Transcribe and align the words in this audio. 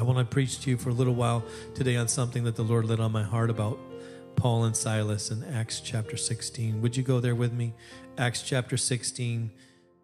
I 0.00 0.02
want 0.02 0.18
to 0.18 0.24
preach 0.24 0.60
to 0.60 0.70
you 0.70 0.78
for 0.78 0.88
a 0.88 0.94
little 0.94 1.12
while 1.14 1.44
today 1.74 1.96
on 1.96 2.08
something 2.08 2.44
that 2.44 2.56
the 2.56 2.62
Lord 2.62 2.86
laid 2.86 3.00
on 3.00 3.12
my 3.12 3.22
heart 3.22 3.50
about 3.50 3.78
Paul 4.34 4.64
and 4.64 4.74
Silas 4.74 5.30
in 5.30 5.44
Acts 5.44 5.80
chapter 5.80 6.16
16. 6.16 6.80
Would 6.80 6.96
you 6.96 7.02
go 7.02 7.20
there 7.20 7.34
with 7.34 7.52
me? 7.52 7.74
Acts 8.16 8.40
chapter 8.40 8.78
16, 8.78 9.50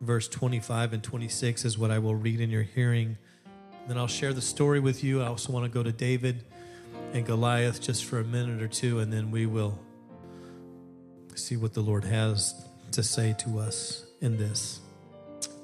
verse 0.02 0.28
25 0.28 0.92
and 0.92 1.02
26 1.02 1.64
is 1.64 1.78
what 1.78 1.90
I 1.90 1.98
will 1.98 2.14
read 2.14 2.42
in 2.42 2.50
your 2.50 2.64
hearing. 2.64 3.16
Then 3.88 3.96
I'll 3.96 4.06
share 4.06 4.34
the 4.34 4.42
story 4.42 4.80
with 4.80 5.02
you. 5.02 5.22
I 5.22 5.28
also 5.28 5.50
want 5.50 5.64
to 5.64 5.70
go 5.70 5.82
to 5.82 5.92
David 5.92 6.44
and 7.14 7.24
Goliath 7.24 7.80
just 7.80 8.04
for 8.04 8.18
a 8.18 8.24
minute 8.24 8.60
or 8.60 8.68
two, 8.68 8.98
and 8.98 9.10
then 9.10 9.30
we 9.30 9.46
will 9.46 9.78
see 11.36 11.56
what 11.56 11.72
the 11.72 11.80
Lord 11.80 12.04
has 12.04 12.66
to 12.92 13.02
say 13.02 13.34
to 13.38 13.60
us 13.60 14.04
in 14.20 14.36
this. 14.36 14.80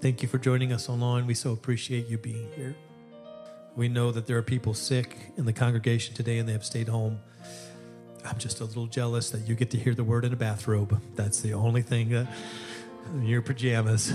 Thank 0.01 0.23
you 0.23 0.29
for 0.29 0.39
joining 0.39 0.73
us 0.73 0.89
online. 0.89 1.27
We 1.27 1.35
so 1.35 1.53
appreciate 1.53 2.07
you 2.07 2.17
being 2.17 2.49
here. 2.57 2.75
We 3.75 3.89
know 3.89 4.13
that 4.13 4.27
there 4.27 4.37
are 4.37 4.43
people 4.43 4.75
sick 4.75 5.33
in 5.37 5.47
the 5.47 5.53
congregation 5.53 6.15
today 6.15 6.39
and 6.39 6.49
they 6.49 6.53
have 6.53 6.65
stayed 6.65 6.89
home. 6.89 7.21
I'm 8.25 8.39
just 8.39 8.61
a 8.61 8.65
little 8.65 8.87
jealous 8.87 9.31
that 9.31 9.49
you 9.49 9.55
get 9.55 9.71
to 9.71 9.79
hear 9.79 9.95
the 9.95 10.05
word 10.05 10.25
in 10.25 10.33
a 10.33 10.37
bathrobe. 10.37 11.01
That's 11.15 11.41
the 11.41 11.55
only 11.55 11.83
thing 11.83 12.11
that 12.11 12.29
your 13.21 13.43
pajamas. 13.43 14.13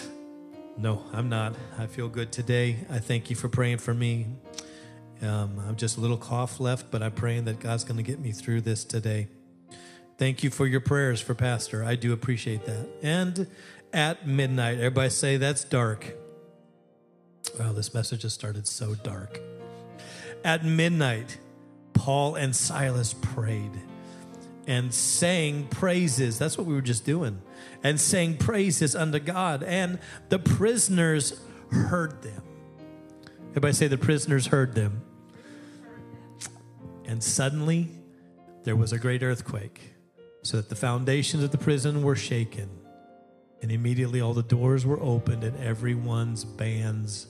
no, 0.76 1.04
I'm 1.12 1.28
not. 1.28 1.54
I 1.78 1.86
feel 1.86 2.08
good 2.08 2.32
today. 2.32 2.78
I 2.90 2.98
thank 2.98 3.30
you 3.30 3.36
for 3.36 3.48
praying 3.48 3.78
for 3.78 3.94
me. 3.94 4.26
Um, 5.22 5.62
I'm 5.68 5.76
just 5.76 5.98
a 5.98 6.00
little 6.00 6.16
cough 6.16 6.58
left, 6.58 6.90
but 6.90 7.02
I'm 7.02 7.12
praying 7.12 7.44
that 7.44 7.60
God's 7.60 7.84
going 7.84 7.98
to 7.98 8.02
get 8.02 8.18
me 8.18 8.32
through 8.32 8.62
this 8.62 8.84
today. 8.84 9.28
Thank 10.16 10.42
you 10.42 10.50
for 10.50 10.66
your 10.66 10.80
prayers 10.80 11.20
for 11.20 11.34
Pastor. 11.34 11.84
I 11.84 11.94
do 11.94 12.12
appreciate 12.12 12.64
that. 12.64 12.88
And 13.02 13.46
at 13.92 14.26
midnight, 14.26 14.78
everybody 14.78 15.10
say 15.10 15.36
that's 15.36 15.64
dark. 15.64 16.19
Wow, 17.58 17.72
this 17.72 17.92
message 17.92 18.22
has 18.22 18.32
started 18.32 18.66
so 18.66 18.94
dark. 18.94 19.40
At 20.44 20.64
midnight, 20.64 21.38
Paul 21.92 22.34
and 22.34 22.54
Silas 22.56 23.12
prayed 23.12 23.72
and 24.66 24.94
sang 24.94 25.66
praises. 25.66 26.38
That's 26.38 26.56
what 26.56 26.66
we 26.66 26.74
were 26.74 26.80
just 26.80 27.04
doing. 27.04 27.42
And 27.82 28.00
sang 28.00 28.36
praises 28.36 28.94
unto 28.94 29.18
God. 29.18 29.62
And 29.62 29.98
the 30.28 30.38
prisoners 30.38 31.40
heard 31.70 32.22
them. 32.22 32.42
Everybody 33.50 33.74
say 33.74 33.88
the 33.88 33.98
prisoners 33.98 34.46
heard 34.46 34.74
them. 34.74 35.02
And 37.04 37.22
suddenly 37.22 37.88
there 38.62 38.76
was 38.76 38.92
a 38.92 38.98
great 38.98 39.22
earthquake, 39.22 39.94
so 40.42 40.56
that 40.58 40.68
the 40.68 40.76
foundations 40.76 41.42
of 41.42 41.50
the 41.50 41.58
prison 41.58 42.02
were 42.02 42.16
shaken. 42.16 42.70
And 43.60 43.72
immediately 43.72 44.20
all 44.20 44.32
the 44.32 44.42
doors 44.42 44.86
were 44.86 45.00
opened 45.00 45.44
and 45.44 45.56
everyone's 45.58 46.44
bands 46.44 47.26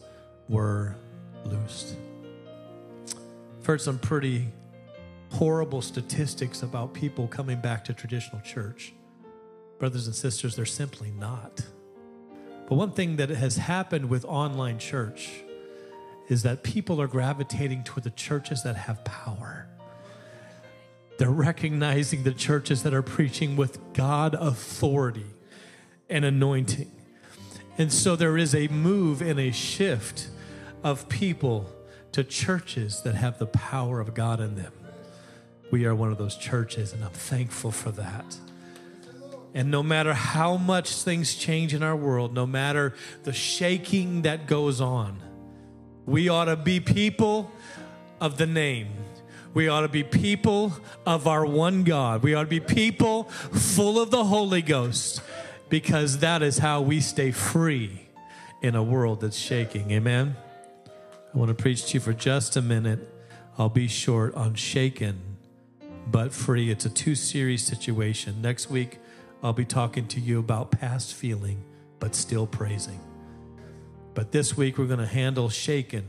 were 0.50 0.96
loosed. 1.44 1.94
I've 3.60 3.66
heard 3.66 3.80
some 3.80 3.98
pretty 3.98 4.48
horrible 5.30 5.80
statistics 5.80 6.62
about 6.62 6.92
people 6.92 7.28
coming 7.28 7.60
back 7.60 7.84
to 7.84 7.94
traditional 7.94 8.40
church. 8.42 8.92
Brothers 9.78 10.06
and 10.06 10.14
sisters, 10.14 10.56
they're 10.56 10.66
simply 10.66 11.12
not. 11.12 11.62
But 12.68 12.74
one 12.74 12.90
thing 12.90 13.16
that 13.16 13.30
has 13.30 13.56
happened 13.56 14.10
with 14.10 14.24
online 14.24 14.78
church 14.78 15.30
is 16.28 16.42
that 16.42 16.64
people 16.64 17.00
are 17.00 17.06
gravitating 17.06 17.84
toward 17.84 18.04
the 18.04 18.10
churches 18.10 18.64
that 18.64 18.74
have 18.74 19.04
power. 19.04 19.68
They're 21.18 21.30
recognizing 21.30 22.24
the 22.24 22.32
churches 22.32 22.82
that 22.82 22.94
are 22.94 23.02
preaching 23.02 23.56
with 23.56 23.78
God 23.92 24.34
authority 24.34 25.26
and 26.08 26.24
anointing. 26.24 26.90
And 27.78 27.92
so 27.92 28.16
there 28.16 28.36
is 28.36 28.54
a 28.54 28.68
move 28.68 29.22
and 29.22 29.38
a 29.38 29.52
shift 29.52 30.28
of 30.82 31.08
people 31.08 31.66
to 32.12 32.24
churches 32.24 33.02
that 33.02 33.14
have 33.14 33.38
the 33.38 33.46
power 33.46 34.00
of 34.00 34.14
God 34.14 34.40
in 34.40 34.56
them. 34.56 34.72
We 35.70 35.84
are 35.86 35.94
one 35.94 36.10
of 36.10 36.18
those 36.18 36.36
churches, 36.36 36.92
and 36.92 37.04
I'm 37.04 37.10
thankful 37.10 37.70
for 37.70 37.90
that. 37.92 38.36
And 39.54 39.70
no 39.70 39.82
matter 39.82 40.14
how 40.14 40.56
much 40.56 40.92
things 40.92 41.34
change 41.34 41.74
in 41.74 41.82
our 41.82 41.96
world, 41.96 42.34
no 42.34 42.46
matter 42.46 42.94
the 43.24 43.32
shaking 43.32 44.22
that 44.22 44.46
goes 44.46 44.80
on, 44.80 45.20
we 46.06 46.28
ought 46.28 46.46
to 46.46 46.56
be 46.56 46.80
people 46.80 47.50
of 48.20 48.36
the 48.36 48.46
name. 48.46 48.88
We 49.52 49.68
ought 49.68 49.80
to 49.80 49.88
be 49.88 50.04
people 50.04 50.72
of 51.04 51.26
our 51.26 51.44
one 51.44 51.82
God. 51.82 52.22
We 52.22 52.34
ought 52.34 52.44
to 52.44 52.48
be 52.48 52.60
people 52.60 53.24
full 53.24 54.00
of 54.00 54.10
the 54.10 54.24
Holy 54.24 54.62
Ghost 54.62 55.22
because 55.68 56.18
that 56.18 56.42
is 56.42 56.58
how 56.58 56.82
we 56.82 57.00
stay 57.00 57.32
free 57.32 58.08
in 58.62 58.76
a 58.76 58.82
world 58.82 59.20
that's 59.20 59.36
shaking. 59.36 59.90
Amen. 59.90 60.36
I 61.32 61.38
want 61.38 61.48
to 61.48 61.54
preach 61.54 61.86
to 61.86 61.94
you 61.94 62.00
for 62.00 62.12
just 62.12 62.56
a 62.56 62.62
minute. 62.62 63.08
I'll 63.58 63.68
be 63.68 63.88
short 63.88 64.34
on 64.34 64.54
shaken 64.54 65.30
but 66.10 66.32
free. 66.32 66.70
It's 66.70 66.84
a 66.84 66.90
two 66.90 67.14
series 67.14 67.64
situation. 67.64 68.42
Next 68.42 68.70
week, 68.70 68.98
I'll 69.42 69.52
be 69.52 69.64
talking 69.64 70.06
to 70.08 70.20
you 70.20 70.38
about 70.38 70.70
past 70.70 71.14
feeling, 71.14 71.62
but 71.98 72.14
still 72.14 72.46
praising. 72.46 73.00
But 74.14 74.32
this 74.32 74.56
week, 74.56 74.76
we're 74.76 74.86
going 74.86 74.98
to 74.98 75.06
handle 75.06 75.48
shaken, 75.48 76.06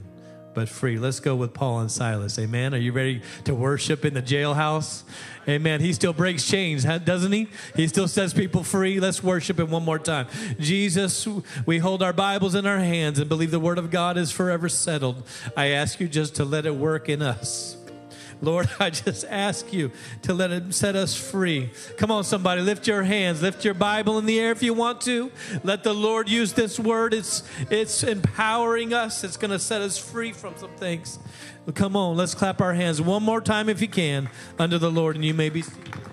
but 0.54 0.70
free. 0.70 0.98
Let's 0.98 1.20
go 1.20 1.36
with 1.36 1.54
Paul 1.54 1.80
and 1.80 1.92
Silas. 1.92 2.38
Amen. 2.40 2.74
Are 2.74 2.78
you 2.78 2.92
ready 2.92 3.22
to 3.46 3.56
worship 3.56 4.06
in 4.06 4.14
the 4.14 4.22
jailhouse? 4.22 5.04
Amen. 5.48 5.82
He 5.82 5.94
still 5.94 6.14
breaks 6.14 6.48
chains, 6.48 6.84
doesn't 6.84 7.32
he? 7.32 7.48
He 7.76 7.88
still 7.88 8.08
sets 8.08 8.34
people 8.34 8.64
free. 8.64 9.00
Let's 9.00 9.24
worship 9.24 9.60
him 9.60 9.72
one 9.72 9.84
more 9.84 10.00
time. 10.00 10.28
Jesus, 10.60 11.28
we 11.66 11.80
hold 11.80 12.04
our 12.04 12.14
Bibles 12.14 12.54
in 12.54 12.66
our 12.66 12.80
hands 12.80 13.18
and 13.18 13.28
believe 13.28 13.52
the 13.52 13.60
word 13.60 13.78
of 13.78 13.90
God 13.90 14.18
is 14.18 14.32
forever 14.32 14.70
settled. 14.70 15.24
I 15.58 15.70
ask 15.70 16.00
you 16.00 16.08
just 16.08 16.36
to 16.36 16.46
let 16.46 16.66
it 16.66 16.76
work 16.76 17.10
in 17.10 17.22
us. 17.22 17.78
Lord, 18.42 18.70
I 18.80 18.90
just 18.90 19.26
ask 19.30 19.72
you 19.72 19.92
to 20.24 20.34
let 20.34 20.52
it 20.52 20.74
set 20.74 20.96
us 20.96 21.16
free. 21.16 21.70
Come 21.98 22.12
on, 22.12 22.24
somebody, 22.24 22.62
lift 22.62 22.88
your 22.88 23.04
hands, 23.04 23.42
lift 23.42 23.64
your 23.64 23.74
Bible 23.74 24.18
in 24.18 24.26
the 24.26 24.40
air 24.40 24.52
if 24.52 24.64
you 24.64 24.74
want 24.74 25.02
to. 25.02 25.32
Let 25.64 25.84
the 25.84 25.94
Lord 25.94 26.28
use 26.30 26.54
this 26.54 26.80
word. 26.80 27.14
It's 27.14 27.44
it's 27.70 28.04
empowering 28.04 28.94
us. 28.94 29.24
It's 29.24 29.38
going 29.38 29.52
to 29.52 29.60
set 29.60 29.82
us 29.82 29.98
free 29.98 30.32
from 30.34 30.58
some 30.58 30.72
things. 30.72 31.20
Come 31.76 31.96
on, 31.96 32.18
let's 32.18 32.34
clap 32.34 32.60
our 32.60 32.74
hands 32.74 33.00
one 33.00 33.24
more 33.24 33.42
time 33.42 33.70
if 33.70 33.82
you 33.82 33.88
can 33.88 34.30
under 34.58 34.80
the 34.80 34.92
Lord, 34.92 35.16
and 35.16 35.24
you 35.24 35.34
may 35.34 35.50
be 35.50 35.62
seated. 35.62 36.11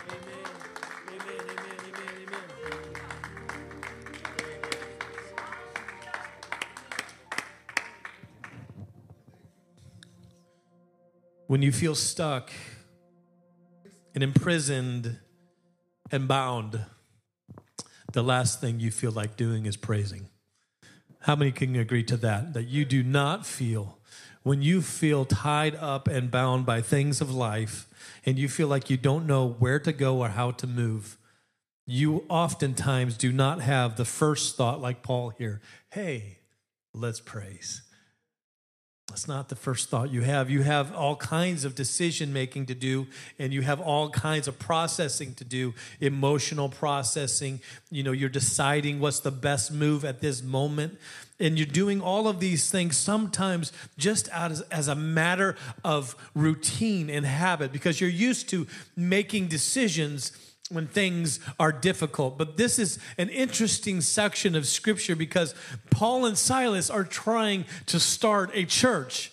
When 11.48 11.62
you 11.62 11.72
feel 11.72 11.94
stuck 11.94 12.50
and 14.14 14.22
imprisoned 14.22 15.18
and 16.12 16.28
bound, 16.28 16.84
the 18.12 18.22
last 18.22 18.60
thing 18.60 18.78
you 18.78 18.90
feel 18.90 19.10
like 19.10 19.36
doing 19.36 19.64
is 19.66 19.76
praising. 19.76 20.28
How 21.22 21.34
many 21.34 21.50
can 21.50 21.74
agree 21.74 22.04
to 22.04 22.16
that? 22.18 22.52
That 22.52 22.68
you 22.68 22.84
do 22.84 23.02
not 23.02 23.44
feel 23.44 23.98
when 24.42 24.62
you 24.62 24.80
feel 24.82 25.24
tied 25.24 25.74
up 25.76 26.06
and 26.06 26.30
bound 26.30 26.64
by 26.64 26.80
things 26.80 27.20
of 27.20 27.34
life 27.34 27.88
and 28.24 28.38
you 28.38 28.48
feel 28.48 28.68
like 28.68 28.88
you 28.88 28.96
don't 28.96 29.26
know 29.26 29.46
where 29.46 29.78
to 29.80 29.92
go 29.92 30.18
or 30.18 30.28
how 30.28 30.50
to 30.52 30.66
move, 30.66 31.18
you 31.86 32.24
oftentimes 32.28 33.16
do 33.16 33.32
not 33.32 33.62
have 33.62 33.96
the 33.96 34.04
first 34.04 34.56
thought, 34.56 34.80
like 34.80 35.02
Paul 35.02 35.30
here 35.30 35.60
hey, 35.92 36.40
let's 36.92 37.20
praise. 37.20 37.87
That's 39.08 39.26
not 39.26 39.48
the 39.48 39.56
first 39.56 39.88
thought 39.88 40.10
you 40.10 40.20
have. 40.20 40.50
You 40.50 40.62
have 40.62 40.94
all 40.94 41.16
kinds 41.16 41.64
of 41.64 41.74
decision 41.74 42.32
making 42.32 42.66
to 42.66 42.74
do, 42.74 43.06
and 43.38 43.54
you 43.54 43.62
have 43.62 43.80
all 43.80 44.10
kinds 44.10 44.46
of 44.46 44.58
processing 44.58 45.34
to 45.36 45.44
do 45.44 45.72
emotional 45.98 46.68
processing. 46.68 47.60
You 47.90 48.02
know, 48.02 48.12
you're 48.12 48.28
deciding 48.28 49.00
what's 49.00 49.20
the 49.20 49.30
best 49.30 49.72
move 49.72 50.04
at 50.04 50.20
this 50.20 50.42
moment. 50.42 50.98
And 51.40 51.56
you're 51.56 51.66
doing 51.66 52.00
all 52.00 52.28
of 52.28 52.40
these 52.40 52.68
things 52.68 52.96
sometimes 52.96 53.72
just 53.96 54.28
as, 54.28 54.60
as 54.62 54.88
a 54.88 54.94
matter 54.94 55.56
of 55.84 56.14
routine 56.34 57.08
and 57.08 57.24
habit 57.24 57.72
because 57.72 58.00
you're 58.00 58.10
used 58.10 58.48
to 58.50 58.66
making 58.96 59.46
decisions 59.46 60.32
when 60.70 60.86
things 60.86 61.40
are 61.58 61.72
difficult. 61.72 62.38
But 62.38 62.56
this 62.56 62.78
is 62.78 62.98
an 63.16 63.28
interesting 63.28 64.00
section 64.00 64.54
of 64.54 64.66
scripture 64.66 65.16
because 65.16 65.54
Paul 65.90 66.26
and 66.26 66.36
Silas 66.36 66.90
are 66.90 67.04
trying 67.04 67.64
to 67.86 67.98
start 67.98 68.50
a 68.54 68.64
church. 68.64 69.32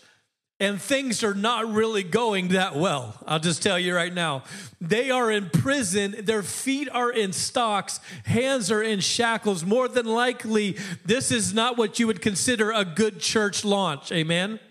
And 0.57 0.81
things 0.81 1.21
are 1.21 1.33
not 1.33 1.69
really 1.69 2.01
going 2.03 2.49
that 2.49 2.77
well. 2.77 3.21
I'll 3.27 3.41
just 3.41 3.61
tell 3.61 3.77
you 3.77 3.93
right 3.93 4.13
now. 4.13 4.43
They 4.79 5.11
are 5.11 5.29
in 5.29 5.49
prison. 5.49 6.15
Their 6.19 6.43
feet 6.43 6.87
are 6.89 7.11
in 7.11 7.33
stocks. 7.33 7.99
Hands 8.23 8.71
are 8.71 8.81
in 8.81 9.01
shackles. 9.01 9.65
More 9.65 9.89
than 9.89 10.05
likely, 10.05 10.77
this 11.03 11.29
is 11.29 11.53
not 11.53 11.77
what 11.77 11.99
you 11.99 12.07
would 12.07 12.21
consider 12.21 12.71
a 12.71 12.85
good 12.85 13.19
church 13.19 13.65
launch. 13.65 14.13
Amen? 14.13 14.61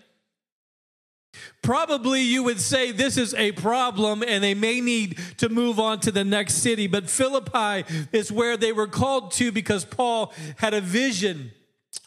Probably 1.65 2.21
you 2.21 2.43
would 2.43 2.61
say 2.61 2.91
this 2.91 3.17
is 3.17 3.33
a 3.33 3.51
problem 3.53 4.23
and 4.25 4.43
they 4.43 4.53
may 4.53 4.79
need 4.79 5.19
to 5.37 5.49
move 5.49 5.79
on 5.79 5.99
to 6.01 6.11
the 6.11 6.23
next 6.23 6.55
city. 6.55 6.85
But 6.85 7.09
Philippi 7.09 7.83
is 8.11 8.31
where 8.31 8.55
they 8.55 8.71
were 8.71 8.87
called 8.87 9.31
to 9.33 9.51
because 9.51 9.83
Paul 9.83 10.31
had 10.57 10.73
a 10.75 10.81
vision 10.81 11.51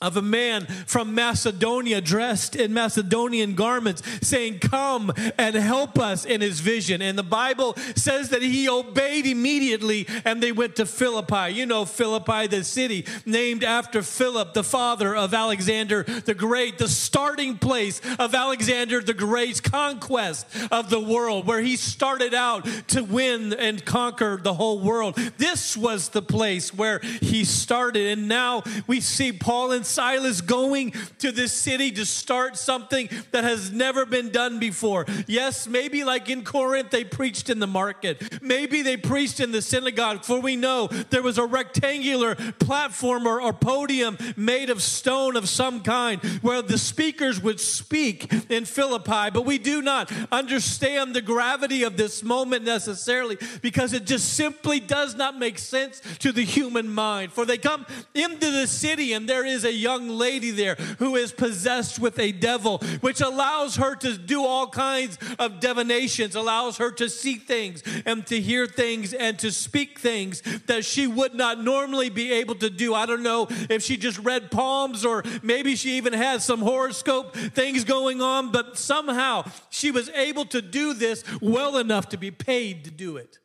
of 0.00 0.17
a 0.17 0.23
man 0.23 0.67
from 0.87 1.14
Macedonia 1.14 2.00
dressed 2.00 2.55
in 2.55 2.73
Macedonian 2.73 3.55
garments 3.55 4.02
saying, 4.26 4.61
Come 4.61 5.12
and 5.38 5.55
help 5.55 5.99
us 5.99 6.25
in 6.25 6.40
his 6.40 6.61
vision. 6.61 7.02
And 7.02 7.19
the 7.19 7.23
Bible 7.23 7.75
says 7.96 8.31
that 8.31 8.43
he 8.43 8.69
obeyed 8.69 9.26
immediately 9.26 10.06
and 10.25 10.43
they 10.43 10.52
went 10.52 10.76
to 10.76 10.87
Philippi. 10.87 11.52
You 11.52 11.67
know, 11.67 11.85
Philippi, 11.85 12.46
the 12.46 12.64
city 12.64 13.06
named 13.26 13.64
after 13.64 14.02
Philip, 14.02 14.55
the 14.55 14.64
father 14.64 15.14
of 15.17 15.35
Alexander 15.35 16.02
the 16.02 16.34
Great, 16.34 16.79
the 16.79 16.88
starting 16.88 17.58
place 17.58 18.00
of 18.19 18.34
Alexander 18.34 19.00
the 19.00 19.14
Great's 19.14 19.61
conquest 19.61 20.46
of 20.70 20.91
the 20.91 21.00
world, 21.00 21.46
where 21.46 21.61
he 21.61 21.76
started 21.76 22.34
out 22.34 22.67
to 22.88 23.02
win 23.02 23.52
and 23.52 23.84
conquer 23.84 24.37
the 24.37 24.55
whole 24.55 24.81
world. 24.81 25.17
This 25.37 25.76
was 25.76 26.11
the 26.11 26.23
place 26.23 26.73
where 26.73 27.00
he 27.00 27.44
started. 27.44 28.19
And 28.19 28.29
now 28.29 28.62
we 28.87 29.00
see 29.00 29.32
Paul 29.32 29.73
and 29.78 29.86
Silas 29.86 30.40
going 30.40 30.92
to 31.20 31.30
this 31.30 31.52
city 31.52 31.92
to 31.92 32.04
start 32.04 32.56
something 32.56 33.08
that 33.30 33.44
has 33.44 33.70
never 33.70 34.04
been 34.04 34.30
done 34.30 34.58
before. 34.58 35.06
Yes, 35.28 35.69
maybe 35.69 36.02
like 36.02 36.28
in 36.28 36.42
Corinth, 36.42 36.90
they 36.90 37.04
preached 37.04 37.48
in 37.48 37.60
the 37.60 37.69
market. 37.69 38.42
Maybe 38.42 38.82
they 38.82 38.96
preached 38.96 39.38
in 39.38 39.52
the 39.52 39.62
synagogue, 39.62 40.25
for 40.25 40.40
we 40.40 40.56
know 40.56 40.88
there 40.88 41.22
was 41.22 41.38
a 41.38 41.46
rectangular 41.46 42.34
platform 42.34 43.25
or, 43.25 43.40
or 43.40 43.52
podium 43.52 44.19
made 44.36 44.69
of 44.69 44.82
stone 44.82 45.36
of 45.36 45.48
some 45.48 45.81
kind 45.81 46.20
where 46.42 46.60
the 46.60 46.76
speakers 46.76 47.40
would 47.40 47.60
speak 47.60 48.32
in 48.50 48.64
Philippi. 48.64 49.31
But 49.31 49.46
we 49.46 49.58
do 49.58 49.81
not 49.81 50.10
understand 50.32 51.14
the 51.14 51.22
gravity 51.22 51.84
of 51.84 51.96
this 51.96 52.24
moment 52.24 52.64
necessarily 52.64 53.38
because 53.62 53.92
it 53.92 54.06
just 54.06 54.34
simply 54.34 54.81
does 54.81 55.14
not 55.14 55.38
make 55.38 55.56
sense 55.56 56.02
to 56.19 56.32
the 56.32 56.42
human 56.42 56.92
mind. 56.92 57.32
For 57.32 57.46
they 57.46 57.58
come 57.58 57.86
into 58.12 58.50
the 58.50 58.66
city 58.66 59.12
and 59.12 59.28
there 59.28 59.46
is 59.46 59.64
a 59.64 59.68
young 59.73 60.09
lady 60.09 60.50
there 60.50 60.75
who 60.99 61.17
is 61.17 61.32
possessed 61.32 61.99
with 61.99 62.19
a 62.19 62.32
devil, 62.32 62.79
which 63.00 63.20
allows 63.20 63.76
her 63.76 63.94
to 63.97 64.17
do 64.17 64.44
all 64.44 64.69
kinds 64.69 65.19
of 65.38 65.61
divinations, 65.61 66.35
allows 66.35 66.79
her 66.79 66.91
to 66.93 67.09
see 67.09 67.37
things 67.37 67.82
and 68.06 68.26
to 68.26 68.41
hear 68.41 68.67
things 68.67 69.12
and 69.12 69.38
to 69.38 69.50
speak 69.50 69.99
things 69.99 70.43
that 70.67 70.85
she 70.85 71.06
would 71.06 71.35
not 71.35 71.62
normally 71.62 72.11
be 72.11 72.32
able 72.32 72.55
to 72.56 72.70
do. 72.70 72.94
I 72.94 73.06
don't 73.06 73.23
know 73.23 73.47
if 73.50 73.82
she 73.82 73.97
just 73.97 74.19
read 74.19 74.50
palms 74.50 75.05
or 75.05 75.23
maybe 75.43 75.76
she 75.76 75.97
even 75.97 76.12
had 76.12 76.43
some 76.43 76.61
horoscope 76.61 77.37
things 77.37 77.85
going 77.85 78.20
on, 78.23 78.50
but 78.50 78.79
somehow 78.79 79.44
she 79.70 79.91
was 79.91 80.09
able 80.11 80.44
to 80.47 80.62
do 80.62 80.94
this 80.94 81.25
well 81.41 81.76
enough 81.76 82.09
to 82.11 82.17
be 82.17 82.31
paid 82.31 82.85
to 82.85 82.91
do 82.91 83.17
it 83.17 83.38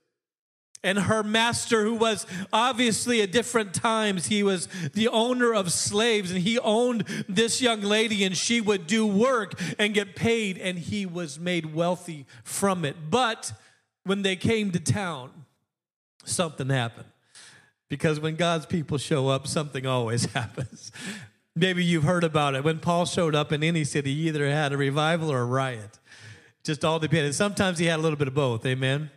and 0.84 1.00
her 1.00 1.24
master, 1.24 1.84
who 1.84 1.96
was 1.96 2.28
obviously 2.52 3.22
at 3.22 3.32
different 3.32 3.74
times, 3.74 4.26
he 4.26 4.44
was 4.44 4.68
the 4.94 5.08
owner 5.08 5.54
of 5.54 5.72
slaves, 5.72 6.30
and 6.32 6.42
he 6.42 6.60
owned 6.60 7.06
this 7.30 7.62
young 7.62 7.82
lady, 7.82 8.24
and 8.24 8.36
she 8.36 8.60
would 8.60 8.86
do 8.86 9.08
work 9.08 9.54
and 9.80 9.94
get 9.94 10.16
paid, 10.16 10.58
and 10.58 10.78
he 10.78 11.06
was 11.06 11.40
made 11.40 11.74
wealthy 11.74 12.26
from 12.44 12.84
it. 12.84 12.98
But 13.10 13.54
when 14.04 14.24
they 14.24 14.36
came 14.36 14.72
to 14.72 14.80
town, 14.80 15.32
something 16.26 16.70
happened. 16.70 17.08
Because 17.88 18.20
when 18.20 18.36
God's 18.36 18.66
people 18.66 18.98
show 18.98 19.30
up, 19.30 19.48
something 19.48 19.86
always 19.86 20.26
happens. 20.34 20.92
Maybe 21.56 21.84
you've 21.86 22.04
heard 22.04 22.24
about 22.24 22.56
it. 22.56 22.64
When 22.64 22.80
Paul 22.80 23.06
showed 23.06 23.36
up 23.36 23.54
in 23.54 23.64
any 23.64 23.84
city, 23.84 24.14
he 24.14 24.28
either 24.28 24.50
had 24.50 24.74
a 24.74 24.78
revival 24.78 25.32
or 25.32 25.42
a 25.42 25.46
riot. 25.46 26.00
Just 26.64 26.84
all 26.84 27.00
depended. 27.00 27.36
Sometimes 27.36 27.78
he 27.78 27.86
had 27.86 28.00
a 28.00 28.02
little 28.02 28.18
bit 28.18 28.28
of 28.28 28.34
both. 28.34 28.66
Amen 28.66 29.12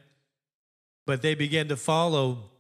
but 1.07 1.23
they 1.23 1.35
began 1.35 1.69
to 1.69 1.77
follow 1.77 2.51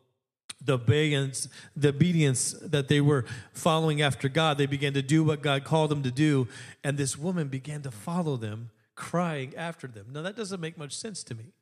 the 0.64 0.74
obedience, 0.74 1.48
the 1.76 1.88
obedience 1.88 2.52
that 2.62 2.88
they 2.88 3.00
were 3.00 3.24
following 3.52 4.00
after 4.00 4.28
God. 4.28 4.56
They 4.56 4.66
began 4.66 4.94
to 4.94 5.02
do 5.02 5.22
what 5.22 5.42
God 5.42 5.64
called 5.64 5.90
them 5.90 6.02
to 6.04 6.10
do, 6.10 6.48
and 6.82 6.96
this 6.96 7.18
woman 7.18 7.48
began 7.48 7.82
to 7.82 7.90
follow 7.90 8.36
them, 8.36 8.70
crying 8.94 9.54
after 9.56 9.86
them. 9.86 10.06
Now 10.12 10.22
that 10.22 10.36
doesn't 10.36 10.60
make 10.60 10.78
much 10.78 10.96
sense 10.96 11.22
to 11.24 11.34
me. 11.34 11.52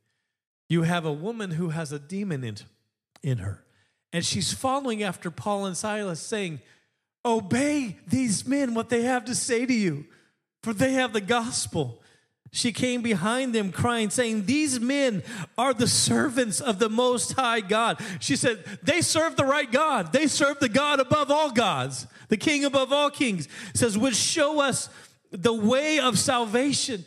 You 0.69 0.83
have 0.83 1.05
a 1.05 1.13
woman 1.13 1.53
who 1.53 1.71
has 1.71 1.93
a 1.93 1.99
demon 1.99 2.45
in, 2.45 2.57
in 3.23 3.39
her, 3.39 3.65
and 4.13 4.25
she's 4.25 4.53
following 4.53 5.03
after 5.03 5.31
Paul 5.31 5.67
and 5.67 5.77
Silas, 5.77 6.21
saying, 6.21 6.61
Obey 7.27 7.97
these 8.07 8.47
men, 8.47 8.75
what 8.75 8.91
they 8.91 9.03
have 9.03 9.25
to 9.25 9.35
say 9.35 9.65
to 9.65 9.73
you, 9.73 10.05
for 10.63 10.73
they 10.73 10.93
have 10.93 11.13
the 11.13 11.21
gospel. 11.21 12.03
She 12.55 12.71
came 12.71 13.03
behind 13.03 13.53
them 13.53 13.73
crying, 13.73 14.11
saying, 14.11 14.47
These 14.47 14.79
men 14.79 15.25
are 15.59 15.75
the 15.75 15.89
servants 15.89 16.61
of 16.61 16.79
the 16.79 16.89
Most 16.89 17.33
High 17.33 17.61
God. 17.61 18.01
She 18.21 18.37
said, 18.37 18.65
They 18.81 19.01
serve 19.01 19.35
the 19.35 19.45
right 19.45 19.71
God. 19.71 20.13
They 20.13 20.29
serve 20.29 20.61
the 20.61 20.69
God 20.69 21.01
above 21.01 21.33
all 21.33 21.51
gods, 21.51 22.07
the 22.29 22.37
King 22.37 22.65
above 22.65 22.93
all 22.93 23.11
kings. 23.11 23.49
says, 23.75 23.99
Would 23.99 24.15
show 24.15 24.61
us 24.61 24.89
the 25.33 25.53
way 25.53 25.99
of 25.99 26.17
salvation. 26.17 27.05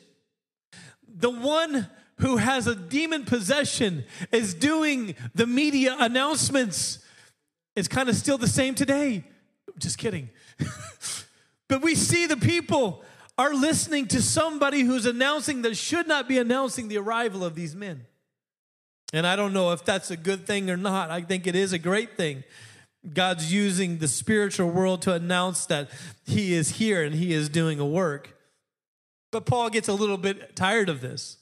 The 1.08 1.30
one 1.30 1.90
who 2.18 2.36
has 2.36 2.68
a 2.68 2.76
demon 2.76 3.24
possession 3.24 4.04
is 4.34 4.54
doing 4.54 5.16
the 5.34 5.48
media 5.48 5.96
announcements. 5.98 7.00
It's 7.74 7.88
kind 7.88 8.10
of 8.10 8.18
still 8.18 8.38
the 8.38 8.50
same 8.50 8.76
today. 8.76 9.24
Just 9.80 9.98
kidding. 9.98 10.30
but 11.70 11.82
we 11.82 11.96
see 11.96 12.26
the 12.26 12.36
people 12.36 13.06
are 13.38 13.54
listening 13.54 14.08
to 14.08 14.22
somebody 14.22 14.82
who's 14.82 15.06
announcing 15.06 15.62
that 15.62 15.76
should 15.78 16.08
not 16.08 16.28
be 16.28 16.38
announcing 16.38 16.88
the 16.88 16.98
arrival 16.98 17.44
of 17.44 17.56
these 17.56 17.76
men. 17.76 18.06
And 19.14 19.26
I 19.26 19.36
don't 19.36 19.54
know 19.54 19.72
if 19.72 19.86
that's 19.86 20.12
a 20.12 20.18
good 20.18 20.46
thing 20.46 20.70
or 20.70 20.78
not. 20.78 21.12
I 21.12 21.22
think 21.22 21.48
it 21.48 21.56
is 21.56 21.72
a 21.72 21.78
great 21.78 22.18
thing. 22.18 22.44
God's 23.14 23.54
using 23.54 24.00
the 24.00 24.08
spiritual 24.08 24.70
world 24.70 25.02
to 25.04 25.14
announce 25.14 25.66
that 25.68 25.90
He 26.26 26.54
is 26.54 26.72
here 26.72 27.04
and 27.04 27.16
He 27.16 27.34
is 27.34 27.48
doing 27.48 27.80
a 27.80 27.86
work. 27.86 28.36
But 29.32 29.46
Paul 29.46 29.70
gets 29.70 29.88
a 29.88 29.94
little 29.94 30.18
bit 30.18 30.56
tired 30.56 30.90
of 30.90 31.02
this. 31.02 31.38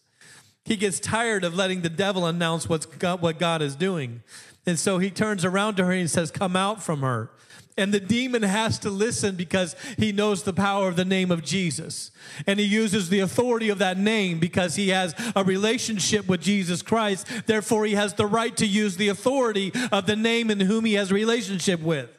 He 0.63 0.75
gets 0.75 0.99
tired 0.99 1.43
of 1.43 1.55
letting 1.55 1.81
the 1.81 1.89
devil 1.89 2.25
announce 2.25 2.67
what's 2.67 2.85
God, 2.85 3.21
what 3.21 3.39
God 3.39 3.61
is 3.61 3.75
doing. 3.75 4.23
And 4.65 4.79
so 4.79 4.97
he 4.97 5.11
turns 5.11 5.45
around 5.45 5.75
to 5.75 5.85
her 5.85 5.91
and 5.91 6.09
says, 6.09 6.31
Come 6.31 6.55
out 6.55 6.81
from 6.81 7.01
her. 7.01 7.29
And 7.77 7.93
the 7.93 7.99
demon 7.99 8.43
has 8.43 8.79
to 8.79 8.89
listen 8.89 9.35
because 9.35 9.75
he 9.97 10.13
knows 10.13 10.43
the 10.43 10.53
power 10.53 10.87
of 10.87 10.95
the 10.95 11.03
name 11.03 11.29
of 11.29 11.43
Jesus. 11.43 12.11
And 12.47 12.57
he 12.57 12.65
uses 12.65 13.09
the 13.09 13.19
authority 13.19 13.69
of 13.69 13.79
that 13.79 13.97
name 13.97 14.39
because 14.39 14.75
he 14.75 14.89
has 14.89 15.13
a 15.35 15.43
relationship 15.43 16.27
with 16.27 16.41
Jesus 16.41 16.81
Christ. 16.81 17.27
Therefore, 17.45 17.85
he 17.85 17.95
has 17.95 18.13
the 18.13 18.27
right 18.27 18.55
to 18.57 18.65
use 18.65 18.95
the 18.95 19.09
authority 19.09 19.73
of 19.91 20.05
the 20.05 20.15
name 20.15 20.49
in 20.49 20.61
whom 20.61 20.85
he 20.85 20.93
has 20.93 21.11
relationship 21.11 21.81
with. 21.81 22.09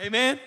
Amen. 0.00 0.40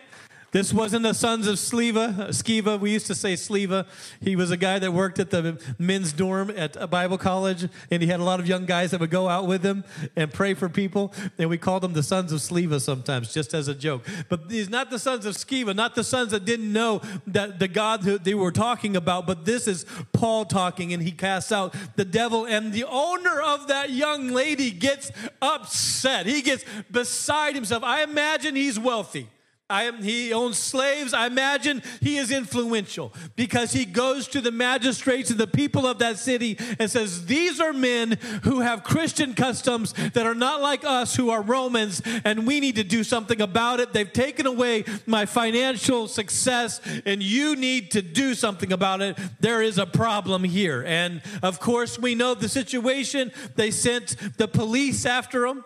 This 0.54 0.72
wasn't 0.72 1.02
the 1.02 1.14
sons 1.16 1.48
of 1.48 1.56
Sleva, 1.56 2.30
Sceva. 2.30 2.80
We 2.80 2.92
used 2.92 3.08
to 3.08 3.16
say 3.16 3.34
Sleva. 3.34 3.88
He 4.22 4.36
was 4.36 4.52
a 4.52 4.56
guy 4.56 4.78
that 4.78 4.92
worked 4.92 5.18
at 5.18 5.32
the 5.32 5.60
men's 5.80 6.14
dorm 6.14 6.52
at 6.52 6.76
a 6.76 6.86
Bible 6.86 7.18
college, 7.18 7.68
and 7.90 8.04
he 8.04 8.08
had 8.08 8.20
a 8.20 8.24
lot 8.24 8.40
of 8.40 8.48
young 8.48 8.68
guys 8.68 8.92
that 8.92 9.00
would 9.00 9.10
go 9.10 9.28
out 9.28 9.48
with 9.48 9.64
him 9.66 9.84
and 10.16 10.32
pray 10.32 10.54
for 10.54 10.70
people. 10.70 11.12
And 11.40 11.50
we 11.50 11.58
called 11.58 11.82
them 11.82 11.94
the 11.94 12.04
sons 12.04 12.32
of 12.32 12.40
Sleva 12.40 12.80
sometimes, 12.80 13.34
just 13.34 13.56
as 13.56 13.68
a 13.68 13.74
joke. 13.74 14.06
But 14.30 14.42
he's 14.48 14.70
not 14.70 14.92
the 14.92 15.00
sons 15.00 15.26
of 15.26 15.34
Sceva, 15.34 15.76
not 15.76 15.96
the 15.96 16.04
sons 16.04 16.30
that 16.34 16.46
didn't 16.46 16.72
know 16.72 17.02
that 17.26 17.58
the 17.58 17.68
God 17.68 18.04
that 18.04 18.24
they 18.24 18.36
were 18.36 18.52
talking 18.52 18.96
about. 18.96 19.26
But 19.26 19.46
this 19.46 19.68
is 19.68 19.88
Paul 20.12 20.46
talking, 20.46 20.94
and 20.94 21.02
he 21.02 21.14
casts 21.14 21.52
out 21.52 21.76
the 21.96 22.06
devil. 22.06 22.46
And 22.46 22.72
the 22.72 22.84
owner 22.84 23.42
of 23.42 23.70
that 23.70 23.90
young 23.90 24.28
lady 24.28 24.70
gets 24.70 25.12
upset. 25.42 26.28
He 26.28 26.44
gets 26.44 26.64
beside 26.92 27.56
himself. 27.56 27.84
I 27.84 28.04
imagine 28.04 28.56
he's 28.56 28.78
wealthy. 28.80 29.30
I 29.70 29.84
am, 29.84 30.04
he 30.04 30.34
owns 30.34 30.58
slaves. 30.58 31.14
I 31.14 31.26
imagine 31.26 31.82
he 32.02 32.18
is 32.18 32.32
influential 32.32 33.14
because 33.38 33.72
he 33.72 33.86
goes 33.86 34.28
to 34.30 34.42
the 34.42 34.52
magistrates 34.52 35.30
and 35.30 35.40
the 35.40 35.48
people 35.48 35.88
of 35.88 36.00
that 36.00 36.20
city 36.20 36.58
and 36.80 36.92
says, 36.92 37.26
These 37.26 37.62
are 37.62 37.72
men 37.72 38.18
who 38.44 38.60
have 38.60 38.84
Christian 38.84 39.34
customs 39.34 39.94
that 39.94 40.26
are 40.26 40.36
not 40.36 40.62
like 40.62 40.84
us 40.84 41.16
who 41.16 41.30
are 41.30 41.42
Romans, 41.42 42.02
and 42.26 42.46
we 42.46 42.60
need 42.60 42.76
to 42.76 42.84
do 42.84 43.06
something 43.06 43.40
about 43.40 43.80
it. 43.80 43.94
They've 43.94 44.12
taken 44.12 44.46
away 44.48 44.84
my 45.06 45.26
financial 45.26 46.10
success, 46.10 46.82
and 47.06 47.24
you 47.24 47.56
need 47.56 47.92
to 47.92 48.02
do 48.02 48.36
something 48.36 48.74
about 48.74 49.02
it. 49.02 49.18
There 49.40 49.62
is 49.62 49.78
a 49.78 49.86
problem 49.86 50.44
here. 50.44 50.84
And 50.86 51.22
of 51.42 51.62
course, 51.62 51.98
we 51.98 52.16
know 52.16 52.34
the 52.34 52.50
situation. 52.50 53.32
They 53.56 53.72
sent 53.72 54.18
the 54.38 54.50
police 54.50 55.06
after 55.06 55.46
him. 55.46 55.64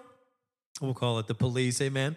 We'll 0.80 0.94
call 0.94 1.18
it 1.18 1.26
the 1.26 1.36
police, 1.36 1.82
amen 1.82 2.16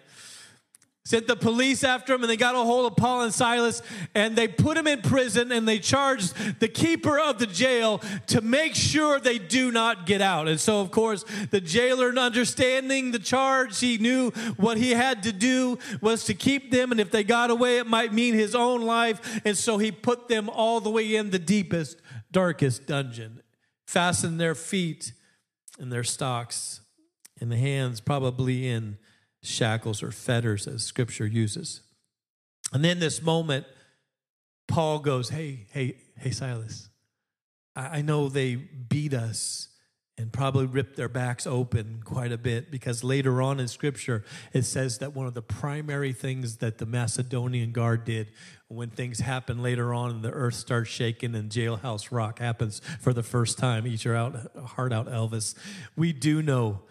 sent 1.03 1.25
the 1.25 1.35
police 1.35 1.83
after 1.83 2.13
him 2.13 2.21
and 2.21 2.29
they 2.29 2.37
got 2.37 2.53
a 2.53 2.59
hold 2.59 2.91
of 2.91 2.95
Paul 2.95 3.23
and 3.23 3.33
Silas 3.33 3.81
and 4.13 4.35
they 4.35 4.47
put 4.47 4.77
him 4.77 4.85
in 4.85 5.01
prison 5.01 5.51
and 5.51 5.67
they 5.67 5.79
charged 5.79 6.59
the 6.59 6.67
keeper 6.67 7.19
of 7.19 7.39
the 7.39 7.47
jail 7.47 8.01
to 8.27 8.41
make 8.41 8.75
sure 8.75 9.19
they 9.19 9.39
do 9.39 9.71
not 9.71 10.05
get 10.05 10.21
out. 10.21 10.47
And 10.47 10.59
so, 10.59 10.79
of 10.79 10.91
course, 10.91 11.25
the 11.49 11.59
jailer, 11.59 12.09
understanding 12.17 13.11
the 13.11 13.19
charge, 13.19 13.79
he 13.79 13.97
knew 13.97 14.29
what 14.57 14.77
he 14.77 14.91
had 14.91 15.23
to 15.23 15.31
do 15.31 15.79
was 16.01 16.25
to 16.25 16.35
keep 16.35 16.71
them. 16.71 16.91
And 16.91 16.99
if 16.99 17.09
they 17.09 17.23
got 17.23 17.49
away, 17.49 17.79
it 17.79 17.87
might 17.87 18.13
mean 18.13 18.35
his 18.35 18.53
own 18.53 18.81
life. 18.81 19.41
And 19.43 19.57
so 19.57 19.79
he 19.79 19.91
put 19.91 20.27
them 20.27 20.49
all 20.49 20.81
the 20.81 20.91
way 20.91 21.15
in 21.15 21.31
the 21.31 21.39
deepest, 21.39 21.99
darkest 22.31 22.85
dungeon, 22.85 23.41
fastened 23.87 24.39
their 24.39 24.55
feet 24.55 25.13
in 25.79 25.89
their 25.89 26.03
stocks, 26.03 26.81
and 27.39 27.51
the 27.51 27.57
hands 27.57 28.01
probably 28.01 28.67
in 28.67 28.97
shackles 29.43 30.03
or 30.03 30.11
fetters 30.11 30.67
as 30.67 30.83
scripture 30.83 31.25
uses. 31.25 31.81
And 32.73 32.83
then 32.83 32.99
this 32.99 33.21
moment, 33.21 33.65
Paul 34.67 34.99
goes, 34.99 35.29
Hey, 35.29 35.67
hey, 35.71 35.97
hey, 36.17 36.31
Silas, 36.31 36.89
I 37.75 38.01
know 38.01 38.29
they 38.29 38.55
beat 38.55 39.13
us 39.13 39.69
and 40.17 40.31
probably 40.31 40.65
ripped 40.65 40.97
their 40.97 41.09
backs 41.09 41.47
open 41.47 42.01
quite 42.03 42.31
a 42.31 42.37
bit 42.37 42.69
because 42.69 43.03
later 43.03 43.41
on 43.41 43.59
in 43.59 43.67
scripture 43.67 44.23
it 44.53 44.63
says 44.63 44.99
that 44.99 45.15
one 45.15 45.25
of 45.25 45.33
the 45.33 45.41
primary 45.41 46.13
things 46.13 46.57
that 46.57 46.77
the 46.77 46.85
Macedonian 46.85 47.71
guard 47.71 48.03
did 48.05 48.31
when 48.67 48.89
things 48.89 49.19
happen 49.19 49.63
later 49.63 49.93
on 49.93 50.11
and 50.11 50.21
the 50.21 50.31
earth 50.31 50.53
starts 50.55 50.89
shaking 50.89 51.33
and 51.33 51.49
jailhouse 51.49 52.11
rock 52.11 52.39
happens 52.39 52.81
for 52.99 53.13
the 53.13 53.23
first 53.23 53.57
time 53.57 53.87
eat 53.87 54.03
your 54.03 54.15
out, 54.15 54.35
heart 54.65 54.93
out 54.93 55.07
elvis 55.07 55.55
we 55.95 56.13
do 56.13 56.41
know 56.41 56.81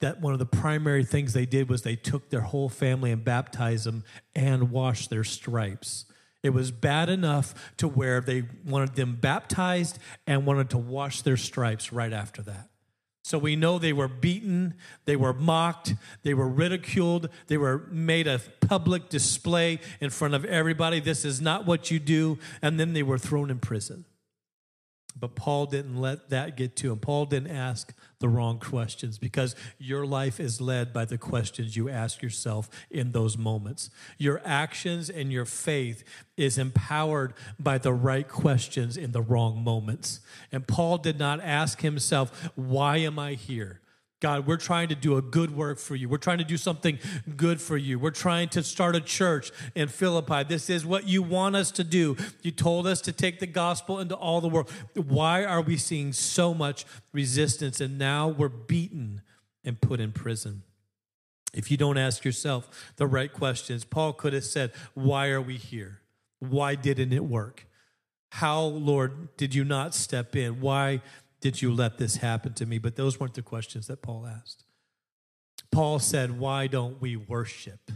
that 0.00 0.20
one 0.20 0.32
of 0.32 0.38
the 0.38 0.46
primary 0.46 1.04
things 1.04 1.32
they 1.32 1.46
did 1.46 1.68
was 1.68 1.82
they 1.82 1.96
took 1.96 2.30
their 2.30 2.40
whole 2.40 2.68
family 2.68 3.10
and 3.10 3.24
baptized 3.24 3.86
them 3.86 4.04
and 4.34 4.70
washed 4.70 5.10
their 5.10 5.24
stripes 5.24 6.06
it 6.42 6.50
was 6.50 6.70
bad 6.70 7.08
enough 7.08 7.54
to 7.76 7.88
where 7.88 8.20
they 8.20 8.44
wanted 8.64 8.94
them 8.94 9.16
baptized 9.16 9.98
and 10.26 10.46
wanted 10.46 10.70
to 10.70 10.78
wash 10.78 11.22
their 11.22 11.36
stripes 11.36 11.92
right 11.92 12.12
after 12.12 12.42
that. 12.42 12.68
So 13.22 13.38
we 13.38 13.54
know 13.54 13.78
they 13.78 13.92
were 13.92 14.08
beaten, 14.08 14.74
they 15.04 15.14
were 15.14 15.34
mocked, 15.34 15.94
they 16.22 16.32
were 16.32 16.48
ridiculed, 16.48 17.28
they 17.48 17.58
were 17.58 17.86
made 17.90 18.26
a 18.26 18.40
public 18.60 19.10
display 19.10 19.78
in 20.00 20.10
front 20.10 20.34
of 20.34 20.44
everybody. 20.46 21.00
This 21.00 21.24
is 21.24 21.40
not 21.40 21.66
what 21.66 21.90
you 21.90 22.00
do. 22.00 22.38
And 22.62 22.80
then 22.80 22.94
they 22.94 23.02
were 23.02 23.18
thrown 23.18 23.50
in 23.50 23.58
prison. 23.58 24.06
But 25.18 25.34
Paul 25.34 25.66
didn't 25.66 26.00
let 26.00 26.30
that 26.30 26.56
get 26.56 26.76
to 26.76 26.92
him. 26.92 26.98
Paul 26.98 27.26
didn't 27.26 27.50
ask 27.50 27.92
the 28.20 28.28
wrong 28.28 28.58
questions 28.58 29.18
because 29.18 29.56
your 29.78 30.06
life 30.06 30.38
is 30.38 30.60
led 30.60 30.92
by 30.92 31.04
the 31.04 31.18
questions 31.18 31.76
you 31.76 31.88
ask 31.88 32.22
yourself 32.22 32.70
in 32.90 33.12
those 33.12 33.36
moments. 33.36 33.90
Your 34.18 34.40
actions 34.44 35.10
and 35.10 35.32
your 35.32 35.44
faith 35.44 36.04
is 36.36 36.58
empowered 36.58 37.34
by 37.58 37.78
the 37.78 37.92
right 37.92 38.28
questions 38.28 38.96
in 38.96 39.12
the 39.12 39.22
wrong 39.22 39.62
moments. 39.62 40.20
And 40.52 40.66
Paul 40.66 40.98
did 40.98 41.18
not 41.18 41.40
ask 41.40 41.80
himself, 41.80 42.50
Why 42.54 42.98
am 42.98 43.18
I 43.18 43.34
here? 43.34 43.80
God, 44.20 44.46
we're 44.46 44.58
trying 44.58 44.88
to 44.88 44.94
do 44.94 45.16
a 45.16 45.22
good 45.22 45.56
work 45.56 45.78
for 45.78 45.96
you. 45.96 46.06
We're 46.08 46.18
trying 46.18 46.38
to 46.38 46.44
do 46.44 46.58
something 46.58 46.98
good 47.36 47.60
for 47.60 47.78
you. 47.78 47.98
We're 47.98 48.10
trying 48.10 48.50
to 48.50 48.62
start 48.62 48.94
a 48.94 49.00
church 49.00 49.50
in 49.74 49.88
Philippi. 49.88 50.44
This 50.44 50.68
is 50.68 50.84
what 50.84 51.08
you 51.08 51.22
want 51.22 51.56
us 51.56 51.70
to 51.72 51.84
do. 51.84 52.16
You 52.42 52.50
told 52.50 52.86
us 52.86 53.00
to 53.02 53.12
take 53.12 53.40
the 53.40 53.46
gospel 53.46 53.98
into 53.98 54.14
all 54.14 54.42
the 54.42 54.48
world. 54.48 54.70
Why 54.94 55.44
are 55.44 55.62
we 55.62 55.78
seeing 55.78 56.12
so 56.12 56.52
much 56.52 56.84
resistance 57.12 57.80
and 57.80 57.98
now 57.98 58.28
we're 58.28 58.50
beaten 58.50 59.22
and 59.64 59.80
put 59.80 60.00
in 60.00 60.12
prison? 60.12 60.64
If 61.54 61.70
you 61.70 61.78
don't 61.78 61.98
ask 61.98 62.24
yourself 62.24 62.92
the 62.96 63.06
right 63.06 63.32
questions, 63.32 63.84
Paul 63.84 64.12
could 64.12 64.34
have 64.34 64.44
said, 64.44 64.72
Why 64.94 65.30
are 65.30 65.40
we 65.40 65.56
here? 65.56 66.00
Why 66.40 66.74
didn't 66.74 67.12
it 67.12 67.24
work? 67.24 67.66
How, 68.32 68.62
Lord, 68.62 69.34
did 69.36 69.54
you 69.54 69.64
not 69.64 69.94
step 69.94 70.36
in? 70.36 70.60
Why 70.60 71.00
did 71.40 71.62
you 71.62 71.72
let 71.72 71.98
this 71.98 72.16
happen 72.16 72.54
to 72.54 72.66
me? 72.66 72.78
But 72.78 72.96
those 72.96 73.18
weren't 73.18 73.34
the 73.34 73.42
questions 73.42 73.86
that 73.86 74.02
Paul 74.02 74.26
asked. 74.26 74.64
Paul 75.72 75.98
said, 75.98 76.38
Why 76.38 76.66
don't 76.66 77.00
we 77.00 77.16
worship? 77.16 77.90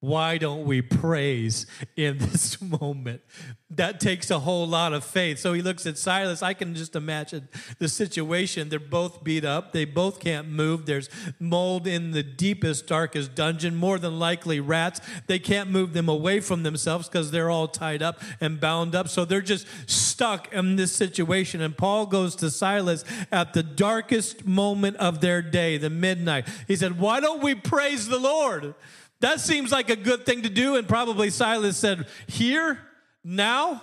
Why 0.00 0.38
don't 0.38 0.64
we 0.64 0.80
praise 0.80 1.66
in 1.94 2.16
this 2.18 2.58
moment? 2.80 3.20
That 3.68 4.00
takes 4.00 4.30
a 4.30 4.38
whole 4.38 4.66
lot 4.66 4.94
of 4.94 5.04
faith. 5.04 5.38
So 5.38 5.52
he 5.52 5.60
looks 5.60 5.84
at 5.86 5.98
Silas. 5.98 6.42
I 6.42 6.54
can 6.54 6.74
just 6.74 6.96
imagine 6.96 7.48
the 7.78 7.88
situation. 7.88 8.70
They're 8.70 8.80
both 8.80 9.22
beat 9.22 9.44
up. 9.44 9.72
They 9.72 9.84
both 9.84 10.18
can't 10.18 10.48
move. 10.48 10.86
There's 10.86 11.10
mold 11.38 11.86
in 11.86 12.12
the 12.12 12.22
deepest, 12.22 12.86
darkest 12.86 13.34
dungeon, 13.34 13.76
more 13.76 13.98
than 13.98 14.18
likely 14.18 14.58
rats. 14.58 15.02
They 15.26 15.38
can't 15.38 15.70
move 15.70 15.92
them 15.92 16.08
away 16.08 16.40
from 16.40 16.62
themselves 16.62 17.06
because 17.06 17.30
they're 17.30 17.50
all 17.50 17.68
tied 17.68 18.02
up 18.02 18.22
and 18.40 18.58
bound 18.58 18.94
up. 18.94 19.06
So 19.06 19.26
they're 19.26 19.42
just 19.42 19.66
stuck 19.86 20.50
in 20.52 20.76
this 20.76 20.92
situation. 20.92 21.60
And 21.60 21.76
Paul 21.76 22.06
goes 22.06 22.34
to 22.36 22.50
Silas 22.50 23.04
at 23.30 23.52
the 23.52 23.62
darkest 23.62 24.46
moment 24.46 24.96
of 24.96 25.20
their 25.20 25.42
day, 25.42 25.76
the 25.76 25.90
midnight. 25.90 26.48
He 26.66 26.74
said, 26.74 26.98
Why 26.98 27.20
don't 27.20 27.42
we 27.42 27.54
praise 27.54 28.08
the 28.08 28.18
Lord? 28.18 28.74
That 29.20 29.40
seems 29.40 29.70
like 29.70 29.90
a 29.90 29.96
good 29.96 30.24
thing 30.26 30.42
to 30.42 30.50
do. 30.50 30.76
And 30.76 30.88
probably 30.88 31.30
Silas 31.30 31.76
said, 31.76 32.06
Here, 32.26 32.78
now? 33.22 33.82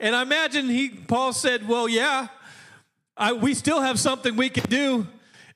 And 0.00 0.14
I 0.14 0.22
imagine 0.22 0.68
he, 0.68 0.90
Paul 0.90 1.32
said, 1.32 1.66
Well, 1.66 1.88
yeah, 1.88 2.28
I, 3.16 3.32
we 3.32 3.54
still 3.54 3.80
have 3.80 3.98
something 3.98 4.36
we 4.36 4.50
can 4.50 4.64
do. 4.64 5.06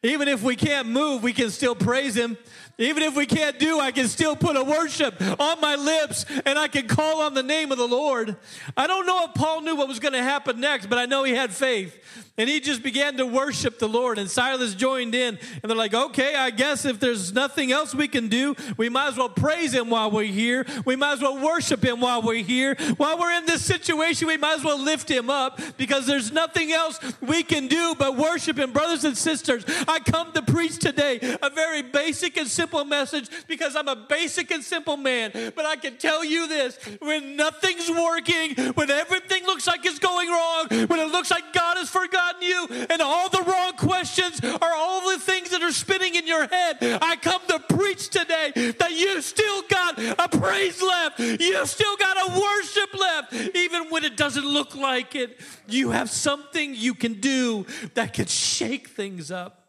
Even 0.05 0.27
if 0.27 0.43
we 0.43 0.57
can't 0.57 0.89
move, 0.89 1.23
we 1.23 1.33
can 1.33 1.51
still 1.51 1.77
praise 1.77 2.17
him. 2.17 2.37
Even 2.79 3.03
if 3.03 3.15
we 3.15 3.27
can't 3.27 3.59
do, 3.59 3.79
I 3.79 3.93
can 3.93 4.09
still 4.09 4.35
put 4.35 4.57
a 4.57 4.65
worship 4.65 5.21
on 5.21 5.61
my 5.61 5.77
lips 5.77 6.25
and 6.47 6.59
I 6.59 6.69
can 6.69 6.89
call 6.89 7.21
on 7.21 7.35
the 7.35 7.43
name 7.43 7.71
of 7.71 7.79
the 7.79 7.87
Lord. 7.87 8.37
I 8.77 8.87
don't 8.87 9.07
know 9.07 9.27
if 9.27 9.35
Paul 9.35 9.61
knew 9.61 9.77
what 9.77 9.89
was 9.89 10.01
going 10.01 10.15
to 10.15 10.23
happen 10.23 10.61
next, 10.61 10.87
but 10.87 10.99
I 10.99 11.07
know 11.07 11.25
he 11.25 11.35
had 11.35 11.53
faith. 11.53 11.99
And 12.39 12.49
he 12.49 12.61
just 12.61 12.83
began 12.83 13.19
to 13.19 13.27
worship 13.27 13.79
the 13.79 13.89
Lord. 13.89 14.19
And 14.19 14.31
Silas 14.31 14.75
joined 14.75 15.15
in. 15.15 15.39
And 15.63 15.71
they're 15.71 15.77
like, 15.77 15.93
okay, 15.93 16.35
I 16.35 16.51
guess 16.51 16.87
if 16.87 16.99
there's 16.99 17.33
nothing 17.33 17.73
else 17.73 17.95
we 17.95 18.09
can 18.09 18.29
do, 18.29 18.57
we 18.79 18.89
might 18.89 19.09
as 19.09 19.17
well 19.19 19.29
praise 19.29 19.75
him 19.75 19.91
while 19.91 20.11
we're 20.11 20.25
here. 20.25 20.65
We 20.87 20.97
might 20.97 21.13
as 21.13 21.21
well 21.21 21.39
worship 21.39 21.85
him 21.85 22.01
while 22.01 22.23
we're 22.23 22.43
here. 22.43 22.75
While 22.97 23.19
we're 23.19 23.33
in 23.33 23.45
this 23.45 23.63
situation, 23.63 24.29
we 24.29 24.39
might 24.39 24.57
as 24.57 24.65
well 24.65 24.79
lift 24.79 25.11
him 25.11 25.29
up 25.29 25.61
because 25.77 26.07
there's 26.07 26.33
nothing 26.33 26.73
else 26.73 26.99
we 27.21 27.43
can 27.43 27.69
do 27.69 27.95
but 27.99 28.17
worship 28.17 28.59
him. 28.59 28.73
Brothers 28.73 29.05
and 29.05 29.17
sisters, 29.17 29.65
I 29.87 30.01
come 30.01 30.33
to 30.33 30.41
preach 30.41 30.79
today 30.79 31.19
a 31.43 31.51
very 31.51 31.83
basic 31.83 32.39
and 32.39 32.49
simple 32.49 32.62
message 32.85 33.29
because 33.49 33.77
I'm 33.77 33.89
a 33.89 33.97
basic 33.97 34.51
and 34.51 34.63
simple 34.63 34.97
man. 34.97 35.33
But 35.55 35.65
I 35.65 35.77
can 35.77 35.97
tell 35.97 36.25
you 36.25 36.47
this 36.49 36.79
when 37.01 37.37
nothing's 37.37 37.91
working, 37.91 38.55
when 38.75 38.91
everything 38.91 39.45
looks 39.45 39.67
like 39.67 39.85
it's 39.85 39.99
going 39.99 40.29
wrong, 40.29 40.69
when 40.87 41.01
it 41.01 41.11
looks 41.11 41.31
like 41.31 41.53
God 41.53 41.77
has 41.77 41.89
forgotten 41.89 42.13
forgotten 42.13 42.43
you, 42.43 42.87
and 42.91 43.01
all 43.01 43.29
the 43.29 43.43
wrong 43.43 43.73
questions 43.75 44.41
are 44.45 44.75
all 44.75 45.11
the 45.13 45.19
things 45.19 45.51
that 45.51 45.63
are 45.63 45.73
spinning 45.73 46.15
in 46.15 46.27
your 46.27 46.47
head. 46.47 46.79
I 47.01 47.17
come 47.17 47.41
to 47.49 47.59
preach 47.59 48.09
today 48.09 48.53
that 48.79 48.93
you 48.93 49.21
still 49.23 49.63
got 49.69 49.99
a 49.99 50.29
praise 50.29 50.83
left. 50.83 51.19
You 51.21 51.65
still 51.67 51.97
got 51.97 52.17
a 52.17 52.41
worship 52.41 52.95
left. 52.99 53.57
Even 53.57 53.91
when 53.91 54.05
it 54.05 54.17
doesn't 54.17 54.45
look 54.45 54.75
like 54.75 55.15
it, 55.15 55.41
you 55.69 55.91
have 55.91 56.11
something 56.11 56.75
you 56.75 56.95
can 56.95 57.15
do 57.15 57.67
that 57.95 58.13
can 58.13 58.27
shake 58.27 58.89
things 58.89 59.31
up. 59.31 59.62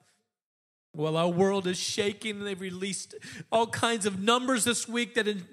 Well, 0.96 1.18
our 1.18 1.28
world 1.28 1.66
is 1.66 1.80
shaking, 1.80 2.44
they've 2.44 2.62
released 2.62 3.16
all 3.52 3.66
kinds 3.66 4.06
of 4.06 4.20
numbers 4.20 4.64
this 4.64 4.88
week 4.88 5.16
that 5.16 5.28
in, 5.28 5.44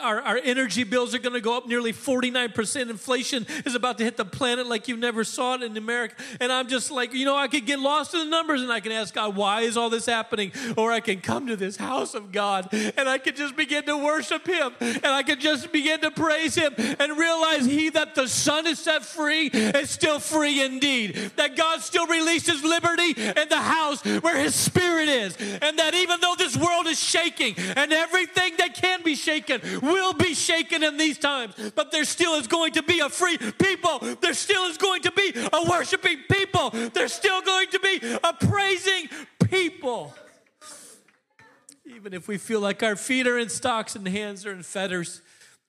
our, 0.00 0.20
our 0.20 0.36
energy 0.36 0.84
bills 0.84 1.16
are 1.16 1.18
going 1.18 1.32
to 1.32 1.40
go 1.40 1.56
up 1.56 1.66
nearly 1.66 1.92
49%. 1.92 2.90
Inflation 2.90 3.44
is 3.66 3.74
about 3.74 3.98
to 3.98 4.04
hit 4.04 4.16
the 4.16 4.24
planet 4.24 4.68
like 4.68 4.86
you 4.86 4.96
never 4.96 5.24
saw 5.24 5.56
it 5.56 5.64
in 5.64 5.76
America. 5.76 6.14
And 6.38 6.52
I'm 6.52 6.68
just 6.68 6.92
like, 6.92 7.12
you 7.12 7.24
know, 7.24 7.36
I 7.36 7.48
could 7.48 7.66
get 7.66 7.80
lost 7.80 8.14
in 8.14 8.20
the 8.20 8.26
numbers 8.26 8.62
and 8.62 8.70
I 8.70 8.78
can 8.78 8.92
ask 8.92 9.12
God, 9.12 9.34
why 9.34 9.62
is 9.62 9.76
all 9.76 9.90
this 9.90 10.06
happening? 10.06 10.52
Or 10.76 10.92
I 10.92 11.00
can 11.00 11.20
come 11.20 11.48
to 11.48 11.56
this 11.56 11.76
house 11.76 12.14
of 12.14 12.30
God 12.30 12.68
and 12.72 13.08
I 13.08 13.18
can 13.18 13.34
just 13.34 13.56
begin 13.56 13.82
to 13.86 13.96
worship 13.96 14.46
Him 14.46 14.74
and 14.78 15.06
I 15.06 15.24
can 15.24 15.40
just 15.40 15.72
begin 15.72 16.02
to 16.02 16.12
praise 16.12 16.54
Him 16.54 16.72
and 16.78 17.18
realize 17.18 17.64
He 17.64 17.88
that 17.88 18.14
the 18.14 18.28
Son 18.28 18.64
is 18.68 18.78
set 18.78 19.04
free 19.04 19.48
is 19.48 19.90
still 19.90 20.20
free 20.20 20.62
indeed. 20.62 21.32
That 21.34 21.56
God 21.56 21.80
still 21.80 22.06
releases 22.06 22.62
liberty 22.62 23.10
in 23.10 23.48
the 23.48 23.60
house 23.60 24.00
where 24.04 24.38
His 24.38 24.54
Spirit 24.54 24.83
Spirit 24.84 25.08
is. 25.08 25.36
And 25.62 25.78
that 25.78 25.94
even 25.94 26.20
though 26.20 26.34
this 26.36 26.56
world 26.56 26.86
is 26.86 27.02
shaking 27.02 27.54
and 27.58 27.92
everything 27.92 28.54
that 28.58 28.74
can 28.74 29.02
be 29.02 29.14
shaken 29.14 29.60
will 29.80 30.12
be 30.12 30.34
shaken 30.34 30.82
in 30.82 30.96
these 30.96 31.18
times, 31.18 31.54
but 31.74 31.90
there 31.90 32.04
still 32.04 32.34
is 32.34 32.46
going 32.46 32.72
to 32.72 32.82
be 32.82 33.00
a 33.00 33.08
free 33.08 33.38
people. 33.38 33.98
There 34.20 34.34
still 34.34 34.64
is 34.64 34.76
going 34.76 35.02
to 35.02 35.12
be 35.12 35.32
a 35.34 35.70
worshiping 35.70 36.18
people. 36.30 36.70
There's 36.70 37.12
still 37.12 37.40
going 37.42 37.68
to 37.70 37.80
be 37.80 38.00
a 38.22 38.32
praising 38.32 39.08
people. 39.50 40.14
Even 41.86 42.12
if 42.12 42.28
we 42.28 42.38
feel 42.38 42.60
like 42.60 42.82
our 42.82 42.96
feet 42.96 43.26
are 43.26 43.38
in 43.38 43.48
stocks 43.48 43.94
and 43.94 44.06
hands 44.06 44.44
are 44.44 44.52
in 44.52 44.62
fetters, 44.62 45.22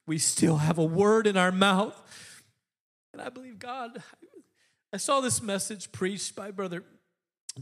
we 0.07 0.17
still 0.17 0.57
have 0.57 0.77
a 0.77 0.84
word 0.84 1.27
in 1.27 1.38
our 1.38 1.51
mouth. 1.51 2.01
And 3.13 3.22
I 3.22 3.29
believe 3.29 3.60
God. 3.60 4.01
I 4.93 4.98
saw 4.98 5.19
this 5.19 5.41
message 5.41 5.91
preached 5.91 6.36
by 6.36 6.51
Brother 6.51 6.84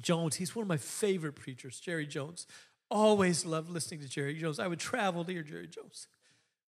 Jones. 0.01 0.35
He's 0.35 0.55
one 0.55 0.63
of 0.63 0.69
my 0.69 0.77
favorite 0.77 1.35
preachers, 1.35 1.79
Jerry 1.79 2.05
Jones. 2.05 2.47
Always 2.89 3.45
loved 3.45 3.69
listening 3.69 4.01
to 4.01 4.09
Jerry 4.09 4.33
Jones. 4.35 4.59
I 4.59 4.67
would 4.67 4.79
travel 4.79 5.23
to 5.25 5.31
hear 5.31 5.43
Jerry 5.43 5.67
Jones. 5.67 6.07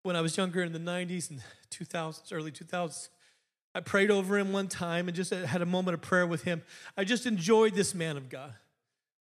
When 0.04 0.16
I 0.16 0.22
was 0.22 0.38
younger 0.38 0.64
in 0.64 0.74
the 0.74 0.80
90s 0.80 1.30
and 1.30 1.42
2000s, 1.72 2.32
early 2.32 2.52
2000s, 2.52 3.10
I 3.74 3.82
prayed 3.82 4.10
over 4.10 4.38
him 4.38 4.54
one 4.54 4.68
time 4.68 5.08
and 5.08 5.16
just 5.16 5.32
had 5.32 5.62
a 5.62 5.66
moment 5.66 5.96
of 5.96 6.02
prayer 6.02 6.26
with 6.26 6.44
him. 6.44 6.62
I 6.96 7.04
just 7.04 7.26
enjoyed 7.26 7.74
this 7.74 7.94
man 7.94 8.16
of 8.16 8.30
God. 8.30 8.54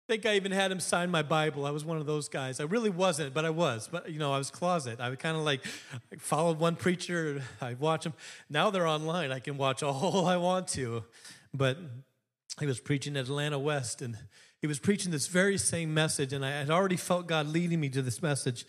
I 0.07 0.13
think 0.13 0.27
I 0.27 0.37
even 0.37 0.53
had 0.53 0.71
him 0.71 0.81
sign 0.81 1.11
my 1.11 1.23
Bible. 1.23 1.65
I 1.65 1.71
was 1.71 1.83
one 1.83 1.97
of 1.97 2.05
those 2.05 2.29
guys. 2.29 2.61
I 2.61 2.65
really 2.65 2.91
wasn't, 2.91 3.33
but 3.33 3.47
I 3.47 3.51
was. 3.51 3.89
But 3.91 4.11
you 4.11 4.19
know, 4.19 4.35
I 4.35 4.39
was 4.39 4.51
closet. 4.51 5.01
I 5.01 5.09
would 5.09 5.19
kind 5.19 5.35
of 5.35 5.45
like 5.45 5.65
I 6.13 6.17
followed 6.17 6.59
one 6.59 6.77
preacher. 6.77 7.43
I 7.63 7.73
watch 7.73 8.05
them. 8.05 8.13
Now 8.51 8.69
they're 8.69 8.87
online. 8.87 9.33
I 9.33 9.39
can 9.39 9.57
watch 9.57 9.83
all 9.83 10.27
I 10.27 10.37
want 10.37 10.69
to. 10.69 11.05
But 11.55 11.79
he 12.61 12.67
was 12.67 12.81
preaching 12.81 13.17
at 13.17 13.25
Atlanta 13.25 13.59
West, 13.59 14.01
and 14.01 14.17
he 14.61 14.67
was 14.67 14.79
preaching 14.79 15.11
this 15.11 15.27
very 15.27 15.59
same 15.59 15.93
message. 15.93 16.33
And 16.33 16.45
I 16.45 16.51
had 16.51 16.71
already 16.71 16.97
felt 16.97 17.27
God 17.27 17.47
leading 17.49 17.81
me 17.81 17.89
to 17.91 18.03
this 18.03 18.23
message. 18.23 18.65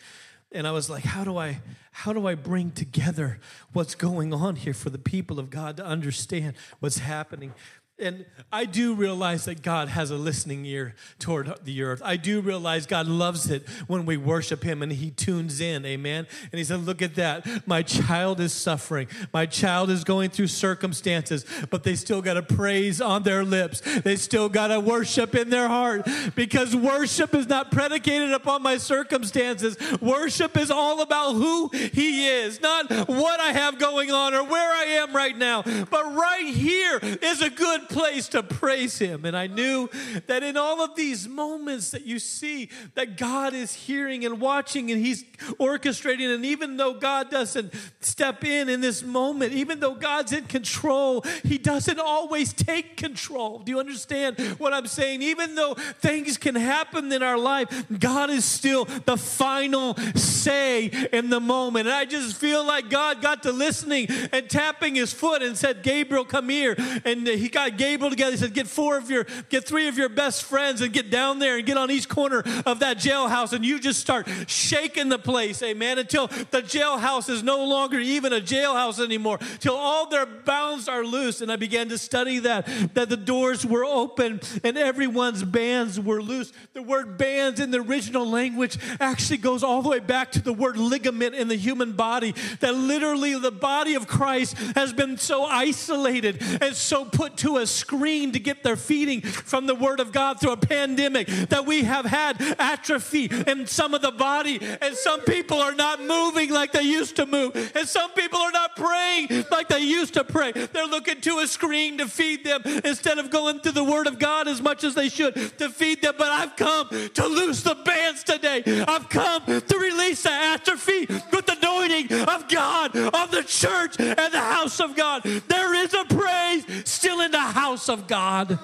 and 0.52 0.68
I 0.68 0.72
was 0.72 0.90
like, 0.90 1.04
how 1.04 1.24
do 1.24 1.38
I 1.38 1.62
how 1.92 2.14
do 2.14 2.28
I 2.28 2.36
bring 2.36 2.72
together 2.72 3.40
what's 3.74 3.96
going 3.96 4.34
on 4.34 4.56
here 4.56 4.74
for 4.74 4.90
the 4.90 4.98
people 4.98 5.40
of 5.40 5.50
God 5.50 5.78
to 5.78 5.86
understand 5.86 6.56
what's 6.80 7.00
happening? 7.00 7.54
And 7.98 8.26
I 8.52 8.66
do 8.66 8.94
realize 8.94 9.46
that 9.46 9.62
God 9.62 9.88
has 9.88 10.12
a 10.12 10.18
listening 10.18 10.66
ear 10.66 10.96
toward 11.18 11.64
the 11.64 11.82
earth. 11.82 12.02
I 12.04 12.18
do 12.18 12.42
realize 12.42 12.86
God 12.86 13.08
loves 13.08 13.50
it 13.50 13.66
when 13.88 14.06
we 14.06 14.18
worship 14.18 14.64
Him 14.64 14.82
and 14.82 14.92
He 14.92 15.12
tunes 15.12 15.62
in. 15.62 15.86
Amen. 15.86 16.28
And 16.52 16.60
He 16.60 16.66
said, 16.66 16.82
Look 16.82 17.02
at 17.02 17.16
that. 17.16 17.66
My 17.66 17.84
child 17.84 18.42
is 18.42 18.52
suffering. 18.52 19.08
My 19.32 19.46
child 19.46 19.90
is 19.90 20.04
going 20.04 20.32
through 20.32 20.48
circumstances, 20.48 21.46
but 21.70 21.84
they 21.84 21.96
still 21.96 22.22
got 22.22 22.34
to 22.34 22.44
praise 22.44 23.00
on 23.00 23.24
their 23.24 23.46
lips. 23.46 23.80
They 24.02 24.18
still 24.18 24.50
got 24.50 24.68
to 24.68 24.82
worship 24.82 25.34
in 25.34 25.50
their 25.50 25.70
heart 25.70 26.06
because 26.36 26.76
worship 26.76 27.34
is 27.34 27.48
not 27.48 27.72
predicated 27.72 28.34
upon 28.34 28.62
my 28.62 28.76
circumstances. 28.76 29.78
Worship 30.02 30.58
is 30.58 30.70
all 30.70 31.02
about 31.02 31.36
who 31.36 31.70
He 31.70 32.28
is, 32.28 32.60
not 32.60 32.92
what 33.08 33.40
I 33.40 33.54
have 33.54 33.80
going 33.80 34.12
on 34.12 34.34
or 34.34 34.44
where 34.44 34.74
I 34.74 34.84
am 35.00 35.16
right 35.16 35.38
now. 35.38 35.62
But 35.62 36.14
right 36.14 36.54
here 36.54 37.00
is 37.02 37.42
a 37.42 37.50
good 37.50 37.85
place 37.90 38.28
to 38.30 38.44
praise 38.44 38.98
him. 38.98 39.26
And 39.26 39.36
I 39.36 39.48
knew 39.48 39.90
that 40.28 40.44
in 40.44 40.58
all 40.58 40.82
of 40.82 40.96
these 40.96 41.28
moments 41.28 41.92
that 41.92 42.06
you 42.06 42.20
see 42.20 42.70
that 42.96 43.18
God 43.18 43.54
is 43.54 43.74
hearing 43.74 44.26
and 44.26 44.40
watching 44.40 44.92
and 44.92 45.06
he's 45.06 45.24
orchestrating 45.60 46.34
and 46.34 46.46
even 46.46 46.78
though 46.78 46.94
God 46.94 47.30
doesn't 47.30 47.74
step 48.00 48.44
in 48.44 48.70
in 48.70 48.82
this 48.82 49.04
moment, 49.04 49.54
even 49.54 49.80
though 49.80 49.96
God's 49.96 50.32
in 50.32 50.46
control, 50.46 51.24
he 51.44 51.58
doesn't 51.58 52.00
always 52.00 52.54
take 52.54 52.98
control. 52.98 53.60
Do 53.60 53.72
you 53.72 53.80
understand 53.80 54.40
what 54.58 54.74
I'm 54.74 54.88
saying? 54.88 55.22
Even 55.22 55.56
though 55.56 55.74
things 55.74 56.38
can 56.38 56.56
happen 56.56 57.12
in 57.12 57.24
our 57.24 57.38
life, 57.38 57.86
God 58.00 58.30
is 58.30 58.46
still 58.46 58.86
the 58.86 59.18
final 59.18 59.96
say 60.16 60.86
in 61.12 61.30
the 61.30 61.40
moment. 61.40 61.88
And 61.88 61.96
I 61.96 62.06
just 62.06 62.38
feel 62.38 62.66
like 62.66 62.90
God 62.90 63.22
got 63.22 63.44
to 63.44 63.52
listening 63.52 64.08
and 64.32 64.50
tapping 64.50 64.96
his 64.96 65.14
foot 65.14 65.42
and 65.42 65.58
said, 65.58 65.84
Gabriel, 65.84 66.26
come 66.26 66.50
here. 66.50 66.76
And 67.04 67.28
he 67.28 67.50
got 67.50 67.75
Gabriel 67.78 68.10
together. 68.10 68.32
He 68.32 68.38
said, 68.38 68.54
Get 68.54 68.68
four 68.68 68.98
of 68.98 69.10
your, 69.10 69.26
get 69.50 69.68
three 69.68 69.88
of 69.88 69.98
your 69.98 70.10
best 70.10 70.44
friends 70.44 70.82
and 70.82 70.94
get 70.94 71.10
down 71.10 71.40
there 71.40 71.58
and 71.58 71.66
get 71.66 71.78
on 71.78 71.92
each 71.92 72.10
corner 72.10 72.44
of 72.66 72.80
that 72.80 72.98
jailhouse. 72.98 73.54
And 73.54 73.66
you 73.66 73.80
just 73.80 74.00
start 74.00 74.28
shaking 74.48 75.10
the 75.10 75.20
place, 75.20 75.62
amen, 75.62 76.00
until 76.00 76.28
the 76.28 76.62
jailhouse 76.62 77.30
is 77.30 77.44
no 77.44 77.66
longer 77.66 78.00
even 78.00 78.34
a 78.34 78.42
jailhouse 78.42 79.04
anymore, 79.04 79.38
till 79.60 79.76
all 79.76 80.10
their 80.10 80.26
bounds 80.26 80.88
are 80.88 81.04
loose. 81.04 81.42
And 81.42 81.52
I 81.52 81.56
began 81.56 81.90
to 81.90 81.98
study 81.98 82.40
that, 82.40 82.68
that 82.94 83.10
the 83.10 83.18
doors 83.18 83.66
were 83.66 83.86
open 83.86 84.40
and 84.64 84.78
everyone's 84.78 85.44
bands 85.44 86.00
were 86.00 86.22
loose. 86.22 86.52
The 86.74 86.82
word 86.82 87.18
bands 87.18 87.60
in 87.60 87.72
the 87.72 87.80
original 87.80 88.28
language 88.28 88.78
actually 89.00 89.38
goes 89.38 89.64
all 89.64 89.82
the 89.82 89.90
way 89.90 90.00
back 90.00 90.32
to 90.34 90.42
the 90.42 90.54
word 90.54 90.78
ligament 90.78 91.36
in 91.36 91.48
the 91.48 91.56
human 91.56 91.94
body, 91.94 92.34
that 92.60 92.76
literally 92.76 93.38
the 93.38 93.52
body 93.52 93.96
of 93.96 94.08
Christ 94.08 94.58
has 94.76 94.94
been 94.94 95.18
so 95.18 95.44
isolated 95.46 96.42
and 96.62 96.76
so 96.76 97.06
put 97.06 97.38
to 97.38 97.58
a 97.58 97.65
screen 97.68 98.32
to 98.32 98.40
get 98.40 98.64
their 98.64 98.76
feeding 98.76 99.22
from 99.22 99.66
the 99.66 99.76
Word 99.76 100.00
of 100.00 100.12
God 100.12 100.40
through 100.40 100.52
a 100.52 100.58
pandemic, 100.58 101.28
that 101.28 101.66
we 101.66 101.84
have 101.84 102.06
had 102.06 102.42
atrophy 102.60 103.26
in 103.26 103.68
some 103.68 103.94
of 103.94 104.02
the 104.02 104.12
body, 104.12 104.60
and 104.82 104.96
some 104.96 105.22
people 105.22 105.60
are 105.60 105.76
not 105.76 106.02
moving 106.02 106.52
like 106.52 106.72
they 106.72 106.84
used 106.84 107.16
to 107.18 107.26
move, 107.26 107.56
and 107.76 107.88
some 107.88 108.12
people 108.12 108.40
are 108.40 108.52
not 108.52 108.76
praying 108.76 109.46
like 109.52 109.68
they 109.68 109.80
used 109.80 110.14
to 110.16 110.24
pray. 110.24 110.52
They're 110.52 110.88
looking 110.88 111.22
to 111.22 111.40
a 111.40 111.48
screen 111.48 111.98
to 111.98 112.08
feed 112.08 112.44
them 112.44 112.62
instead 112.84 113.18
of 113.20 113.30
going 113.30 113.60
to 113.62 113.72
the 113.72 113.84
Word 113.84 114.08
of 114.08 114.20
God 114.20 114.48
as 114.48 114.62
much 114.62 114.84
as 114.84 114.96
they 114.96 115.10
should 115.10 115.36
to 115.58 115.70
feed 115.70 116.02
them. 116.02 116.16
But 116.18 116.28
I've 116.28 116.56
come 116.56 116.90
to 116.90 117.28
loose 117.28 117.64
the 117.64 117.76
bands 117.76 118.24
today. 118.24 118.64
I've 118.88 119.10
come 119.10 119.46
to 119.46 119.78
release 119.78 120.24
the 120.24 120.32
atrophy 120.32 121.06
with 121.32 121.46
the 121.46 121.58
anointing 121.58 122.12
of 122.28 122.48
God, 122.50 122.96
of 122.96 123.32
the 123.32 123.44
church, 123.46 124.00
and 124.00 124.34
the 124.34 124.40
house 124.40 124.80
of 124.80 124.96
God. 124.96 125.24
There 125.24 125.74
is 125.74 125.94
a 125.94 126.06
praise 126.06 126.66
still 126.86 127.22
in 127.22 127.32
the 127.32 127.40
house 127.56 127.88
of 127.88 128.06
God. 128.08 128.60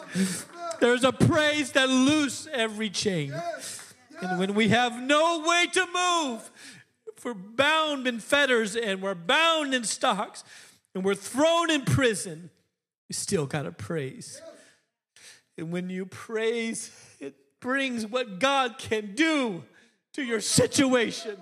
There's 0.82 1.06
a 1.06 1.14
praise 1.14 1.72
that 1.72 1.90
loose 1.90 2.48
every 2.51 2.90
chain. 2.90 3.34
And 4.22 4.38
when 4.38 4.54
we 4.54 4.68
have 4.68 5.01
no 5.01 5.44
way 5.48 5.68
to 5.72 5.88
move, 5.88 6.51
if 7.16 7.24
we're 7.24 7.34
bound 7.34 8.06
in 8.06 8.20
fetters 8.20 8.75
and 8.75 9.01
we're 9.01 9.16
bound 9.16 9.74
in 9.74 9.86
stocks 9.86 10.44
and 10.94 11.06
we're 11.06 11.16
thrown 11.16 11.72
in 11.72 11.86
prison, 11.86 12.50
you 13.08 13.14
still 13.14 13.46
got 13.46 13.64
to 13.64 13.72
praise. 13.72 14.42
And 15.58 15.72
when 15.72 15.90
you 15.90 16.06
praise, 16.06 16.92
it 17.20 17.36
brings 17.62 18.06
what 18.06 18.40
God 18.40 18.77
can 18.77 19.16
do 19.16 19.64
to 20.14 20.24
your 20.24 20.42
situation. 20.42 21.38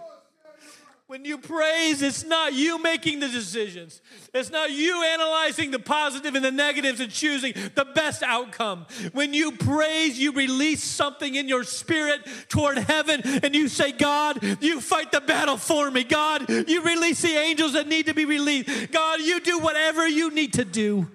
When 1.10 1.26
you 1.26 1.40
praise, 1.40 2.04
it's 2.04 2.24
not 2.24 2.54
you 2.54 2.80
making 2.84 3.20
the 3.20 3.30
decisions. 3.30 4.00
It's 4.32 4.52
not 4.52 4.70
you 4.70 5.04
analyzing 5.04 5.72
the 5.72 5.80
positive 5.80 6.36
and 6.36 6.46
the 6.46 6.52
negatives 6.52 7.00
and 7.00 7.12
choosing 7.12 7.54
the 7.74 7.88
best 7.96 8.22
outcome. 8.22 8.86
When 9.14 9.34
you 9.34 9.54
praise, 9.54 10.20
you 10.20 10.34
release 10.34 10.84
something 10.84 11.34
in 11.34 11.50
your 11.50 11.64
spirit 11.64 12.28
toward 12.48 12.78
heaven 12.78 13.22
and 13.26 13.56
you 13.56 13.70
say, 13.70 13.92
God, 13.92 14.62
you 14.62 14.80
fight 14.80 15.12
the 15.12 15.20
battle 15.20 15.58
for 15.58 15.90
me. 15.90 16.04
God, 16.04 16.48
you 16.48 16.84
release 16.84 17.24
the 17.24 17.36
angels 17.36 17.74
that 17.74 17.88
need 17.88 18.06
to 18.06 18.14
be 18.14 18.26
released. 18.26 18.92
God, 18.92 19.20
you 19.20 19.40
do 19.40 19.58
whatever 19.58 20.08
you 20.08 20.30
need 20.30 20.54
to 20.54 20.64
do. 20.64 21.10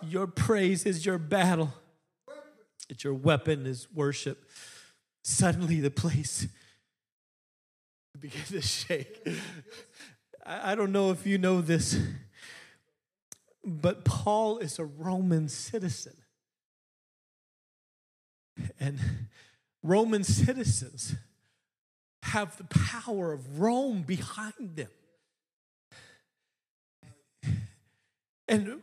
Your 0.00 0.28
praise 0.28 0.86
is 0.86 1.04
your 1.04 1.18
battle, 1.18 1.72
it's 2.88 3.02
your 3.02 3.14
weapon, 3.14 3.66
is 3.66 3.88
worship. 3.92 4.48
Suddenly, 5.24 5.80
the 5.80 5.90
place 5.90 6.46
began 8.20 8.44
to 8.46 8.60
shake. 8.60 9.26
I 10.44 10.74
don't 10.74 10.92
know 10.92 11.10
if 11.10 11.26
you 11.26 11.38
know 11.38 11.60
this, 11.60 11.98
but 13.64 14.04
Paul 14.04 14.58
is 14.58 14.78
a 14.78 14.84
Roman 14.84 15.48
citizen. 15.48 16.16
And 18.78 18.98
Roman 19.82 20.24
citizens 20.24 21.14
have 22.22 22.56
the 22.56 22.64
power 22.64 23.32
of 23.32 23.60
Rome 23.60 24.02
behind 24.02 24.76
them. 24.76 24.88
And 28.48 28.82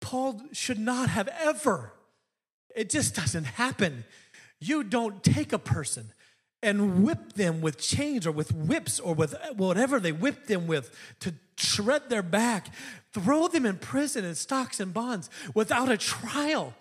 Paul 0.00 0.40
should 0.52 0.78
not 0.78 1.08
have 1.08 1.28
ever, 1.40 1.92
it 2.74 2.90
just 2.90 3.14
doesn't 3.14 3.44
happen. 3.44 4.04
You 4.60 4.84
don't 4.84 5.22
take 5.22 5.52
a 5.52 5.58
person 5.58 6.12
and 6.62 7.04
whip 7.04 7.32
them 7.32 7.60
with 7.60 7.78
chains 7.78 8.26
or 8.26 8.32
with 8.32 8.54
whips 8.54 9.00
or 9.00 9.14
with 9.14 9.34
whatever 9.56 9.98
they 9.98 10.12
whip 10.12 10.46
them 10.46 10.66
with 10.66 10.94
to 11.20 11.34
shred 11.56 12.08
their 12.08 12.22
back, 12.22 12.68
throw 13.12 13.48
them 13.48 13.66
in 13.66 13.78
prison 13.78 14.24
in 14.24 14.34
stocks 14.34 14.80
and 14.80 14.94
bonds 14.94 15.28
without 15.54 15.90
a 15.90 15.96
trial. 15.96 16.74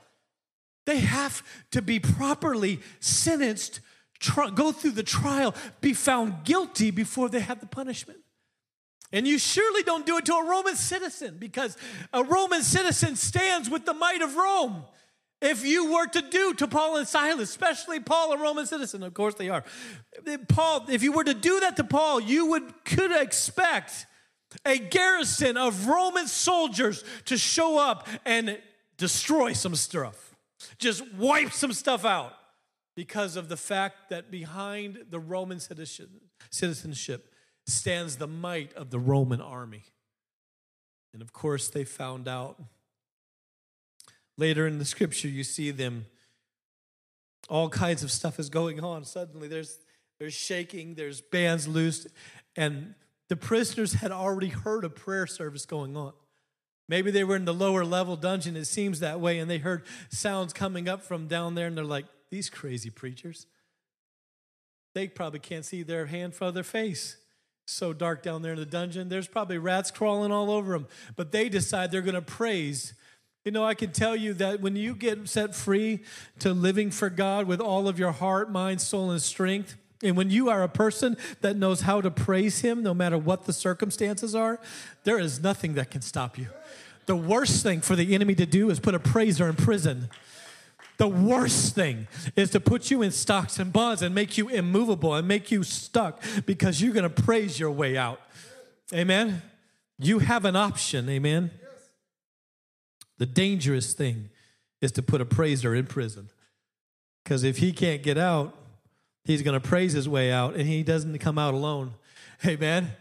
They 0.85 0.99
have 0.99 1.43
to 1.71 1.81
be 1.81 1.99
properly 1.99 2.79
sentenced, 2.99 3.79
go 4.55 4.71
through 4.71 4.91
the 4.91 5.03
trial, 5.03 5.55
be 5.79 5.93
found 5.93 6.43
guilty 6.43 6.91
before 6.91 7.29
they 7.29 7.39
have 7.39 7.59
the 7.59 7.67
punishment. 7.67 8.19
And 9.13 9.27
you 9.27 9.37
surely 9.37 9.83
don't 9.83 10.05
do 10.05 10.17
it 10.17 10.25
to 10.25 10.33
a 10.33 10.47
Roman 10.47 10.75
citizen 10.75 11.37
because 11.37 11.77
a 12.13 12.23
Roman 12.23 12.63
citizen 12.63 13.15
stands 13.15 13.69
with 13.69 13.85
the 13.85 13.93
might 13.93 14.21
of 14.21 14.35
Rome. 14.35 14.85
If 15.41 15.65
you 15.65 15.91
were 15.91 16.05
to 16.07 16.21
do 16.21 16.53
to 16.53 16.67
Paul 16.67 16.97
and 16.97 17.07
Silas, 17.07 17.49
especially 17.49 17.99
Paul, 17.99 18.33
a 18.33 18.37
Roman 18.37 18.67
citizen, 18.67 19.01
of 19.01 19.13
course 19.13 19.33
they 19.33 19.49
are. 19.49 19.63
Paul, 20.47 20.85
if 20.89 21.01
you 21.01 21.11
were 21.11 21.23
to 21.23 21.33
do 21.33 21.59
that 21.61 21.77
to 21.77 21.83
Paul, 21.83 22.19
you 22.19 22.45
would 22.47 22.85
could 22.85 23.11
expect 23.11 24.05
a 24.65 24.77
garrison 24.77 25.57
of 25.57 25.87
Roman 25.87 26.27
soldiers 26.27 27.03
to 27.25 27.37
show 27.37 27.79
up 27.79 28.07
and 28.25 28.59
destroy 28.97 29.53
some 29.53 29.75
stuff, 29.75 30.35
just 30.77 31.03
wipe 31.15 31.53
some 31.53 31.73
stuff 31.73 32.05
out 32.05 32.33
because 32.95 33.35
of 33.35 33.49
the 33.49 33.57
fact 33.57 34.09
that 34.09 34.29
behind 34.29 35.05
the 35.09 35.19
Roman 35.19 35.59
citizenship 36.51 37.33
stands 37.65 38.17
the 38.17 38.27
might 38.27 38.73
of 38.73 38.91
the 38.91 38.99
Roman 38.99 39.41
army. 39.41 39.85
And 41.13 41.21
of 41.21 41.33
course, 41.33 41.69
they 41.69 41.83
found 41.83 42.27
out 42.27 42.61
Later 44.41 44.65
in 44.65 44.79
the 44.79 44.85
scripture, 44.85 45.27
you 45.27 45.43
see 45.43 45.69
them, 45.69 46.07
all 47.47 47.69
kinds 47.69 48.01
of 48.01 48.11
stuff 48.11 48.39
is 48.39 48.49
going 48.49 48.79
on. 48.79 49.05
Suddenly, 49.05 49.47
there's, 49.47 49.77
there's 50.17 50.33
shaking, 50.33 50.95
there's 50.95 51.21
bands 51.21 51.67
loosed, 51.67 52.07
and 52.55 52.95
the 53.29 53.35
prisoners 53.35 53.93
had 53.93 54.11
already 54.11 54.47
heard 54.47 54.83
a 54.83 54.89
prayer 54.89 55.27
service 55.27 55.67
going 55.67 55.95
on. 55.95 56.13
Maybe 56.89 57.11
they 57.11 57.23
were 57.23 57.35
in 57.35 57.45
the 57.45 57.53
lower 57.53 57.85
level 57.85 58.15
dungeon, 58.15 58.57
it 58.57 58.65
seems 58.65 58.99
that 58.99 59.19
way, 59.19 59.37
and 59.37 59.47
they 59.47 59.59
heard 59.59 59.83
sounds 60.09 60.53
coming 60.53 60.89
up 60.89 61.03
from 61.03 61.27
down 61.27 61.53
there, 61.53 61.67
and 61.67 61.77
they're 61.77 61.85
like, 61.85 62.07
These 62.31 62.49
crazy 62.49 62.89
preachers. 62.89 63.45
They 64.95 65.07
probably 65.07 65.39
can't 65.39 65.65
see 65.65 65.83
their 65.83 66.07
hand 66.07 66.33
from 66.33 66.55
their 66.55 66.63
face. 66.63 67.17
So 67.67 67.93
dark 67.93 68.23
down 68.23 68.41
there 68.41 68.53
in 68.53 68.59
the 68.59 68.65
dungeon. 68.65 69.07
There's 69.07 69.27
probably 69.27 69.59
rats 69.59 69.91
crawling 69.91 70.31
all 70.31 70.49
over 70.49 70.73
them. 70.73 70.87
But 71.15 71.31
they 71.31 71.47
decide 71.47 71.91
they're 71.91 72.01
going 72.01 72.15
to 72.15 72.23
praise 72.23 72.95
you 73.43 73.51
know, 73.51 73.65
I 73.65 73.73
can 73.73 73.91
tell 73.91 74.15
you 74.15 74.33
that 74.35 74.61
when 74.61 74.75
you 74.75 74.93
get 74.93 75.27
set 75.27 75.55
free 75.55 76.01
to 76.39 76.53
living 76.53 76.91
for 76.91 77.09
God 77.09 77.47
with 77.47 77.59
all 77.59 77.87
of 77.87 77.97
your 77.97 78.11
heart, 78.11 78.51
mind, 78.51 78.81
soul, 78.81 79.11
and 79.11 79.21
strength, 79.21 79.75
And 80.03 80.17
when 80.17 80.29
you 80.29 80.49
are 80.49 80.63
a 80.63 80.69
person 80.69 81.17
that 81.41 81.55
knows 81.55 81.81
how 81.81 82.01
to 82.01 82.09
praise 82.09 82.61
Him, 82.61 82.81
no 82.81 82.93
matter 82.93 83.17
what 83.17 83.45
the 83.45 83.53
circumstances 83.53 84.33
are, 84.33 84.59
there 85.03 85.19
is 85.19 85.41
nothing 85.41 85.75
that 85.75 85.91
can 85.91 86.01
stop 86.01 86.37
you. 86.37 86.47
The 87.05 87.15
worst 87.15 87.63
thing 87.63 87.81
for 87.81 87.95
the 87.95 88.13
enemy 88.15 88.35
to 88.35 88.45
do 88.45 88.69
is 88.69 88.79
put 88.79 88.95
a 88.95 88.99
praiser 88.99 89.47
in 89.47 89.55
prison. 89.55 90.09
The 90.97 91.07
worst 91.07 91.73
thing 91.73 92.07
is 92.35 92.51
to 92.51 92.59
put 92.59 92.91
you 92.91 93.01
in 93.01 93.11
stocks 93.11 93.57
and 93.57 93.73
bonds 93.73 94.01
and 94.01 94.13
make 94.13 94.37
you 94.37 94.49
immovable 94.49 95.15
and 95.15 95.27
make 95.27 95.51
you 95.51 95.63
stuck 95.63 96.21
because 96.45 96.81
you're 96.81 96.93
going 96.93 97.09
to 97.11 97.21
praise 97.21 97.59
your 97.59 97.71
way 97.71 97.97
out. 97.97 98.21
Amen. 98.93 99.41
You 99.97 100.19
have 100.19 100.45
an 100.45 100.55
option. 100.55 101.09
Amen. 101.09 101.51
The 103.21 103.27
dangerous 103.27 103.93
thing 103.93 104.31
is 104.81 104.91
to 104.93 105.03
put 105.03 105.21
a 105.21 105.25
praiser 105.25 105.75
in 105.75 105.85
prison 105.85 106.31
because 107.23 107.43
if 107.43 107.57
he 107.57 107.71
can't 107.71 108.01
get 108.01 108.17
out, 108.17 108.57
he's 109.25 109.43
going 109.43 109.53
to 109.53 109.59
praise 109.59 109.93
his 109.93 110.09
way 110.09 110.31
out 110.31 110.55
and 110.55 110.67
he 110.67 110.81
doesn't 110.81 111.19
come 111.19 111.37
out 111.37 111.53
alone. 111.53 111.93
Amen. 112.43 112.93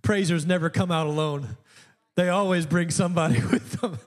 Praisers 0.00 0.46
never 0.46 0.70
come 0.70 0.90
out 0.90 1.06
alone. 1.06 1.58
They 2.14 2.30
always 2.30 2.64
bring 2.64 2.88
somebody 2.88 3.38
with 3.52 3.82
them. 3.82 3.98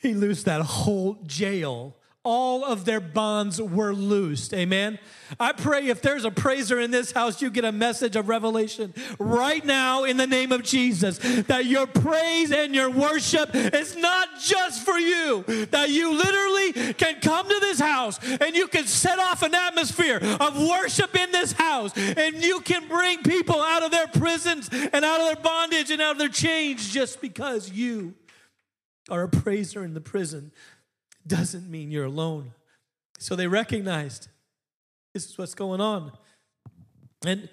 he 0.00 0.14
loosed 0.14 0.46
that 0.46 0.62
whole 0.62 1.18
jail 1.26 1.94
all 2.26 2.64
of 2.64 2.84
their 2.84 2.98
bonds 2.98 3.62
were 3.62 3.94
loosed. 3.94 4.52
Amen. 4.52 4.98
I 5.38 5.52
pray 5.52 5.86
if 5.86 6.02
there's 6.02 6.24
a 6.24 6.30
praiser 6.32 6.80
in 6.80 6.90
this 6.90 7.12
house, 7.12 7.40
you 7.40 7.50
get 7.50 7.64
a 7.64 7.70
message 7.70 8.16
of 8.16 8.28
revelation 8.28 8.92
right 9.20 9.64
now 9.64 10.02
in 10.02 10.16
the 10.16 10.26
name 10.26 10.50
of 10.50 10.64
Jesus 10.64 11.18
that 11.18 11.66
your 11.66 11.86
praise 11.86 12.50
and 12.50 12.74
your 12.74 12.90
worship 12.90 13.54
is 13.54 13.96
not 13.96 14.28
just 14.40 14.84
for 14.84 14.98
you, 14.98 15.44
that 15.70 15.90
you 15.90 16.16
literally 16.16 16.94
can 16.94 17.20
come 17.20 17.48
to 17.48 17.58
this 17.60 17.78
house 17.78 18.18
and 18.40 18.56
you 18.56 18.66
can 18.66 18.86
set 18.86 19.20
off 19.20 19.44
an 19.44 19.54
atmosphere 19.54 20.18
of 20.40 20.60
worship 20.60 21.14
in 21.14 21.30
this 21.30 21.52
house 21.52 21.96
and 21.96 22.42
you 22.42 22.60
can 22.60 22.88
bring 22.88 23.22
people 23.22 23.60
out 23.60 23.84
of 23.84 23.92
their 23.92 24.08
prisons 24.08 24.68
and 24.72 25.04
out 25.04 25.20
of 25.20 25.26
their 25.26 25.44
bondage 25.44 25.92
and 25.92 26.02
out 26.02 26.12
of 26.12 26.18
their 26.18 26.28
chains 26.28 26.92
just 26.92 27.20
because 27.20 27.70
you 27.70 28.14
are 29.08 29.22
a 29.22 29.28
praiser 29.28 29.84
in 29.84 29.94
the 29.94 30.00
prison 30.00 30.50
doesn't 31.26 31.70
mean 31.70 31.90
you're 31.90 32.04
alone. 32.04 32.52
So 33.18 33.34
they 33.36 33.46
recognized 33.46 34.28
this 35.14 35.30
is 35.30 35.38
what's 35.38 35.54
going 35.54 35.80
on. 35.80 36.12
And 37.24 37.48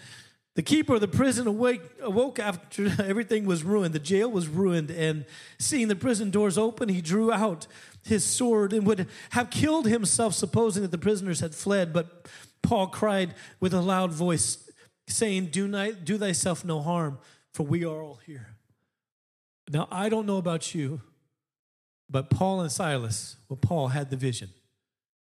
the 0.56 0.62
keeper 0.62 0.96
of 0.96 1.02
the 1.02 1.08
prison 1.08 1.48
awake, 1.48 1.82
awoke 2.02 2.38
after 2.38 2.86
everything 3.04 3.46
was 3.46 3.64
ruined. 3.64 3.96
The 3.96 4.00
jail 4.00 4.30
was 4.30 4.48
ruined. 4.48 4.92
And 4.92 5.26
seeing 5.58 5.88
the 5.88 5.96
prison 5.96 6.30
doors 6.30 6.58
open, 6.58 6.90
he 6.90 7.02
drew 7.02 7.32
out 7.32 7.68
his 8.04 8.24
sword 8.24 8.74
and 8.74 8.86
would 8.86 9.08
have 9.32 9.50
killed 9.50 9.88
himself, 9.88 10.34
supposing 10.34 10.84
that 10.84 10.92
the 10.92 10.98
prisoners 10.98 11.40
had 11.40 11.56
fled. 11.56 11.94
But 11.94 12.28
Paul 12.62 12.88
cried 12.88 13.34
with 13.60 13.74
a 13.74 13.82
loud 13.82 14.12
voice, 14.12 14.70
saying, 15.08 15.48
Do, 15.48 15.68
not, 15.68 16.06
do 16.06 16.18
thyself 16.18 16.64
no 16.64 16.82
harm, 16.82 17.18
for 17.54 17.64
we 17.64 17.84
are 17.86 18.04
all 18.04 18.20
here. 18.26 18.56
Now, 19.72 19.88
I 19.90 20.10
don't 20.10 20.26
know 20.26 20.38
about 20.38 20.76
you, 20.76 21.02
but 22.14 22.30
Paul 22.30 22.62
and 22.62 22.72
Silas, 22.72 23.38
well, 23.50 23.58
Paul 23.58 23.88
had 23.88 24.12
the 24.12 24.16
vision. 24.16 24.52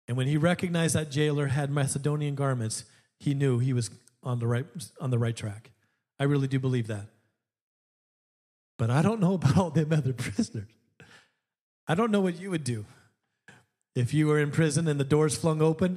And 0.08 0.16
when 0.16 0.26
he 0.26 0.36
recognized 0.36 0.96
that 0.96 1.08
jailer 1.08 1.46
had 1.46 1.70
Macedonian 1.70 2.34
garments, 2.34 2.82
he 3.20 3.32
knew 3.32 3.60
he 3.60 3.72
was 3.72 3.90
on 4.24 4.40
the 4.40 4.48
right, 4.48 4.66
on 5.00 5.10
the 5.10 5.18
right 5.18 5.36
track. 5.36 5.70
I 6.18 6.24
really 6.24 6.48
do 6.48 6.58
believe 6.58 6.88
that. 6.88 7.06
But 8.76 8.90
I 8.90 9.02
don't 9.02 9.20
know 9.20 9.34
about 9.40 9.56
all 9.56 9.70
them 9.70 9.92
other 9.92 10.12
prisoners. 10.12 10.66
I 11.86 11.94
don't 11.94 12.10
know 12.10 12.20
what 12.20 12.40
you 12.40 12.50
would 12.50 12.64
do 12.64 12.84
if 13.94 14.12
you 14.12 14.26
were 14.26 14.40
in 14.40 14.50
prison 14.50 14.88
and 14.88 14.98
the 14.98 15.04
doors 15.04 15.36
flung 15.36 15.62
open, 15.62 15.96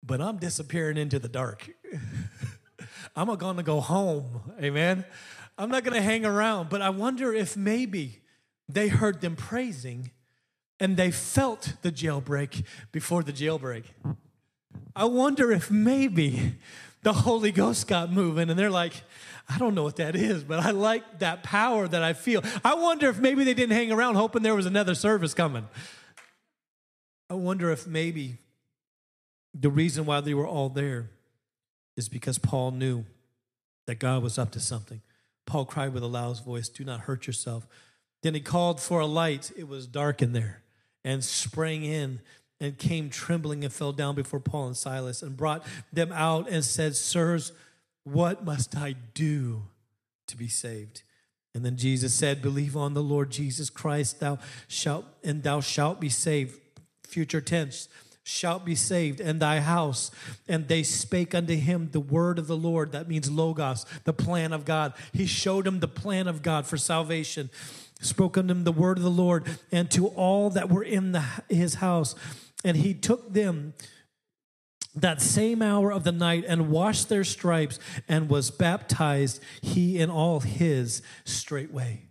but 0.00 0.20
I'm 0.20 0.36
disappearing 0.36 0.96
into 0.96 1.18
the 1.18 1.28
dark. 1.28 1.68
I'm 3.16 3.34
going 3.34 3.56
to 3.56 3.64
go 3.64 3.80
home. 3.80 4.52
Amen. 4.62 5.04
I'm 5.58 5.70
not 5.70 5.82
going 5.82 5.96
to 5.96 6.02
hang 6.02 6.24
around, 6.24 6.68
but 6.68 6.82
I 6.82 6.90
wonder 6.90 7.32
if 7.32 7.56
maybe 7.56 8.20
they 8.68 8.88
heard 8.88 9.20
them 9.20 9.36
praising 9.36 10.10
and 10.80 10.96
they 10.96 11.10
felt 11.10 11.74
the 11.82 11.90
jailbreak 11.90 12.64
before 12.92 13.22
the 13.22 13.32
jailbreak. 13.32 13.84
I 14.94 15.04
wonder 15.04 15.52
if 15.52 15.70
maybe 15.70 16.56
the 17.02 17.12
Holy 17.12 17.52
Ghost 17.52 17.86
got 17.86 18.12
moving 18.12 18.50
and 18.50 18.58
they're 18.58 18.70
like, 18.70 18.92
I 19.48 19.58
don't 19.58 19.74
know 19.74 19.84
what 19.84 19.96
that 19.96 20.16
is, 20.16 20.42
but 20.42 20.58
I 20.58 20.72
like 20.72 21.20
that 21.20 21.42
power 21.42 21.86
that 21.86 22.02
I 22.02 22.12
feel. 22.12 22.42
I 22.64 22.74
wonder 22.74 23.08
if 23.08 23.18
maybe 23.18 23.44
they 23.44 23.54
didn't 23.54 23.76
hang 23.76 23.92
around 23.92 24.16
hoping 24.16 24.42
there 24.42 24.54
was 24.54 24.66
another 24.66 24.94
service 24.94 25.32
coming. 25.32 25.68
I 27.30 27.34
wonder 27.34 27.70
if 27.70 27.86
maybe 27.86 28.38
the 29.54 29.70
reason 29.70 30.04
why 30.04 30.20
they 30.20 30.34
were 30.34 30.46
all 30.46 30.68
there 30.68 31.10
is 31.96 32.08
because 32.08 32.38
Paul 32.38 32.72
knew 32.72 33.04
that 33.86 33.98
God 33.98 34.22
was 34.22 34.38
up 34.38 34.50
to 34.52 34.60
something. 34.60 35.00
Paul 35.46 35.64
cried 35.64 35.94
with 35.94 36.02
a 36.02 36.08
loud 36.08 36.44
voice, 36.44 36.68
Do 36.68 36.84
not 36.84 37.00
hurt 37.00 37.26
yourself 37.26 37.66
then 38.26 38.34
he 38.34 38.40
called 38.40 38.80
for 38.80 38.98
a 38.98 39.06
light. 39.06 39.52
It 39.56 39.68
was 39.68 39.86
dark 39.86 40.20
in 40.20 40.32
there 40.32 40.62
and 41.04 41.22
sprang 41.22 41.84
in 41.84 42.20
and 42.60 42.76
came 42.76 43.08
trembling 43.08 43.62
and 43.62 43.72
fell 43.72 43.92
down 43.92 44.16
before 44.16 44.40
Paul 44.40 44.66
and 44.66 44.76
Silas 44.76 45.22
and 45.22 45.36
brought 45.36 45.64
them 45.92 46.10
out 46.10 46.48
and 46.48 46.64
said, 46.64 46.96
Sirs, 46.96 47.52
what 48.02 48.44
must 48.44 48.76
I 48.76 48.96
do 49.14 49.62
to 50.26 50.36
be 50.36 50.48
saved? 50.48 51.04
And 51.54 51.64
then 51.64 51.76
Jesus 51.76 52.14
said, 52.14 52.42
Believe 52.42 52.76
on 52.76 52.94
the 52.94 53.02
Lord 53.02 53.30
Jesus 53.30 53.70
Christ, 53.70 54.18
thou 54.18 54.38
shalt, 54.66 55.04
and 55.22 55.44
thou 55.44 55.60
shalt 55.60 56.00
be 56.00 56.08
saved. 56.08 56.58
Future 57.06 57.40
tense, 57.40 57.88
shalt 58.24 58.64
be 58.64 58.74
saved, 58.74 59.20
and 59.20 59.38
thy 59.38 59.60
house. 59.60 60.10
And 60.48 60.66
they 60.66 60.82
spake 60.82 61.32
unto 61.32 61.54
him 61.54 61.90
the 61.92 62.00
word 62.00 62.40
of 62.40 62.48
the 62.48 62.56
Lord. 62.56 62.90
That 62.90 63.06
means 63.06 63.30
Logos, 63.30 63.86
the 64.02 64.12
plan 64.12 64.52
of 64.52 64.64
God. 64.64 64.94
He 65.12 65.26
showed 65.26 65.64
him 65.64 65.78
the 65.78 65.86
plan 65.86 66.26
of 66.26 66.42
God 66.42 66.66
for 66.66 66.76
salvation 66.76 67.50
spoke 68.00 68.36
unto 68.36 68.52
him 68.52 68.64
the 68.64 68.72
word 68.72 68.98
of 68.98 69.04
the 69.04 69.10
Lord 69.10 69.46
and 69.72 69.90
to 69.92 70.08
all 70.08 70.50
that 70.50 70.70
were 70.70 70.82
in 70.82 71.12
the, 71.12 71.24
his 71.48 71.74
house. 71.74 72.14
And 72.64 72.76
he 72.76 72.94
took 72.94 73.32
them 73.32 73.74
that 74.94 75.20
same 75.20 75.60
hour 75.60 75.92
of 75.92 76.04
the 76.04 76.12
night 76.12 76.44
and 76.48 76.70
washed 76.70 77.08
their 77.08 77.24
stripes 77.24 77.78
and 78.08 78.28
was 78.28 78.50
baptized, 78.50 79.42
he 79.60 80.00
and 80.00 80.10
all 80.10 80.40
his 80.40 81.02
straightway. 81.24 82.05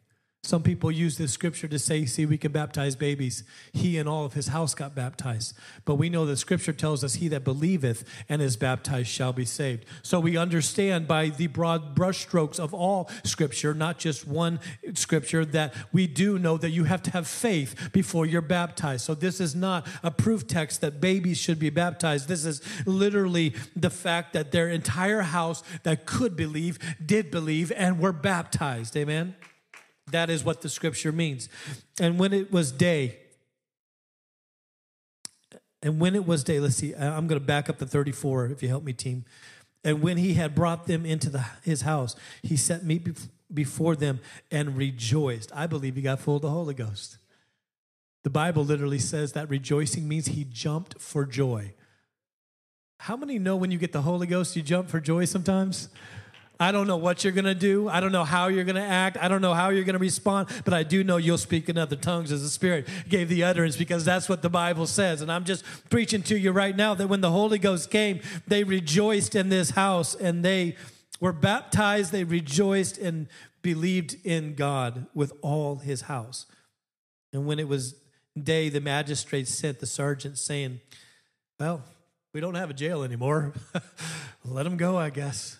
Some 0.45 0.61
people 0.61 0.91
use 0.91 1.17
this 1.17 1.31
scripture 1.31 1.67
to 1.67 1.79
say, 1.79 2.05
see, 2.05 2.27
we 2.27 2.37
can 2.37 2.51
baptize 2.51 2.95
babies. 2.95 3.43
He 3.73 3.97
and 3.97 4.07
all 4.07 4.25
of 4.25 4.33
his 4.33 4.49
house 4.49 4.75
got 4.75 4.93
baptized. 4.93 5.55
But 5.85 5.95
we 5.95 6.07
know 6.07 6.27
the 6.27 6.37
scripture 6.37 6.71
tells 6.71 7.03
us, 7.03 7.15
he 7.15 7.27
that 7.29 7.43
believeth 7.43 8.07
and 8.29 8.43
is 8.43 8.55
baptized 8.55 9.07
shall 9.07 9.33
be 9.33 9.43
saved. 9.43 9.85
So 10.03 10.19
we 10.19 10.37
understand 10.37 11.07
by 11.07 11.29
the 11.29 11.47
broad 11.47 11.95
brushstrokes 11.95 12.59
of 12.59 12.75
all 12.75 13.09
scripture, 13.23 13.73
not 13.73 13.97
just 13.97 14.27
one 14.27 14.59
scripture, 14.93 15.45
that 15.45 15.73
we 15.91 16.05
do 16.05 16.37
know 16.37 16.57
that 16.57 16.69
you 16.69 16.83
have 16.83 17.01
to 17.03 17.11
have 17.11 17.27
faith 17.27 17.89
before 17.91 18.27
you're 18.27 18.41
baptized. 18.41 19.03
So 19.03 19.15
this 19.15 19.41
is 19.41 19.55
not 19.55 19.87
a 20.03 20.11
proof 20.11 20.45
text 20.45 20.81
that 20.81 21.01
babies 21.01 21.39
should 21.39 21.57
be 21.57 21.71
baptized. 21.71 22.27
This 22.27 22.45
is 22.45 22.61
literally 22.85 23.55
the 23.75 23.89
fact 23.89 24.33
that 24.33 24.51
their 24.51 24.69
entire 24.69 25.21
house 25.21 25.63
that 25.81 26.05
could 26.05 26.35
believe 26.35 26.77
did 27.03 27.31
believe 27.31 27.71
and 27.75 27.99
were 27.99 28.13
baptized. 28.13 28.95
Amen. 28.95 29.33
That 30.11 30.29
is 30.29 30.43
what 30.43 30.61
the 30.61 30.69
scripture 30.69 31.11
means. 31.11 31.49
And 31.99 32.19
when 32.19 32.33
it 32.33 32.51
was 32.51 32.71
day, 32.71 33.17
and 35.81 35.99
when 35.99 36.15
it 36.15 36.25
was 36.25 36.43
day, 36.43 36.59
let's 36.59 36.75
see, 36.75 36.93
I'm 36.95 37.27
going 37.27 37.39
to 37.39 37.45
back 37.45 37.69
up 37.69 37.77
to 37.79 37.85
34 37.85 38.47
if 38.47 38.63
you 38.63 38.69
help 38.69 38.83
me, 38.83 38.93
team. 38.93 39.25
And 39.83 40.01
when 40.01 40.17
he 40.17 40.33
had 40.33 40.55
brought 40.55 40.87
them 40.87 41.05
into 41.05 41.29
the, 41.29 41.45
his 41.63 41.81
house, 41.81 42.15
he 42.41 42.57
set 42.57 42.83
meat 42.83 43.07
before 43.53 43.95
them 43.95 44.19
and 44.49 44.75
rejoiced. 44.75 45.51
I 45.53 45.67
believe 45.67 45.95
he 45.95 46.01
got 46.01 46.19
full 46.19 46.37
of 46.37 46.41
the 46.41 46.49
Holy 46.49 46.73
Ghost. 46.73 47.17
The 48.23 48.31
Bible 48.31 48.65
literally 48.65 48.97
says 48.97 49.33
that 49.33 49.47
rejoicing 49.49 50.07
means 50.07 50.25
he 50.25 50.43
jumped 50.43 50.99
for 50.99 51.25
joy. 51.25 51.73
How 52.97 53.15
many 53.15 53.37
know 53.37 53.55
when 53.55 53.69
you 53.69 53.77
get 53.77 53.91
the 53.91 54.01
Holy 54.01 54.25
Ghost, 54.25 54.55
you 54.55 54.63
jump 54.63 54.89
for 54.89 54.99
joy 54.99 55.25
sometimes? 55.25 55.89
I 56.59 56.71
don't 56.71 56.87
know 56.87 56.97
what 56.97 57.23
you're 57.23 57.33
going 57.33 57.45
to 57.45 57.55
do. 57.55 57.89
I 57.89 57.99
don't 57.99 58.11
know 58.11 58.23
how 58.23 58.47
you're 58.47 58.63
going 58.63 58.75
to 58.75 58.81
act. 58.81 59.17
I 59.19 59.27
don't 59.27 59.41
know 59.41 59.53
how 59.53 59.69
you're 59.69 59.83
going 59.83 59.93
to 59.93 59.99
respond, 59.99 60.49
but 60.63 60.73
I 60.73 60.83
do 60.83 61.03
know 61.03 61.17
you'll 61.17 61.37
speak 61.37 61.67
in 61.67 61.77
other 61.77 61.95
tongues 61.95 62.31
as 62.31 62.41
the 62.41 62.49
Spirit 62.49 62.87
gave 63.09 63.29
the 63.29 63.43
utterance 63.43 63.75
because 63.75 64.05
that's 64.05 64.29
what 64.29 64.41
the 64.41 64.49
Bible 64.49 64.87
says. 64.87 65.21
And 65.21 65.31
I'm 65.31 65.43
just 65.43 65.65
preaching 65.89 66.21
to 66.23 66.37
you 66.37 66.51
right 66.51 66.75
now 66.75 66.93
that 66.93 67.07
when 67.07 67.21
the 67.21 67.31
Holy 67.31 67.59
Ghost 67.59 67.91
came, 67.91 68.21
they 68.47 68.63
rejoiced 68.63 69.35
in 69.35 69.49
this 69.49 69.71
house 69.71 70.15
and 70.15 70.45
they 70.45 70.75
were 71.19 71.33
baptized. 71.33 72.11
They 72.11 72.23
rejoiced 72.23 72.97
and 72.97 73.27
believed 73.61 74.15
in 74.23 74.55
God 74.55 75.07
with 75.13 75.33
all 75.41 75.77
his 75.77 76.01
house. 76.01 76.45
And 77.33 77.45
when 77.45 77.59
it 77.59 77.67
was 77.67 77.95
day, 78.41 78.69
the 78.69 78.81
magistrates 78.81 79.53
sent 79.53 79.79
the 79.79 79.85
sergeant 79.85 80.37
saying, 80.37 80.79
Well, 81.59 81.83
we 82.33 82.41
don't 82.41 82.55
have 82.55 82.69
a 82.69 82.73
jail 82.73 83.03
anymore. 83.03 83.53
Let 84.45 84.63
them 84.63 84.77
go, 84.77 84.97
I 84.97 85.09
guess. 85.09 85.57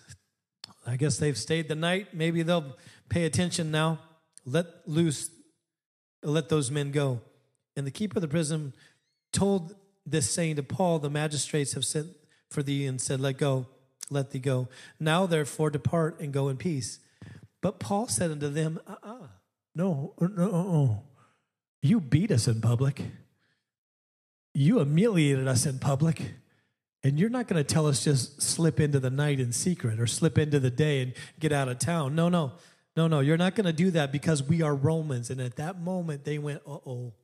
I 0.86 0.96
guess 0.96 1.18
they've 1.18 1.36
stayed 1.36 1.68
the 1.68 1.74
night. 1.74 2.14
Maybe 2.14 2.42
they'll 2.42 2.76
pay 3.08 3.24
attention 3.24 3.70
now. 3.70 3.98
Let 4.44 4.66
loose, 4.86 5.30
let 6.22 6.48
those 6.48 6.70
men 6.70 6.92
go. 6.92 7.20
And 7.76 7.86
the 7.86 7.90
keeper 7.90 8.18
of 8.18 8.22
the 8.22 8.28
prison 8.28 8.72
told 9.32 9.74
this 10.06 10.30
saying 10.30 10.56
to 10.56 10.62
Paul, 10.62 11.00
the 11.00 11.10
magistrates 11.10 11.72
have 11.72 11.84
sent 11.84 12.08
for 12.48 12.62
thee 12.62 12.86
and 12.86 13.00
said, 13.00 13.20
Let 13.20 13.38
go, 13.38 13.66
let 14.10 14.30
thee 14.30 14.38
go. 14.38 14.68
Now 15.00 15.26
therefore 15.26 15.70
depart 15.70 16.20
and 16.20 16.32
go 16.32 16.48
in 16.48 16.56
peace. 16.56 17.00
But 17.60 17.80
Paul 17.80 18.06
said 18.06 18.30
unto 18.30 18.48
them, 18.48 18.78
uh 18.86 18.94
uh 19.02 19.26
no, 19.74 20.14
no, 20.20 20.28
no, 20.28 21.02
you 21.82 22.00
beat 22.00 22.30
us 22.30 22.48
in 22.48 22.60
public. 22.60 23.02
You 24.54 24.76
humiliated 24.76 25.46
us 25.46 25.66
in 25.66 25.78
public. 25.78 26.22
And 27.06 27.20
you're 27.20 27.30
not 27.30 27.46
going 27.46 27.62
to 27.64 27.74
tell 27.74 27.86
us 27.86 28.02
just 28.02 28.42
slip 28.42 28.80
into 28.80 28.98
the 28.98 29.10
night 29.10 29.38
in 29.38 29.52
secret 29.52 30.00
or 30.00 30.08
slip 30.08 30.38
into 30.38 30.58
the 30.58 30.72
day 30.72 31.02
and 31.02 31.12
get 31.38 31.52
out 31.52 31.68
of 31.68 31.78
town. 31.78 32.16
No, 32.16 32.28
no, 32.28 32.54
no, 32.96 33.06
no. 33.06 33.20
You're 33.20 33.36
not 33.36 33.54
going 33.54 33.66
to 33.66 33.72
do 33.72 33.92
that 33.92 34.10
because 34.10 34.42
we 34.42 34.60
are 34.60 34.74
Romans. 34.74 35.30
And 35.30 35.40
at 35.40 35.54
that 35.54 35.80
moment, 35.80 36.24
they 36.24 36.38
went, 36.38 36.62
uh 36.66 36.78
oh. 36.84 37.14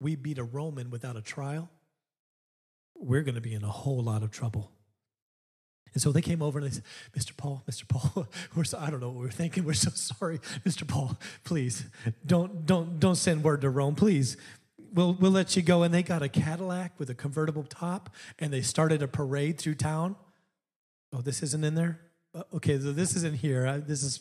We 0.00 0.14
beat 0.14 0.38
a 0.38 0.44
Roman 0.44 0.90
without 0.90 1.16
a 1.16 1.20
trial. 1.20 1.70
We're 2.94 3.22
going 3.22 3.34
to 3.34 3.40
be 3.40 3.52
in 3.52 3.64
a 3.64 3.70
whole 3.70 4.04
lot 4.04 4.22
of 4.22 4.30
trouble. 4.30 4.70
And 5.92 6.00
so 6.00 6.12
they 6.12 6.22
came 6.22 6.40
over 6.40 6.60
and 6.60 6.68
they 6.68 6.74
said, 6.74 6.84
Mr. 7.16 7.36
Paul, 7.36 7.64
Mr. 7.68 7.88
Paul, 7.88 8.28
we're 8.54 8.62
so, 8.62 8.78
I 8.78 8.90
don't 8.90 9.00
know 9.00 9.08
what 9.08 9.24
we're 9.24 9.30
thinking. 9.32 9.64
We're 9.64 9.72
so 9.72 9.90
sorry. 9.90 10.38
Mr. 10.64 10.86
Paul, 10.86 11.18
please 11.42 11.84
don't, 12.24 12.64
don't, 12.64 13.00
don't 13.00 13.16
send 13.16 13.42
word 13.42 13.62
to 13.62 13.70
Rome. 13.70 13.96
Please, 13.96 14.36
we'll, 14.92 15.14
we'll 15.14 15.30
let 15.30 15.56
you 15.56 15.62
go. 15.62 15.82
And 15.82 15.92
they 15.92 16.02
got 16.02 16.22
a 16.22 16.28
Cadillac 16.28 16.98
with 16.98 17.10
a 17.10 17.14
convertible 17.14 17.64
top 17.64 18.10
and 18.38 18.52
they 18.52 18.62
started 18.62 19.02
a 19.02 19.08
parade 19.08 19.58
through 19.58 19.76
town. 19.76 20.16
Oh, 21.12 21.20
this 21.20 21.42
isn't 21.42 21.64
in 21.64 21.74
there? 21.74 22.00
Uh, 22.34 22.42
okay, 22.54 22.78
so 22.78 22.92
this 22.92 23.16
isn't 23.16 23.36
here. 23.36 23.66
I, 23.66 23.78
this 23.78 24.02
is, 24.02 24.20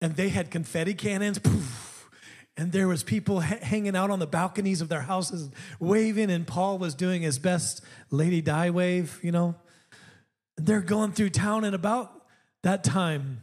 and 0.00 0.14
they 0.16 0.28
had 0.28 0.50
confetti 0.50 0.94
cannons. 0.94 1.38
Poof, 1.38 2.10
and 2.58 2.72
there 2.72 2.88
was 2.88 3.02
people 3.02 3.40
ha- 3.40 3.58
hanging 3.62 3.96
out 3.96 4.10
on 4.10 4.18
the 4.18 4.26
balconies 4.26 4.80
of 4.80 4.88
their 4.88 5.02
houses 5.02 5.50
waving 5.78 6.30
and 6.30 6.46
paul 6.46 6.78
was 6.78 6.94
doing 6.94 7.20
his 7.20 7.38
best 7.38 7.82
lady 8.10 8.40
di 8.40 8.70
wave 8.70 9.20
you 9.22 9.30
know 9.30 9.54
they're 10.56 10.80
going 10.80 11.12
through 11.12 11.30
town, 11.30 11.64
and 11.64 11.74
about 11.74 12.26
that 12.62 12.82
time, 12.82 13.42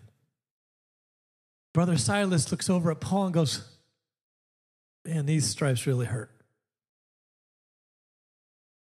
Brother 1.74 1.98
Silas 1.98 2.52
looks 2.52 2.70
over 2.70 2.92
at 2.92 3.00
Paul 3.00 3.26
and 3.26 3.34
goes, 3.34 3.73
Man, 5.06 5.26
these 5.26 5.48
stripes 5.48 5.86
really 5.86 6.06
hurt. 6.06 6.32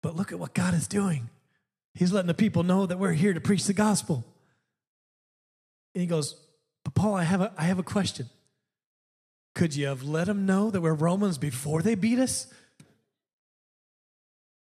But 0.02 0.16
look 0.16 0.32
at 0.32 0.38
what 0.38 0.54
God 0.54 0.74
is 0.74 0.86
doing. 0.86 1.28
He's 1.94 2.12
letting 2.12 2.28
the 2.28 2.34
people 2.34 2.62
know 2.62 2.86
that 2.86 2.98
we're 2.98 3.12
here 3.12 3.34
to 3.34 3.40
preach 3.40 3.64
the 3.64 3.72
gospel. 3.72 4.24
And 5.94 6.00
he 6.00 6.06
goes, 6.06 6.36
But 6.84 6.94
Paul, 6.94 7.14
I 7.14 7.24
have 7.24 7.40
a, 7.40 7.52
I 7.58 7.64
have 7.64 7.78
a 7.78 7.82
question. 7.82 8.30
Could 9.54 9.74
you 9.74 9.86
have 9.86 10.04
let 10.04 10.28
them 10.28 10.46
know 10.46 10.70
that 10.70 10.80
we're 10.80 10.94
Romans 10.94 11.36
before 11.36 11.82
they 11.82 11.96
beat 11.96 12.20
us? 12.20 12.46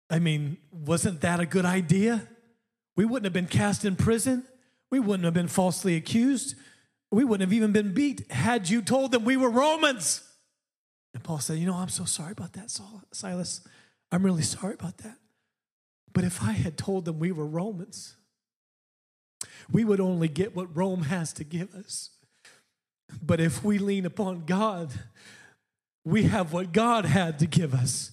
I 0.10 0.20
mean, 0.20 0.58
wasn't 0.72 1.22
that 1.22 1.40
a 1.40 1.46
good 1.46 1.66
idea? 1.66 2.28
We 2.96 3.06
wouldn't 3.06 3.26
have 3.26 3.34
been 3.34 3.46
cast 3.46 3.86
in 3.86 3.96
prison. 3.96 4.44
We 4.90 5.00
wouldn't 5.00 5.26
have 5.26 5.34
been 5.34 5.50
falsely 5.50 5.96
accused. 5.96 6.56
We 7.12 7.24
wouldn't 7.24 7.48
have 7.48 7.54
even 7.54 7.72
been 7.72 7.94
beat 7.94 8.32
had 8.32 8.70
you 8.70 8.82
told 8.82 9.12
them 9.12 9.24
we 9.24 9.38
were 9.38 9.50
Romans. 9.50 10.27
And 11.18 11.24
Paul 11.24 11.40
said, 11.40 11.58
You 11.58 11.66
know, 11.66 11.74
I'm 11.74 11.90
so 11.90 12.06
sorry 12.06 12.32
about 12.34 12.54
that, 12.54 12.70
Silas. 13.12 13.62
I'm 14.12 14.24
really 14.24 14.44
sorry 14.44 14.76
about 14.76 15.00
that. 15.00 15.18
But 16.14 16.24
if 16.24 16.44
I 16.44 16.52
had 16.52 16.78
told 16.78 17.06
them 17.06 17.18
we 17.18 17.32
were 17.32 17.48
Romans, 17.48 18.16
we 19.72 19.84
would 19.84 20.00
only 20.00 20.28
get 20.28 20.56
what 20.56 20.78
Rome 20.78 21.02
has 21.02 21.34
to 21.34 21.44
give 21.44 21.74
us. 21.74 22.12
But 23.20 23.40
if 23.40 23.64
we 23.64 23.80
lean 23.80 24.06
upon 24.06 24.46
God, 24.46 24.94
we 26.06 26.24
have 26.26 26.54
what 26.54 26.72
God 26.72 27.06
had 27.06 27.40
to 27.40 27.48
give 27.48 27.74
us. 27.74 28.12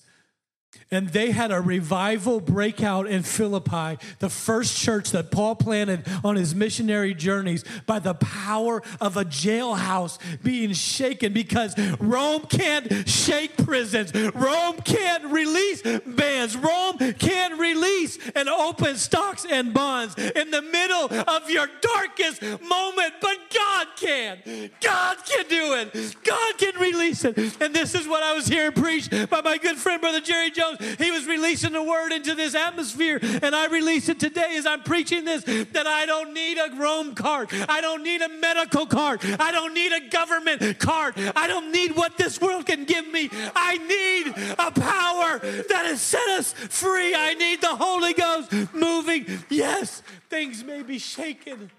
And 0.90 1.08
they 1.08 1.30
had 1.30 1.50
a 1.50 1.60
revival 1.60 2.40
breakout 2.40 3.06
in 3.06 3.22
Philippi, 3.22 3.98
the 4.18 4.28
first 4.28 4.76
church 4.76 5.10
that 5.10 5.30
Paul 5.30 5.56
planted 5.56 6.06
on 6.22 6.36
his 6.36 6.54
missionary 6.54 7.14
journeys 7.14 7.64
by 7.86 7.98
the 7.98 8.14
power 8.14 8.82
of 9.00 9.16
a 9.16 9.24
jailhouse 9.24 10.18
being 10.42 10.72
shaken 10.72 11.32
because 11.32 11.76
Rome 11.98 12.42
can't 12.42 13.08
shake 13.08 13.56
prisons. 13.56 14.14
Rome 14.34 14.76
can't 14.84 15.24
release 15.24 15.82
bans. 15.82 16.56
Rome 16.56 16.98
can't 17.18 17.58
release 17.58 18.18
and 18.34 18.48
open 18.48 18.96
stocks 18.96 19.46
and 19.50 19.74
bonds 19.74 20.16
in 20.16 20.50
the 20.50 20.62
middle 20.62 21.12
of 21.12 21.50
your 21.50 21.68
darkest 21.80 22.42
moment, 22.42 23.14
but 23.20 23.36
God 23.52 23.86
can. 23.96 24.70
God 24.80 25.16
can 25.24 25.46
do 25.48 25.74
it. 25.74 26.16
God 26.22 26.58
can 26.58 26.80
release 26.80 27.24
it. 27.24 27.36
And 27.60 27.74
this 27.74 27.94
is 27.94 28.06
what 28.06 28.22
I 28.22 28.34
was 28.34 28.46
hearing 28.46 28.72
preached 28.72 29.10
by 29.30 29.40
my 29.40 29.58
good 29.58 29.76
friend, 29.76 30.00
Brother 30.00 30.20
Jerry 30.20 30.50
Jones 30.50 30.63
He 30.98 31.10
was 31.10 31.26
releasing 31.26 31.72
the 31.72 31.82
word 31.82 32.12
into 32.12 32.34
this 32.34 32.54
atmosphere. 32.54 33.18
And 33.22 33.54
I 33.54 33.66
release 33.66 34.08
it 34.08 34.20
today 34.20 34.56
as 34.56 34.66
I'm 34.66 34.82
preaching 34.82 35.24
this 35.24 35.44
that 35.44 35.86
I 35.86 36.06
don't 36.06 36.32
need 36.34 36.58
a 36.58 36.74
Rome 36.76 37.14
card. 37.14 37.50
I 37.68 37.80
don't 37.80 38.02
need 38.02 38.22
a 38.22 38.28
medical 38.28 38.86
card. 38.86 39.20
I 39.38 39.52
don't 39.52 39.74
need 39.74 39.92
a 39.92 40.08
government 40.08 40.78
card. 40.78 41.14
I 41.36 41.46
don't 41.46 41.72
need 41.72 41.96
what 41.96 42.16
this 42.16 42.40
world 42.40 42.66
can 42.66 42.84
give 42.84 43.06
me. 43.08 43.30
I 43.54 43.78
need 43.78 44.54
a 44.58 44.70
power 44.70 45.38
that 45.38 45.84
has 45.86 46.00
set 46.00 46.26
us 46.28 46.52
free. 46.52 47.14
I 47.14 47.34
need 47.34 47.60
the 47.60 47.76
Holy 47.76 48.14
Ghost 48.14 48.52
moving. 48.74 49.26
Yes, 49.48 50.02
things 50.28 50.64
may 50.64 50.82
be 50.82 50.98
shaken, 50.98 51.70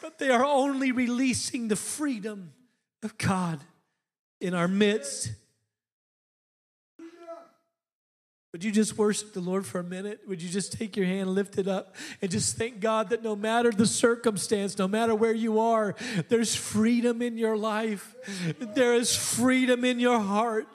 but 0.00 0.18
they 0.18 0.30
are 0.30 0.44
only 0.44 0.92
releasing 0.92 1.68
the 1.68 1.76
freedom 1.76 2.52
of 3.02 3.16
God 3.18 3.60
in 4.40 4.54
our 4.54 4.68
midst. 4.68 5.32
Would 8.52 8.64
you 8.64 8.72
just 8.72 8.98
worship 8.98 9.32
the 9.32 9.40
Lord 9.40 9.64
for 9.64 9.78
a 9.78 9.84
minute? 9.84 10.22
Would 10.26 10.42
you 10.42 10.48
just 10.48 10.72
take 10.72 10.96
your 10.96 11.06
hand, 11.06 11.28
lift 11.30 11.56
it 11.56 11.68
up, 11.68 11.94
and 12.20 12.30
just 12.30 12.56
thank 12.56 12.80
God 12.80 13.10
that 13.10 13.22
no 13.22 13.36
matter 13.36 13.70
the 13.70 13.86
circumstance, 13.86 14.76
no 14.76 14.88
matter 14.88 15.14
where 15.14 15.34
you 15.34 15.60
are, 15.60 15.94
there's 16.28 16.56
freedom 16.56 17.22
in 17.22 17.38
your 17.38 17.56
life. 17.56 18.16
There 18.58 18.94
is 18.94 19.14
freedom 19.14 19.84
in 19.84 20.00
your 20.00 20.18
heart. 20.18 20.66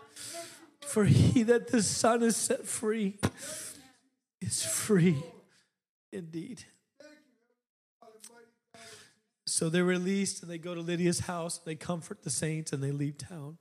For 0.85 1.03
he 1.03 1.43
that 1.43 1.67
the 1.67 1.83
Son 1.83 2.23
is 2.23 2.37
set 2.37 2.65
free 2.65 3.17
is 4.39 4.63
free 4.63 5.21
indeed. 6.13 6.63
So 9.47 9.69
they're 9.69 9.83
released 9.83 10.41
and 10.41 10.49
they 10.49 10.57
go 10.57 10.75
to 10.75 10.81
Lydia's 10.81 11.21
house, 11.21 11.57
they 11.57 11.75
comfort 11.75 12.23
the 12.23 12.29
saints, 12.29 12.71
and 12.71 12.81
they 12.81 12.91
leave 12.91 13.17
town. 13.17 13.57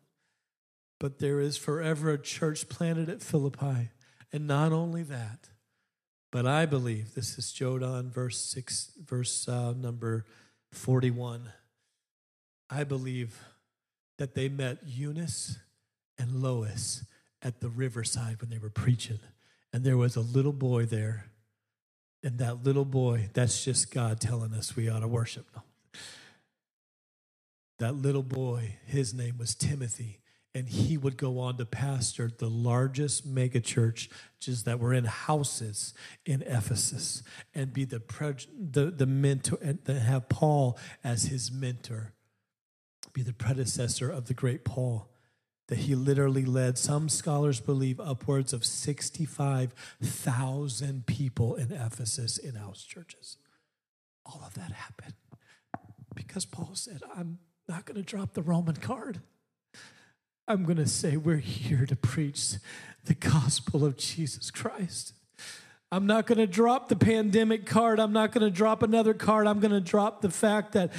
But 1.01 1.19
there 1.19 1.41
is 1.41 1.57
forever 1.57 2.11
a 2.11 2.19
church 2.19 2.69
planted 2.69 3.09
at 3.09 3.23
Philippi 3.23 3.91
and 4.35 4.49
not 4.49 4.73
only 4.73 5.05
that, 5.05 5.49
but 6.33 6.45
I 6.45 6.67
believe 6.67 7.15
this 7.15 7.39
is 7.39 7.55
Jodan 7.57 8.11
verse 8.11 8.37
six, 8.37 8.91
verse 9.01 9.47
uh, 9.49 9.75
number 9.75 10.27
forty-one. 10.73 11.53
I 12.69 12.83
believe 12.83 13.39
that 14.19 14.35
they 14.35 14.49
met 14.49 14.79
Eunice 14.85 15.59
and 16.19 16.43
Lois 16.43 17.05
at 17.43 17.61
the 17.61 17.69
riverside 17.69 18.41
when 18.41 18.51
they 18.51 18.59
were 18.59 18.71
preaching, 18.71 19.21
and 19.73 19.85
there 19.85 19.97
was 19.97 20.17
a 20.17 20.21
little 20.21 20.53
boy 20.53 20.85
there, 20.85 21.27
and 22.25 22.39
that 22.39 22.65
little 22.65 22.85
boy, 22.85 23.29
that's 23.35 23.65
just 23.65 23.95
God 23.95 24.19
telling 24.19 24.53
us 24.53 24.75
we 24.75 24.89
ought 24.89 25.01
to 25.01 25.09
worship. 25.09 25.47
That 27.79 27.95
little 27.95 28.25
boy, 28.25 28.79
his 28.85 29.15
name 29.15 29.39
was 29.39 29.55
Timothy 29.55 30.19
and 30.55 30.69
he 30.69 30.97
would 30.97 31.17
go 31.17 31.41
on 31.41 31.57
to 31.57 31.67
pastor 31.67 32.31
the 32.31 32.49
largest 32.49 33.29
megachurches 33.29 34.63
that 34.65 34.79
were 34.79 34.95
in 34.95 35.03
houses 35.05 35.93
in 36.25 36.43
Ephesus 36.43 37.25
and 37.55 37.73
be 37.73 37.85
the, 37.85 38.01
the, 38.57 38.93
the 38.93 39.07
mentor 39.07 39.59
and 39.61 39.81
have 39.89 40.29
Paul 40.29 40.79
as 41.03 41.25
his 41.25 41.51
mentor, 41.51 42.13
be 43.13 43.23
the 43.23 43.33
predecessor 43.33 44.09
of 44.11 44.27
the 44.27 44.35
great 44.35 44.65
Paul. 44.65 45.11
That 45.69 45.79
he 45.79 45.95
literally 45.95 46.45
led, 46.45 46.77
some 46.77 47.09
scholars 47.09 47.59
believe, 47.59 47.99
upwards 47.99 48.53
of 48.53 48.67
65,000 48.67 51.07
people 51.07 51.55
in 51.55 51.73
Ephesus 51.73 52.37
in 52.37 52.57
house 52.57 52.85
churches. 52.85 53.39
All 54.27 54.43
of 54.47 54.53
that 54.55 54.73
happened 54.73 55.15
because 56.15 56.45
Paul 56.45 56.73
said, 56.75 57.01
I'm 57.17 57.39
not 57.67 57.87
going 57.87 57.97
to 57.97 58.03
drop 58.03 58.35
the 58.35 58.43
Roman 58.43 58.77
card. 58.77 59.23
I'm 60.47 60.65
going 60.65 60.77
to 60.77 60.87
say 60.87 61.17
we're 61.17 61.37
here 61.39 61.87
to 61.87 61.97
preach 61.97 62.57
the 63.07 63.15
gospel 63.15 63.85
of 63.85 63.97
Jesus 63.97 64.51
Christ. 64.51 65.15
I'm 65.95 66.07
not 66.07 66.27
going 66.27 66.39
to 66.39 66.47
drop 66.49 66.89
the 66.89 66.97
pandemic 66.97 67.67
card. 67.67 68.01
I'm 68.01 68.13
not 68.13 68.33
going 68.33 68.43
to 68.45 68.51
drop 68.51 68.83
another 68.83 69.15
card. 69.15 69.47
I'm 69.47 69.61
going 69.61 69.71
to 69.71 69.81
drop 69.81 70.23
the 70.23 70.29
fact 70.29 70.73
that 70.73 70.91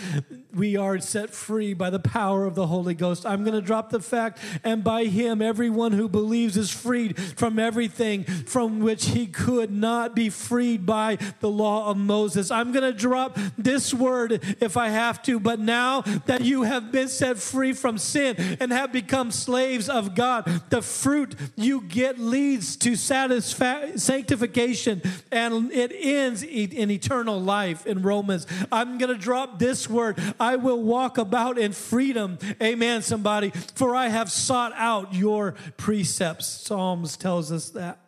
we 0.53 0.77
are 0.77 1.01
set 1.01 1.31
free 1.31 1.73
by 1.73 1.89
the 1.89 1.99
power 1.99 2.45
of 2.45 2.55
the 2.55 2.65
Holy 2.65 2.93
Ghost. 2.93 3.25
I'm 3.25 3.43
going 3.43 3.55
to 3.55 3.61
drop 3.61 3.89
the 3.89 3.99
fact, 3.99 4.39
and 4.63 4.85
by 4.85 5.03
Him, 5.03 5.41
everyone 5.41 5.91
who 5.91 6.07
believes 6.07 6.55
is 6.55 6.71
freed 6.71 7.19
from 7.19 7.59
everything 7.59 8.23
from 8.23 8.79
which 8.79 9.07
he 9.07 9.27
could 9.27 9.69
not 9.69 10.15
be 10.15 10.29
freed 10.29 10.85
by 10.85 11.17
the 11.41 11.49
law 11.49 11.89
of 11.89 11.97
Moses. 11.97 12.49
I'm 12.49 12.71
going 12.71 12.89
to 12.89 12.97
drop 12.97 13.37
this 13.57 13.93
word 13.93 14.55
if 14.61 14.77
I 14.77 14.87
have 14.87 15.21
to, 15.23 15.41
but 15.41 15.59
now 15.59 16.03
that 16.25 16.39
you 16.39 16.63
have 16.63 16.93
been 16.93 17.09
set 17.09 17.37
free 17.37 17.73
from 17.73 17.97
sin 17.97 18.37
and 18.61 18.71
have 18.71 18.93
become 18.93 19.29
slaves 19.29 19.89
of 19.89 20.15
God, 20.15 20.45
the 20.69 20.81
fruit 20.81 21.35
you 21.57 21.81
get 21.81 22.17
leads 22.17 22.77
to 22.77 22.93
satisfa- 22.93 23.99
sanctification 23.99 24.84
salvation 24.85 25.01
and 25.31 25.71
it 25.71 25.91
ends 25.93 26.43
in 26.43 26.91
eternal 26.91 27.39
life 27.39 27.85
in 27.85 28.01
Romans. 28.01 28.47
I'm 28.71 28.97
going 28.97 29.13
to 29.13 29.19
drop 29.19 29.59
this 29.59 29.89
word. 29.89 30.19
I 30.39 30.55
will 30.55 30.81
walk 30.81 31.17
about 31.17 31.57
in 31.57 31.73
freedom. 31.73 32.37
Amen, 32.61 33.01
somebody. 33.01 33.51
For 33.75 33.95
I 33.95 34.07
have 34.07 34.31
sought 34.31 34.73
out 34.75 35.13
your 35.13 35.53
precepts. 35.77 36.47
Psalms 36.47 37.17
tells 37.17 37.51
us 37.51 37.69
that. 37.71 37.99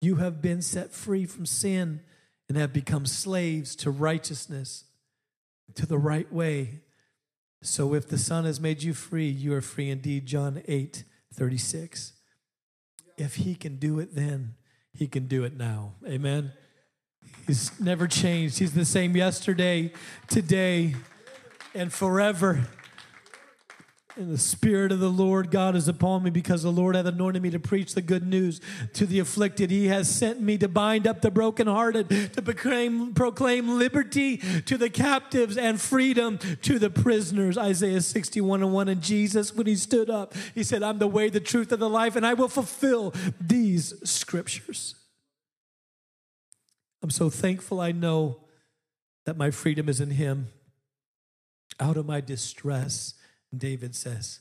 You 0.00 0.16
have 0.16 0.40
been 0.40 0.62
set 0.62 0.92
free 0.92 1.26
from 1.26 1.44
sin 1.44 2.00
and 2.48 2.56
have 2.56 2.72
become 2.72 3.04
slaves 3.04 3.74
to 3.76 3.90
righteousness, 3.90 4.84
to 5.74 5.86
the 5.86 5.98
right 5.98 6.32
way. 6.32 6.80
So 7.62 7.94
if 7.94 8.08
the 8.08 8.18
Son 8.18 8.44
has 8.44 8.60
made 8.60 8.82
you 8.82 8.94
free, 8.94 9.28
you 9.28 9.52
are 9.54 9.60
free 9.60 9.90
indeed. 9.90 10.26
John 10.26 10.62
8 10.66 11.04
36. 11.34 12.12
If 13.16 13.36
he 13.36 13.56
can 13.56 13.76
do 13.76 13.98
it 13.98 14.14
then, 14.14 14.54
he 14.98 15.06
can 15.06 15.28
do 15.28 15.44
it 15.44 15.56
now. 15.56 15.92
Amen. 16.04 16.50
He's 17.46 17.78
never 17.78 18.08
changed. 18.08 18.58
He's 18.58 18.72
the 18.72 18.84
same 18.84 19.16
yesterday, 19.16 19.92
today, 20.26 20.96
and 21.72 21.92
forever. 21.92 22.66
And 24.18 24.32
the 24.32 24.36
Spirit 24.36 24.90
of 24.90 24.98
the 24.98 25.08
Lord 25.08 25.52
God 25.52 25.76
is 25.76 25.86
upon 25.86 26.24
me 26.24 26.30
because 26.30 26.64
the 26.64 26.72
Lord 26.72 26.96
hath 26.96 27.06
anointed 27.06 27.40
me 27.40 27.50
to 27.50 27.60
preach 27.60 27.94
the 27.94 28.02
good 28.02 28.26
news 28.26 28.60
to 28.94 29.06
the 29.06 29.20
afflicted. 29.20 29.70
He 29.70 29.86
has 29.86 30.10
sent 30.10 30.40
me 30.40 30.58
to 30.58 30.66
bind 30.66 31.06
up 31.06 31.22
the 31.22 31.30
brokenhearted, 31.30 32.32
to 32.32 32.42
proclaim, 32.42 33.14
proclaim 33.14 33.78
liberty 33.78 34.38
to 34.38 34.76
the 34.76 34.90
captives 34.90 35.56
and 35.56 35.80
freedom 35.80 36.38
to 36.62 36.80
the 36.80 36.90
prisoners. 36.90 37.56
Isaiah 37.56 38.00
61 38.00 38.64
and 38.64 38.72
1. 38.72 38.88
And 38.88 39.00
Jesus, 39.00 39.54
when 39.54 39.68
he 39.68 39.76
stood 39.76 40.10
up, 40.10 40.34
he 40.52 40.64
said, 40.64 40.82
I'm 40.82 40.98
the 40.98 41.06
way, 41.06 41.28
the 41.28 41.38
truth, 41.38 41.70
and 41.70 41.80
the 41.80 41.88
life, 41.88 42.16
and 42.16 42.26
I 42.26 42.34
will 42.34 42.48
fulfill 42.48 43.14
these 43.40 43.94
scriptures. 44.02 44.96
I'm 47.04 47.10
so 47.10 47.30
thankful 47.30 47.80
I 47.80 47.92
know 47.92 48.40
that 49.26 49.36
my 49.36 49.52
freedom 49.52 49.88
is 49.88 50.00
in 50.00 50.10
him. 50.10 50.48
Out 51.78 51.96
of 51.96 52.04
my 52.04 52.20
distress, 52.20 53.14
David 53.56 53.94
says, 53.94 54.40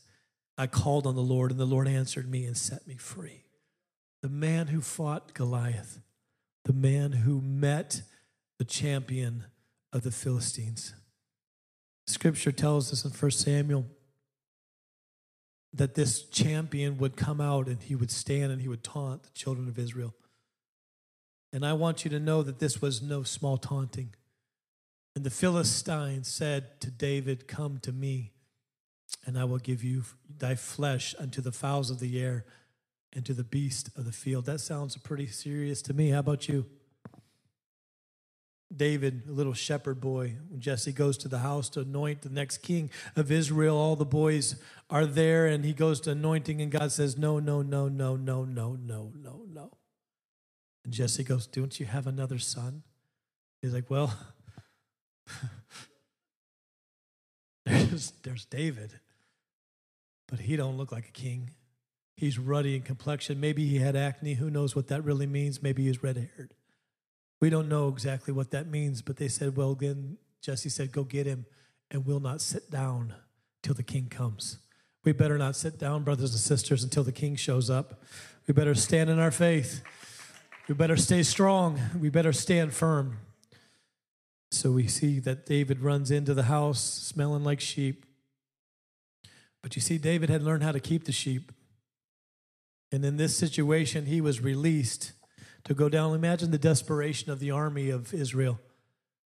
I 0.57 0.67
called 0.67 1.05
on 1.05 1.15
the 1.15 1.21
Lord, 1.21 1.51
and 1.51 1.59
the 1.59 1.65
Lord 1.65 1.87
answered 1.87 2.29
me 2.29 2.45
and 2.45 2.57
set 2.57 2.87
me 2.87 2.95
free. 2.95 3.43
The 4.21 4.29
man 4.29 4.67
who 4.67 4.81
fought 4.81 5.33
Goliath, 5.33 5.99
the 6.65 6.73
man 6.73 7.11
who 7.11 7.39
met 7.39 8.01
the 8.57 8.65
champion 8.65 9.45
of 9.93 10.01
the 10.01 10.11
Philistines. 10.11 10.93
Scripture 12.07 12.51
tells 12.51 12.91
us 12.91 13.05
in 13.05 13.11
1 13.11 13.31
Samuel 13.31 13.85
that 15.73 15.95
this 15.95 16.23
champion 16.23 16.97
would 16.97 17.15
come 17.15 17.39
out 17.39 17.67
and 17.67 17.83
he 17.83 17.95
would 17.95 18.11
stand 18.11 18.51
and 18.51 18.61
he 18.61 18.67
would 18.67 18.83
taunt 18.83 19.23
the 19.23 19.29
children 19.31 19.67
of 19.67 19.77
Israel. 19.77 20.15
And 21.53 21.65
I 21.65 21.73
want 21.73 22.03
you 22.03 22.11
to 22.11 22.19
know 22.19 22.43
that 22.43 22.59
this 22.59 22.81
was 22.81 23.01
no 23.01 23.23
small 23.23 23.57
taunting. 23.57 24.13
And 25.15 25.23
the 25.23 25.29
Philistines 25.29 26.27
said 26.27 26.81
to 26.81 26.91
David, 26.91 27.47
Come 27.47 27.79
to 27.79 27.91
me 27.91 28.33
and 29.27 29.37
I 29.37 29.43
will 29.43 29.59
give 29.59 29.83
you 29.83 30.03
thy 30.39 30.55
flesh 30.55 31.13
unto 31.19 31.41
the 31.41 31.51
fowls 31.51 31.91
of 31.91 31.99
the 31.99 32.19
air 32.19 32.45
and 33.11 33.25
to 33.25 33.33
the 33.33 33.43
beast 33.43 33.89
of 33.97 34.05
the 34.05 34.11
field. 34.13 34.45
That 34.45 34.61
sounds 34.61 34.95
pretty 34.95 35.27
serious 35.27 35.81
to 35.83 35.93
me. 35.93 36.11
How 36.11 36.19
about 36.19 36.47
you? 36.47 36.65
David, 38.75 39.23
a 39.27 39.31
little 39.31 39.53
shepherd 39.53 39.99
boy, 39.99 40.35
when 40.49 40.61
Jesse 40.61 40.93
goes 40.93 41.17
to 41.19 41.27
the 41.27 41.39
house 41.39 41.69
to 41.69 41.81
anoint 41.81 42.21
the 42.21 42.29
next 42.29 42.59
king 42.59 42.89
of 43.15 43.31
Israel, 43.31 43.77
all 43.77 43.95
the 43.97 44.05
boys 44.05 44.55
are 44.89 45.05
there 45.05 45.45
and 45.45 45.63
he 45.65 45.73
goes 45.73 46.01
to 46.01 46.11
anointing, 46.11 46.61
and 46.61 46.71
God 46.71 46.91
says, 46.91 47.17
No, 47.17 47.39
no, 47.39 47.61
no, 47.61 47.87
no, 47.87 48.15
no, 48.15 48.45
no, 48.45 48.75
no, 48.75 49.11
no, 49.15 49.41
no. 49.53 49.71
And 50.83 50.93
Jesse 50.93 51.23
goes, 51.23 51.47
Don't 51.47 51.79
you 51.79 51.85
have 51.85 52.07
another 52.07 52.39
son? 52.39 52.83
He's 53.61 53.73
like, 53.73 53.89
Well, 53.89 54.13
there's, 57.65 58.11
there's 58.23 58.45
David 58.45 58.93
but 60.27 60.39
he 60.39 60.55
don't 60.55 60.77
look 60.77 60.91
like 60.91 61.07
a 61.07 61.11
king. 61.11 61.51
He's 62.15 62.39
ruddy 62.39 62.75
in 62.75 62.81
complexion. 62.81 63.39
Maybe 63.39 63.67
he 63.67 63.77
had 63.77 63.95
acne. 63.95 64.35
Who 64.35 64.49
knows 64.49 64.75
what 64.75 64.87
that 64.87 65.03
really 65.03 65.27
means? 65.27 65.61
Maybe 65.61 65.85
he's 65.85 66.03
red 66.03 66.17
haired. 66.17 66.53
We 67.39 67.49
don't 67.49 67.69
know 67.69 67.87
exactly 67.89 68.33
what 68.33 68.51
that 68.51 68.67
means, 68.67 69.01
but 69.01 69.17
they 69.17 69.27
said, 69.27 69.55
well, 69.55 69.75
then 69.75 70.17
Jesse 70.41 70.69
said, 70.69 70.91
go 70.91 71.03
get 71.03 71.27
him, 71.27 71.45
and 71.91 72.05
we'll 72.05 72.19
not 72.19 72.41
sit 72.41 72.71
down 72.71 73.13
till 73.61 73.75
the 73.75 73.83
king 73.83 74.07
comes. 74.09 74.57
We 75.03 75.11
better 75.11 75.37
not 75.37 75.55
sit 75.55 75.77
down, 75.77 76.03
brothers 76.03 76.31
and 76.31 76.39
sisters, 76.39 76.83
until 76.83 77.03
the 77.03 77.11
king 77.11 77.35
shows 77.35 77.69
up. 77.69 78.01
We 78.47 78.53
better 78.53 78.73
stand 78.73 79.09
in 79.09 79.19
our 79.19 79.31
faith. 79.31 79.83
We 80.67 80.73
better 80.73 80.97
stay 80.97 81.21
strong. 81.21 81.79
We 81.99 82.09
better 82.09 82.33
stand 82.33 82.73
firm. 82.73 83.19
So 84.49 84.71
we 84.71 84.87
see 84.87 85.19
that 85.19 85.45
David 85.45 85.81
runs 85.81 86.09
into 86.09 86.33
the 86.33 86.43
house 86.43 86.81
smelling 86.81 87.43
like 87.43 87.59
sheep. 87.59 88.05
But 89.67 89.75
you 89.75 89.82
see, 89.82 89.97
David 89.97 90.30
had 90.30 90.43
learned 90.43 90.63
how 90.63 90.71
to 90.71 90.80
keep 90.80 91.03
the 91.03 91.12
sheep. 91.12 91.51
And 92.89 93.03
in 93.03 93.17
this 93.17 93.36
situation, 93.36 94.06
he 94.06 94.21
was 94.21 94.39
released 94.39 95.12
to 95.65 95.73
go 95.73 95.89
down. 95.89 96.15
Imagine 96.15 96.51
the 96.51 96.58
desperation 96.58 97.34
of 97.34 97.41
the 97.41 97.51
army 97.51 97.89
of 97.89 98.13
Israel 98.13 98.62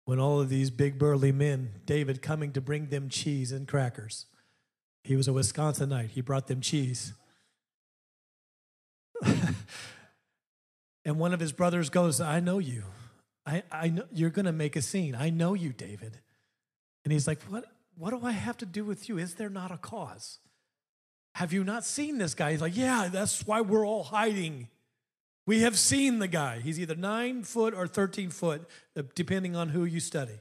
when 0.06 0.20
all 0.20 0.42
of 0.42 0.50
these 0.50 0.72
big 0.72 0.98
burly 0.98 1.32
men, 1.32 1.82
David 1.86 2.24
coming 2.24 2.52
to 2.54 2.62
bring 2.62 2.88
them 2.88 3.10
cheese 3.10 3.52
and 3.52 3.68
crackers. 3.68 4.26
He 5.04 5.16
was 5.16 5.28
a 5.28 5.32
Wisconsinite, 5.34 6.10
he 6.10 6.22
brought 6.22 6.48
them 6.48 6.62
cheese. 6.62 7.14
and 11.06 11.20
one 11.20 11.32
of 11.32 11.40
his 11.40 11.52
brothers 11.52 11.92
goes, 11.92 12.20
I 12.20 12.40
know 12.40 12.58
you. 12.58 12.86
I, 13.46 13.62
I 13.72 13.90
know 13.90 14.06
you're 14.12 14.32
going 14.32 14.48
to 14.48 14.52
make 14.52 14.76
a 14.76 14.82
scene. 14.82 15.14
I 15.14 15.30
know 15.30 15.54
you, 15.54 15.74
David. 15.74 16.18
And 17.04 17.14
he's 17.14 17.28
like, 17.28 17.44
What? 17.44 17.66
What 17.98 18.12
do 18.12 18.26
I 18.26 18.32
have 18.32 18.58
to 18.58 18.66
do 18.66 18.84
with 18.84 19.08
you? 19.10 19.18
Is 19.18 19.36
there 19.36 19.50
not 19.50 19.72
a 19.72 19.78
cause? 19.78 20.40
Have 21.36 21.54
you 21.54 21.64
not 21.64 21.84
seen 21.84 22.18
this 22.18 22.34
guy? 22.34 22.52
He's 22.52 22.62
like, 22.62 22.78
Yeah, 22.78 23.10
that's 23.12 23.46
why 23.46 23.62
we're 23.62 23.86
all 23.86 24.04
hiding. 24.04 24.68
We 25.46 25.62
have 25.62 25.78
seen 25.78 26.20
the 26.20 26.28
guy. 26.28 26.60
He's 26.60 26.80
either 26.80 26.96
nine 26.96 27.44
foot 27.44 27.74
or 27.74 27.86
13 27.86 28.30
foot, 28.30 28.68
uh, 28.98 29.04
depending 29.14 29.56
on 29.56 29.70
who 29.70 29.84
you 29.84 30.00
study. 30.00 30.40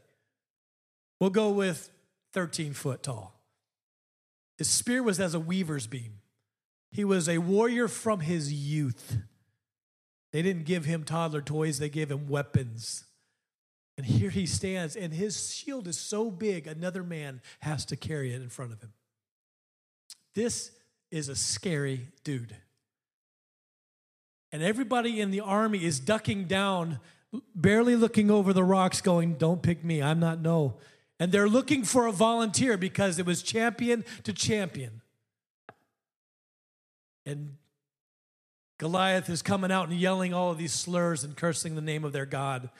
We'll 1.18 1.30
go 1.30 1.50
with 1.50 1.90
13 2.32 2.72
foot 2.72 3.02
tall. 3.02 3.40
His 4.58 4.68
spear 4.68 5.02
was 5.02 5.18
as 5.18 5.34
a 5.34 5.40
weaver's 5.40 5.86
beam. 5.86 6.20
He 6.92 7.04
was 7.04 7.28
a 7.28 7.38
warrior 7.38 7.88
from 7.88 8.20
his 8.20 8.52
youth. 8.52 9.16
They 10.30 10.42
didn't 10.42 10.64
give 10.64 10.84
him 10.84 11.04
toddler 11.04 11.42
toys, 11.42 11.78
they 11.78 11.88
gave 11.88 12.10
him 12.10 12.28
weapons. 12.28 13.04
And 13.96 14.07
here 14.07 14.31
he 14.31 14.46
stands, 14.46 14.96
and 14.96 15.12
his 15.12 15.55
shield 15.55 15.87
is 15.87 15.98
so 15.98 16.31
big, 16.31 16.66
another 16.66 17.02
man 17.02 17.42
has 17.61 17.85
to 17.87 17.96
carry 17.96 18.33
it 18.33 18.40
in 18.40 18.48
front 18.48 18.72
of 18.72 18.81
him. 18.81 18.92
This 20.35 20.70
is 21.11 21.28
a 21.28 21.37
scary 21.37 22.09
dude. 22.24 22.57
And 24.50 24.62
everybody 24.62 25.20
in 25.20 25.31
the 25.31 25.40
army 25.40 25.85
is 25.85 26.00
ducking 26.00 26.44
down, 26.44 27.00
barely 27.55 27.96
looking 27.96 28.31
over 28.31 28.52
the 28.52 28.64
rocks, 28.64 29.00
going, 29.00 29.35
Don't 29.35 29.62
pick 29.62 29.85
me, 29.85 30.02
I'm 30.02 30.20
not 30.20 30.40
no. 30.40 30.78
And 31.20 31.31
they're 31.31 31.48
looking 31.48 31.85
for 31.85 32.07
a 32.07 32.12
volunteer 32.12 32.76
because 32.76 33.18
it 33.18 33.26
was 33.26 33.42
champion 33.42 34.05
to 34.24 34.33
champion. 34.33 35.02
And 37.24 37.57
Goliath 38.78 39.31
is 39.31 39.42
coming 39.42 39.70
out 39.70 39.88
and 39.88 39.98
yelling 39.98 40.35
all 40.35 40.50
of 40.50 40.59
these 40.59 40.72
slurs 40.72 41.22
and 41.22 41.37
cursing 41.37 41.76
the 41.76 41.81
name 41.81 42.05
of 42.05 42.12
their 42.12 42.26
God. 42.26 42.70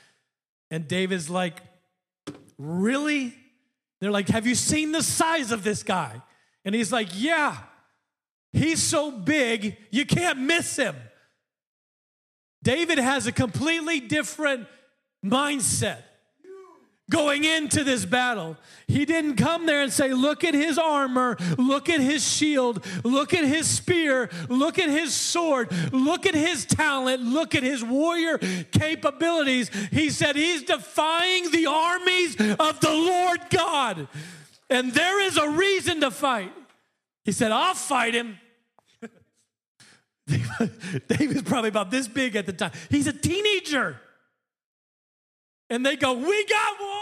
And 0.73 0.89
David's 0.89 1.31
like, 1.31 1.61
Really? 2.59 3.35
They're 4.01 4.11
like, 4.11 4.29
Have 4.29 4.47
you 4.47 4.57
seen 4.57 4.91
the 4.91 5.03
size 5.03 5.53
of 5.53 5.63
this 5.63 5.85
guy? 5.85 6.21
And 6.65 6.75
he's 6.75 6.91
like, 6.91 7.09
Yeah, 7.15 7.57
he's 8.53 8.83
so 8.83 9.13
big, 9.13 9.77
you 9.93 10.05
can't 10.05 10.41
miss 10.41 10.75
him. 10.77 10.97
David 12.65 12.99
has 12.99 13.27
a 13.27 13.33
completely 13.33 14.01
different 14.01 14.67
mindset 15.25 16.03
going 17.13 17.45
into 17.45 17.85
this 17.85 18.07
battle. 18.07 18.57
He 18.89 19.05
didn't 19.05 19.37
come 19.37 19.67
there 19.67 19.83
and 19.83 19.93
say, 19.93 20.13
Look 20.13 20.43
at 20.43 20.55
his 20.55 20.79
armor, 20.79 21.37
look 21.59 21.89
at 21.89 22.01
his 22.01 22.27
shield, 22.27 22.85
look 23.05 23.35
at 23.35 23.45
his 23.45 23.69
spear, 23.69 24.31
look 24.49 24.79
at 24.79 24.89
his 24.89 25.15
sword, 25.15 25.71
look 25.93 26.27
at 26.27 26.35
his 26.35 26.65
talent, 26.65 27.23
look 27.23 27.55
at 27.55 27.63
his 27.63 27.85
warrior 27.85 28.39
capabilities. 28.73 29.71
He 29.93 30.11
said, 30.11 30.35
He's 30.35 30.63
defying 30.63 31.51
the 31.51 31.67
armies 31.67 32.35
of 32.59 32.81
the 32.81 32.91
Lord 32.91 33.41
God. 33.51 34.09
And 34.71 34.93
there 34.93 35.23
is 35.23 35.37
a 35.37 35.51
reason 35.51 36.01
to 36.01 36.11
fight. 36.11 36.53
He 37.25 37.33
said, 37.33 37.53
I'll 37.53 37.75
fight 37.75 38.15
him. 38.15 38.39
David's 41.09 41.43
probably 41.43 41.69
about 41.69 41.91
this 41.91 42.09
big 42.09 42.37
at 42.37 42.47
the 42.47 42.53
time. 42.55 42.73
He's 42.89 43.07
a 43.07 43.13
teenager. 43.13 44.01
And 45.69 45.85
they 45.85 45.97
go, 45.97 46.13
We 46.13 46.47
got 46.47 46.81
one. 46.81 47.02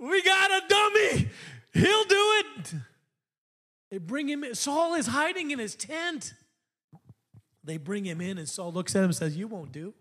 We 0.00 0.22
got 0.22 0.50
a 0.50 0.62
dummy. 0.68 1.28
He'll 1.72 2.04
do 2.04 2.42
it. 2.42 2.74
They 3.90 3.98
bring 3.98 4.28
him 4.28 4.44
in. 4.44 4.54
Saul 4.54 4.94
is 4.94 5.06
hiding 5.06 5.50
in 5.50 5.58
his 5.58 5.74
tent. 5.74 6.34
They 7.64 7.76
bring 7.76 8.04
him 8.04 8.20
in, 8.20 8.38
and 8.38 8.48
Saul 8.48 8.72
looks 8.72 8.94
at 8.94 9.00
him 9.00 9.06
and 9.06 9.16
says, 9.16 9.36
You 9.36 9.48
won't 9.48 9.72
do. 9.72 9.94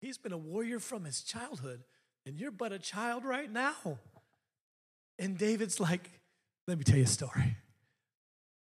He's 0.00 0.18
been 0.18 0.32
a 0.32 0.38
warrior 0.38 0.78
from 0.78 1.04
his 1.04 1.22
childhood, 1.22 1.82
and 2.24 2.38
you're 2.38 2.50
but 2.50 2.72
a 2.72 2.78
child 2.78 3.24
right 3.24 3.50
now. 3.50 3.98
And 5.18 5.38
David's 5.38 5.80
like, 5.80 6.20
let 6.68 6.78
me 6.78 6.84
tell 6.84 6.96
you 6.96 7.04
a 7.04 7.08
story. 7.08 7.56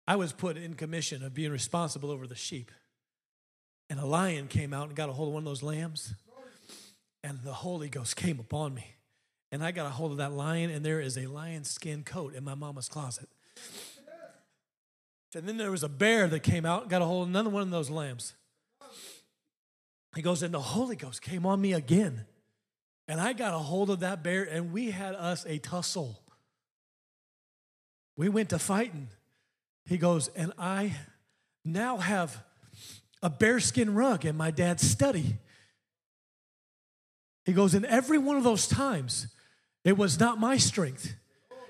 I 0.06 0.16
was 0.16 0.32
put 0.32 0.56
in 0.56 0.74
commission 0.74 1.22
of 1.22 1.34
being 1.34 1.52
responsible 1.52 2.10
over 2.10 2.26
the 2.26 2.34
sheep. 2.34 2.70
And 3.88 4.00
a 4.00 4.06
lion 4.06 4.48
came 4.48 4.72
out 4.72 4.88
and 4.88 4.96
got 4.96 5.08
a 5.08 5.12
hold 5.12 5.28
of 5.28 5.34
one 5.34 5.42
of 5.42 5.46
those 5.46 5.62
lambs. 5.62 6.14
And 7.22 7.42
the 7.42 7.52
Holy 7.52 7.88
Ghost 7.88 8.16
came 8.16 8.40
upon 8.40 8.74
me. 8.74 8.94
And 9.52 9.64
I 9.64 9.72
got 9.72 9.86
a 9.86 9.90
hold 9.90 10.12
of 10.12 10.18
that 10.18 10.32
lion, 10.32 10.70
and 10.70 10.84
there 10.84 11.00
is 11.00 11.18
a 11.18 11.26
lion 11.26 11.64
skin 11.64 12.04
coat 12.04 12.34
in 12.34 12.44
my 12.44 12.54
mama's 12.54 12.88
closet. 12.88 13.28
And 15.34 15.48
then 15.48 15.56
there 15.56 15.70
was 15.70 15.82
a 15.82 15.88
bear 15.88 16.28
that 16.28 16.40
came 16.40 16.64
out 16.64 16.82
and 16.82 16.90
got 16.90 17.02
a 17.02 17.04
hold 17.04 17.24
of 17.24 17.28
another 17.28 17.50
one 17.50 17.62
of 17.62 17.70
those 17.70 17.90
lambs. 17.90 18.34
He 20.14 20.22
goes, 20.22 20.42
and 20.42 20.52
the 20.52 20.60
Holy 20.60 20.96
Ghost 20.96 21.22
came 21.22 21.46
on 21.46 21.60
me 21.60 21.72
again. 21.72 22.26
And 23.06 23.20
I 23.20 23.32
got 23.32 23.54
a 23.54 23.58
hold 23.58 23.90
of 23.90 24.00
that 24.00 24.22
bear, 24.22 24.44
and 24.44 24.72
we 24.72 24.90
had 24.90 25.14
us 25.14 25.44
a 25.46 25.58
tussle. 25.58 26.20
We 28.16 28.28
went 28.28 28.50
to 28.50 28.58
fighting. 28.58 29.08
He 29.84 29.98
goes, 29.98 30.28
and 30.28 30.52
I 30.58 30.94
now 31.64 31.96
have 31.96 32.42
a 33.22 33.30
bearskin 33.30 33.94
rug 33.94 34.24
in 34.24 34.36
my 34.36 34.50
dad's 34.50 34.88
study. 34.88 35.36
He 37.44 37.52
goes, 37.52 37.74
in 37.74 37.84
every 37.84 38.18
one 38.18 38.36
of 38.36 38.44
those 38.44 38.66
times, 38.66 39.28
it 39.84 39.96
was 39.96 40.18
not 40.20 40.38
my 40.38 40.56
strength. 40.56 41.14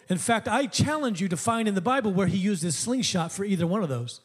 In 0.09 0.19
fact, 0.19 0.49
I 0.49 0.67
challenge 0.67 1.21
you 1.21 1.29
to 1.29 1.37
find 1.37 1.69
in 1.69 1.75
the 1.75 1.81
Bible 1.81 2.13
where 2.13 2.27
he 2.27 2.37
used 2.37 2.63
his 2.63 2.77
slingshot 2.77 3.31
for 3.31 3.45
either 3.45 3.67
one 3.67 3.83
of 3.83 3.89
those. 3.89 4.21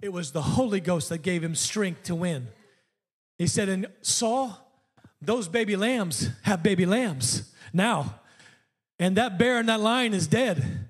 It 0.00 0.12
was 0.12 0.32
the 0.32 0.42
Holy 0.42 0.80
Ghost 0.80 1.08
that 1.10 1.18
gave 1.18 1.42
him 1.42 1.54
strength 1.54 2.04
to 2.04 2.14
win. 2.14 2.48
He 3.38 3.46
said, 3.46 3.68
And 3.68 3.86
Saul, 4.02 4.58
those 5.20 5.48
baby 5.48 5.76
lambs 5.76 6.30
have 6.42 6.62
baby 6.62 6.86
lambs 6.86 7.52
now. 7.72 8.20
And 8.98 9.16
that 9.16 9.38
bear 9.38 9.58
and 9.58 9.68
that 9.68 9.80
lion 9.80 10.14
is 10.14 10.26
dead. 10.26 10.88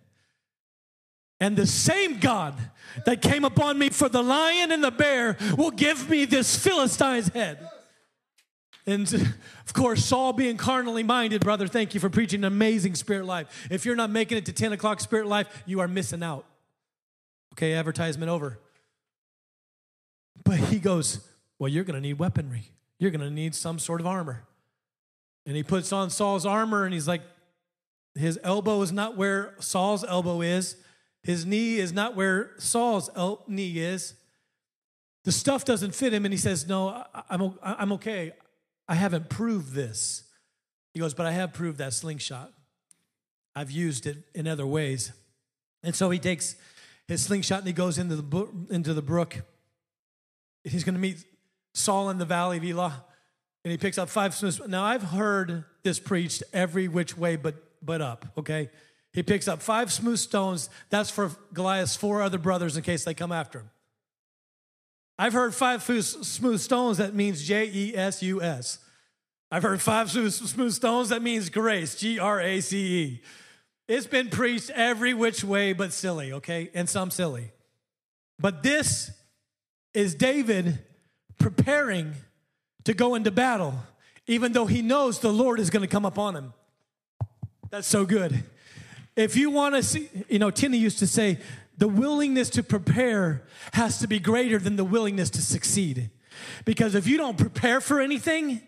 And 1.41 1.57
the 1.57 1.67
same 1.67 2.19
God 2.19 2.55
that 3.05 3.21
came 3.21 3.45
upon 3.45 3.79
me 3.79 3.91
for 3.91 4.09
the 4.09 4.23
lion 4.23 4.73
and 4.73 4.83
the 4.83 4.91
bear 4.91 5.37
will 5.57 5.71
give 5.71 6.09
me 6.09 6.25
this 6.25 6.57
Philistine's 6.57 7.29
head. 7.29 7.59
And 8.87 9.13
of 9.67 9.73
course, 9.73 10.05
Saul 10.05 10.33
being 10.33 10.57
carnally 10.57 11.03
minded, 11.03 11.43
brother, 11.43 11.67
thank 11.67 11.95
you 11.95 12.01
for 12.01 12.09
preaching 12.09 12.41
an 12.41 12.45
amazing 12.45 12.95
spirit 12.95 13.27
life. 13.27 13.69
If 13.71 13.85
you're 13.85 13.97
not 13.97 14.11
making 14.11 14.39
it 14.39 14.47
to 14.47 14.53
10 14.53 14.73
o'clock 14.73 15.01
spirit 15.01 15.27
life, 15.27 15.49
you 15.67 15.81
are 15.81 15.89
missing 15.89 16.23
out. 16.23 16.45
Okay, 17.55 17.75
advertisement 17.75 18.31
over. 18.31 18.59
But 20.45 20.59
he 20.59 20.79
goes, 20.79 21.27
Well, 21.59 21.69
you're 21.69 21.85
going 21.85 21.95
to 21.95 22.01
need 22.01 22.19
weaponry. 22.19 22.71
You're 22.99 23.11
going 23.11 23.21
to 23.23 23.31
need 23.31 23.55
some 23.55 23.79
sort 23.79 24.01
of 24.01 24.07
armor. 24.07 24.45
And 25.45 25.57
he 25.57 25.63
puts 25.63 25.93
on 25.93 26.11
Saul's 26.11 26.47
armor 26.47 26.85
and 26.85 26.93
he's 26.93 27.09
like, 27.09 27.23
His 28.15 28.39
elbow 28.43 28.83
is 28.83 28.93
not 28.93 29.17
where 29.17 29.55
Saul's 29.59 30.05
elbow 30.05 30.43
is, 30.43 30.77
his 31.23 31.45
knee 31.45 31.79
is 31.79 31.93
not 31.93 32.15
where 32.15 32.53
Saul's 32.59 33.11
el- 33.17 33.43
knee 33.49 33.79
is. 33.79 34.15
The 35.25 35.33
stuff 35.33 35.65
doesn't 35.65 35.93
fit 35.93 36.15
him, 36.15 36.25
and 36.25 36.33
he 36.33 36.39
says, 36.39 36.69
No, 36.69 37.05
I'm, 37.29 37.59
I'm 37.61 37.93
okay. 37.95 38.33
I 38.89 38.95
haven't 38.95 39.29
proved 39.29 39.73
this. 39.73 40.25
He 40.93 41.01
goes, 41.01 41.15
But 41.15 41.27
I 41.27 41.33
have 41.33 41.53
proved 41.53 41.79
that 41.79 41.93
slingshot. 41.93 42.53
I've 43.55 43.71
used 43.71 44.07
it 44.07 44.19
in 44.35 44.47
other 44.47 44.67
ways. 44.67 45.13
And 45.83 45.95
so 45.95 46.11
he 46.11 46.19
takes 46.19 46.57
his 47.09 47.23
slingshot 47.23 47.61
and 47.61 47.67
he 47.67 47.73
goes 47.73 47.99
into 47.99 48.17
the, 48.17 48.49
into 48.71 48.93
the 48.93 49.03
brook. 49.03 49.43
He's 50.65 50.85
going 50.85 50.95
to 50.95 51.01
meet 51.01 51.25
Saul 51.75 52.11
in 52.11 52.19
the 52.19 52.25
valley 52.25 52.59
of 52.59 52.65
Elah. 52.65 53.05
And 53.65 53.71
he 53.71 53.79
picks 53.79 53.99
up 53.99 54.09
five 54.09 54.35
smooths. 54.35 54.61
Now, 54.67 54.85
I've 54.85 55.03
heard 55.03 55.65
this 55.83 55.99
preached 55.99 56.43
every 56.53 56.87
which 56.87 57.17
way 57.17 57.37
but, 57.37 57.55
but 57.83 58.01
up, 58.01 58.27
okay? 58.39 58.71
He 59.13 59.23
picks 59.23 59.49
up 59.49 59.63
five 59.63 59.93
smooth 59.93 60.19
stones. 60.19 60.69
That's 60.91 61.11
for 61.11 61.31
Goliath's 61.53 61.97
four 61.97 62.23
other 62.23 62.39
brothers 62.39 62.77
in 62.77 62.83
case 62.83 63.05
they 63.05 63.15
come 63.15 63.33
after 63.33 63.61
him. 63.61 63.71
I've 65.19 65.33
heard 65.33 65.55
five 65.55 65.83
smooth 65.83 66.61
stones, 66.61 66.99
that 66.99 67.15
means 67.15 67.43
J 67.43 67.71
E 67.73 67.97
S 67.97 68.23
U 68.23 68.43
S. 68.43 68.79
I've 69.51 69.63
heard 69.63 69.81
five 69.81 70.11
smooth 70.11 70.73
stones, 70.73 71.09
that 71.09 71.23
means 71.23 71.49
grace, 71.49 71.95
G 71.95 72.19
R 72.19 72.41
A 72.41 72.61
C 72.61 72.77
E. 72.77 73.23
It's 73.89 74.07
been 74.07 74.29
preached 74.29 74.71
every 74.71 75.15
which 75.15 75.45
way 75.45 75.73
but 75.73 75.93
silly, 75.93 76.33
okay? 76.33 76.71
And 76.75 76.89
some 76.89 77.11
silly. 77.11 77.53
But 78.39 78.63
this 78.63 79.11
is 79.95 80.15
David 80.15 80.81
preparing 81.39 82.15
to 82.85 82.93
go 82.93 83.15
into 83.15 83.31
battle, 83.31 83.75
even 84.27 84.53
though 84.53 84.67
he 84.67 84.83
knows 84.83 85.21
the 85.21 85.33
Lord 85.33 85.61
is 85.61 85.71
to 85.71 85.87
come 85.87 86.05
upon 86.05 86.35
him. 86.35 86.53
That's 87.71 87.87
so 87.87 88.05
good. 88.05 88.45
If 89.15 89.37
you 89.37 89.51
want 89.51 89.77
to 89.77 89.83
see, 89.83 90.11
you 90.29 90.39
know, 90.39 90.51
Tina 90.51 90.77
used 90.77 90.99
to 90.99 91.07
say, 91.07 91.39
the 91.79 91.89
willingness 91.89 92.51
to 92.51 92.63
prepare 92.63 93.47
has 93.73 93.99
to 93.99 94.07
be 94.07 94.19
greater 94.19 94.59
than 94.59 94.77
the 94.77 94.85
willingness 94.85 95.31
to 95.31 95.43
succeed. 95.43 96.11
Because 96.65 96.95
if 96.95 97.07
you 97.07 97.17
don't 97.17 97.39
prepare 97.39 97.81
for 97.81 98.01
anything 98.01 98.63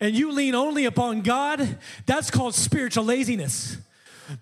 and 0.00 0.14
you 0.14 0.32
lean 0.32 0.54
only 0.54 0.84
upon 0.84 1.22
God, 1.22 1.78
that's 2.06 2.30
called 2.30 2.54
spiritual 2.54 3.04
laziness. 3.04 3.78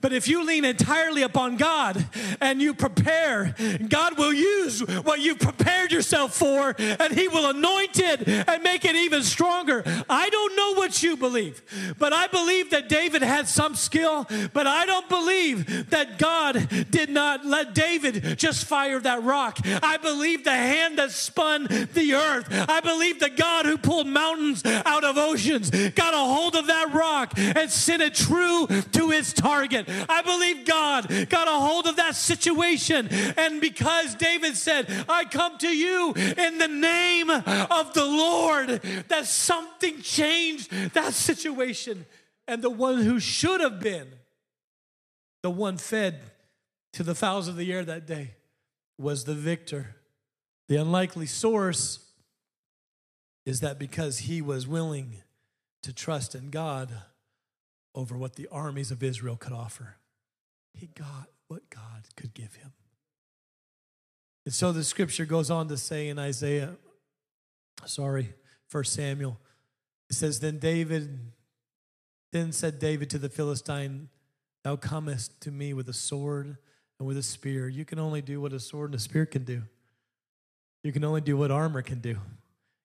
But 0.00 0.12
if 0.12 0.28
you 0.28 0.44
lean 0.44 0.64
entirely 0.64 1.22
upon 1.22 1.56
God 1.56 2.04
and 2.40 2.60
you 2.60 2.74
prepare, 2.74 3.54
God 3.88 4.18
will 4.18 4.32
use 4.32 4.80
what 4.80 5.20
you've 5.20 5.38
prepared 5.38 5.92
yourself 5.92 6.34
for 6.34 6.74
and 6.78 7.12
He 7.12 7.28
will 7.28 7.50
anoint 7.50 7.98
it 7.98 8.26
and 8.28 8.62
make 8.62 8.84
it 8.84 8.94
even 8.94 9.22
stronger. 9.22 9.82
I 10.08 10.30
don't 10.30 10.56
know 10.56 10.74
what 10.74 11.02
you 11.02 11.16
believe, 11.16 11.62
but 11.98 12.12
I 12.12 12.26
believe 12.26 12.70
that 12.70 12.88
David 12.88 13.22
had 13.22 13.48
some 13.48 13.74
skill, 13.74 14.26
but 14.52 14.66
I 14.66 14.86
don't 14.86 15.08
believe 15.08 15.90
that 15.90 16.18
God 16.18 16.68
did 16.90 17.10
not 17.10 17.44
let 17.44 17.74
David 17.74 18.38
just 18.38 18.66
fire 18.66 19.00
that 19.00 19.22
rock. 19.22 19.58
I 19.82 19.96
believe 19.96 20.44
the 20.44 20.50
hand 20.50 20.98
that 20.98 21.10
spun 21.10 21.64
the 21.64 22.14
earth, 22.14 22.46
I 22.50 22.80
believe 22.80 23.20
the 23.20 23.30
God 23.30 23.66
who 23.66 23.78
pulled 23.78 24.06
mountains 24.06 24.64
out 24.64 25.04
of 25.04 25.16
oceans 25.18 25.70
got 25.70 26.14
a 26.14 26.18
hold 26.18 26.56
of 26.56 26.66
that 26.66 26.92
rock 26.92 27.32
and 27.36 27.70
sent 27.70 28.02
it 28.02 28.14
true 28.14 28.66
to 28.66 29.10
its 29.10 29.32
target. 29.32 29.71
I 29.74 30.22
believe 30.22 30.66
God 30.66 31.28
got 31.28 31.48
a 31.48 31.52
hold 31.52 31.86
of 31.86 31.96
that 31.96 32.14
situation. 32.14 33.08
And 33.36 33.60
because 33.60 34.14
David 34.14 34.56
said, 34.56 35.04
I 35.08 35.24
come 35.24 35.58
to 35.58 35.68
you 35.68 36.12
in 36.12 36.58
the 36.58 36.68
name 36.68 37.30
of 37.30 37.94
the 37.94 38.04
Lord, 38.04 38.68
that 39.08 39.26
something 39.26 40.00
changed 40.00 40.70
that 40.94 41.14
situation. 41.14 42.06
And 42.48 42.62
the 42.62 42.70
one 42.70 43.02
who 43.02 43.20
should 43.20 43.60
have 43.60 43.80
been 43.80 44.08
the 45.42 45.50
one 45.50 45.76
fed 45.76 46.20
to 46.92 47.02
the 47.02 47.14
fowls 47.14 47.48
of 47.48 47.56
the 47.56 47.72
air 47.72 47.84
that 47.84 48.06
day 48.06 48.34
was 48.98 49.24
the 49.24 49.34
victor. 49.34 49.96
The 50.68 50.76
unlikely 50.76 51.26
source 51.26 51.98
is 53.44 53.60
that 53.60 53.78
because 53.78 54.20
he 54.20 54.40
was 54.40 54.66
willing 54.66 55.16
to 55.82 55.92
trust 55.92 56.34
in 56.34 56.50
God, 56.50 56.90
over 57.94 58.16
what 58.16 58.36
the 58.36 58.48
armies 58.50 58.90
of 58.90 59.02
Israel 59.02 59.36
could 59.36 59.52
offer. 59.52 59.96
He 60.72 60.86
got 60.86 61.28
what 61.48 61.68
God 61.70 62.04
could 62.16 62.34
give 62.34 62.54
him. 62.54 62.72
And 64.44 64.54
so 64.54 64.72
the 64.72 64.84
scripture 64.84 65.24
goes 65.24 65.50
on 65.50 65.68
to 65.68 65.76
say 65.76 66.08
in 66.08 66.18
Isaiah, 66.18 66.76
sorry, 67.84 68.34
First 68.68 68.94
Samuel, 68.94 69.38
it 70.10 70.14
says, 70.14 70.40
Then 70.40 70.58
David, 70.58 71.18
then 72.32 72.52
said 72.52 72.78
David 72.78 73.10
to 73.10 73.18
the 73.18 73.28
Philistine, 73.28 74.08
Thou 74.64 74.76
comest 74.76 75.40
to 75.42 75.50
me 75.50 75.72
with 75.74 75.88
a 75.88 75.92
sword 75.92 76.56
and 76.98 77.08
with 77.08 77.16
a 77.16 77.22
spear. 77.22 77.68
You 77.68 77.84
can 77.84 77.98
only 77.98 78.22
do 78.22 78.40
what 78.40 78.52
a 78.52 78.60
sword 78.60 78.90
and 78.90 78.94
a 78.94 79.02
spear 79.02 79.26
can 79.26 79.44
do. 79.44 79.62
You 80.82 80.92
can 80.92 81.04
only 81.04 81.20
do 81.20 81.36
what 81.36 81.50
armor 81.50 81.82
can 81.82 82.00
do. 82.00 82.18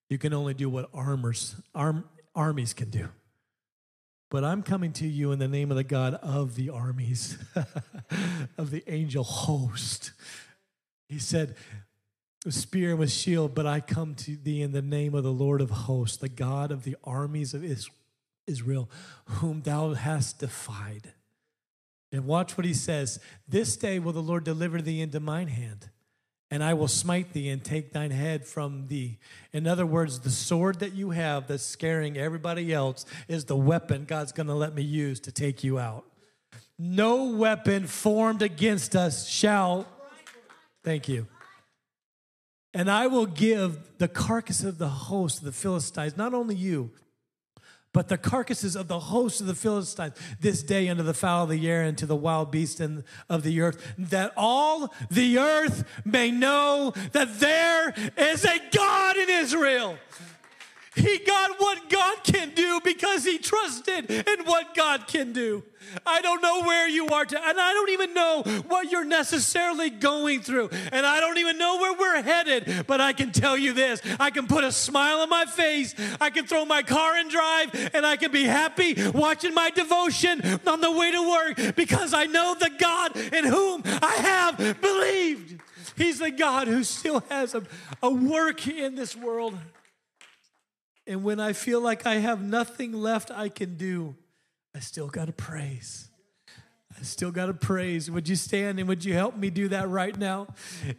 You 0.09 0.17
can 0.17 0.33
only 0.33 0.53
do 0.53 0.69
what 0.69 0.89
armors, 0.93 1.55
arm, 1.73 2.05
armies 2.35 2.73
can 2.73 2.89
do. 2.89 3.09
But 4.29 4.43
I'm 4.43 4.61
coming 4.61 4.91
to 4.93 5.07
you 5.07 5.31
in 5.31 5.39
the 5.39 5.47
name 5.47 5.71
of 5.71 5.77
the 5.77 5.83
God 5.83 6.15
of 6.15 6.55
the 6.55 6.69
armies, 6.69 7.37
of 8.57 8.71
the 8.71 8.83
angel 8.87 9.23
host. 9.23 10.11
He 11.07 11.19
said, 11.19 11.55
with 12.43 12.53
spear 12.53 12.91
and 12.91 12.99
with 12.99 13.11
shield, 13.11 13.55
but 13.55 13.65
I 13.65 13.79
come 13.79 14.15
to 14.15 14.35
thee 14.35 14.61
in 14.61 14.71
the 14.71 14.81
name 14.81 15.15
of 15.15 15.23
the 15.23 15.31
Lord 15.31 15.61
of 15.61 15.69
hosts, 15.69 16.17
the 16.17 16.29
God 16.29 16.71
of 16.71 16.83
the 16.83 16.95
armies 17.03 17.53
of 17.53 17.63
Israel, 18.45 18.89
whom 19.25 19.61
thou 19.61 19.93
hast 19.93 20.39
defied. 20.39 21.13
And 22.11 22.25
watch 22.25 22.57
what 22.57 22.65
he 22.65 22.73
says 22.73 23.19
This 23.47 23.75
day 23.75 23.99
will 23.99 24.13
the 24.13 24.21
Lord 24.21 24.43
deliver 24.43 24.81
thee 24.81 25.01
into 25.01 25.19
mine 25.19 25.47
hand 25.47 25.89
and 26.49 26.63
I 26.63 26.73
will 26.73 26.87
smite 26.87 27.33
thee 27.33 27.49
and 27.49 27.63
take 27.63 27.91
thine 27.91 28.11
head 28.11 28.45
from 28.45 28.87
thee. 28.87 29.17
In 29.51 29.67
other 29.67 29.85
words, 29.85 30.21
the 30.21 30.29
sword 30.29 30.79
that 30.79 30.93
you 30.93 31.09
have 31.11 31.47
that's 31.47 31.63
scaring 31.63 32.17
everybody 32.17 32.73
else 32.73 33.05
is 33.27 33.45
the 33.45 33.57
weapon 33.57 34.05
God's 34.05 34.31
going 34.31 34.47
to 34.47 34.53
let 34.53 34.73
me 34.73 34.81
use 34.81 35.19
to 35.21 35.31
take 35.31 35.63
you 35.63 35.77
out. 35.77 36.05
No 36.79 37.31
weapon 37.31 37.87
formed 37.87 38.41
against 38.41 38.95
us 38.95 39.27
shall. 39.27 39.87
Thank 40.83 41.09
you. 41.09 41.27
and 42.73 42.89
I 42.91 43.07
will 43.07 43.25
give 43.25 43.97
the 43.97 44.07
carcass 44.07 44.63
of 44.63 44.77
the 44.77 44.87
host 44.87 45.39
of 45.39 45.45
the 45.45 45.51
Philistines, 45.51 46.15
not 46.15 46.33
only 46.33 46.55
you, 46.55 46.91
but 47.93 48.09
the 48.09 48.17
carcasses 48.17 48.75
of 48.75 48.87
the 48.87 48.99
host 48.99 49.41
of 49.41 49.47
the 49.47 49.55
Philistines 49.55 50.13
this 50.39 50.61
day 50.61 50.87
unto 50.87 51.03
the 51.03 51.13
fowl 51.13 51.45
of 51.45 51.49
the 51.49 51.69
air 51.69 51.81
and 51.81 51.97
to 51.97 52.05
the 52.05 52.15
wild 52.15 52.51
beast 52.51 52.79
of 52.79 53.43
the 53.43 53.61
earth, 53.61 53.93
that 53.97 54.33
all 54.37 54.93
the 55.09 55.39
earth 55.39 55.83
may 56.05 56.29
know 56.29 56.93
that 57.13 57.39
there 57.39 57.93
is 58.17 58.45
a 58.45 58.59
God 58.71 59.17
in 59.17 59.29
Israel. 59.29 59.97
He 60.97 61.19
got 61.19 61.59
what 61.59 61.89
God 61.89 62.23
can 62.23 62.53
do 62.55 62.81
because 62.83 63.23
he 63.23 63.37
trusted 63.37 64.09
in 64.09 64.45
what 64.45 64.73
God 64.73 65.07
can 65.07 65.31
do. 65.31 65.63
I 66.05 66.21
don't 66.21 66.41
know 66.41 66.63
where 66.63 66.87
you 66.87 67.07
are, 67.07 67.23
to, 67.23 67.37
and 67.37 67.59
I 67.59 67.71
don't 67.71 67.89
even 67.91 68.13
know 68.13 68.43
what 68.67 68.91
you're 68.91 69.05
necessarily 69.05 69.89
going 69.89 70.41
through, 70.41 70.69
and 70.91 71.05
I 71.05 71.19
don't 71.19 71.37
even 71.37 71.57
know 71.57 71.77
where 71.77 71.93
we're 71.93 72.21
headed. 72.21 72.85
But 72.87 72.99
I 72.99 73.13
can 73.13 73.31
tell 73.31 73.57
you 73.57 73.73
this 73.73 74.01
I 74.19 74.31
can 74.31 74.47
put 74.47 74.63
a 74.63 74.71
smile 74.71 75.19
on 75.19 75.29
my 75.29 75.45
face, 75.45 75.95
I 76.19 76.29
can 76.29 76.45
throw 76.45 76.65
my 76.65 76.81
car 76.81 77.17
in 77.17 77.29
drive, 77.29 77.91
and 77.93 78.05
I 78.05 78.17
can 78.17 78.31
be 78.31 78.43
happy 78.43 78.95
watching 79.11 79.53
my 79.53 79.69
devotion 79.69 80.41
on 80.65 80.81
the 80.81 80.91
way 80.91 81.11
to 81.11 81.29
work 81.29 81.75
because 81.75 82.13
I 82.13 82.25
know 82.25 82.55
the 82.59 82.71
God 82.77 83.15
in 83.15 83.45
whom 83.45 83.83
I 83.85 84.15
have 84.15 84.81
believed. 84.81 85.61
He's 85.95 86.19
the 86.19 86.31
God 86.31 86.67
who 86.67 86.83
still 86.83 87.23
has 87.29 87.55
a, 87.55 87.63
a 88.03 88.11
work 88.11 88.67
in 88.67 88.95
this 88.95 89.15
world. 89.15 89.57
And 91.07 91.23
when 91.23 91.39
I 91.39 91.53
feel 91.53 91.79
like 91.79 92.05
I 92.05 92.15
have 92.15 92.41
nothing 92.41 92.91
left 92.91 93.31
I 93.31 93.47
can 93.49 93.77
do, 93.77 94.15
I 94.75 94.79
still 94.79 95.07
got 95.07 95.25
to 95.25 95.33
praise. 95.33 96.06
I 96.99 97.03
still 97.03 97.29
got 97.29 97.45
to 97.45 97.53
praise. 97.53 98.09
Would 98.09 98.27
you 98.27 98.35
stand 98.35 98.79
and 98.79 98.87
would 98.87 99.05
you 99.05 99.13
help 99.13 99.35
me 99.35 99.51
do 99.51 99.67
that 99.67 99.87
right 99.87 100.17
now? 100.17 100.47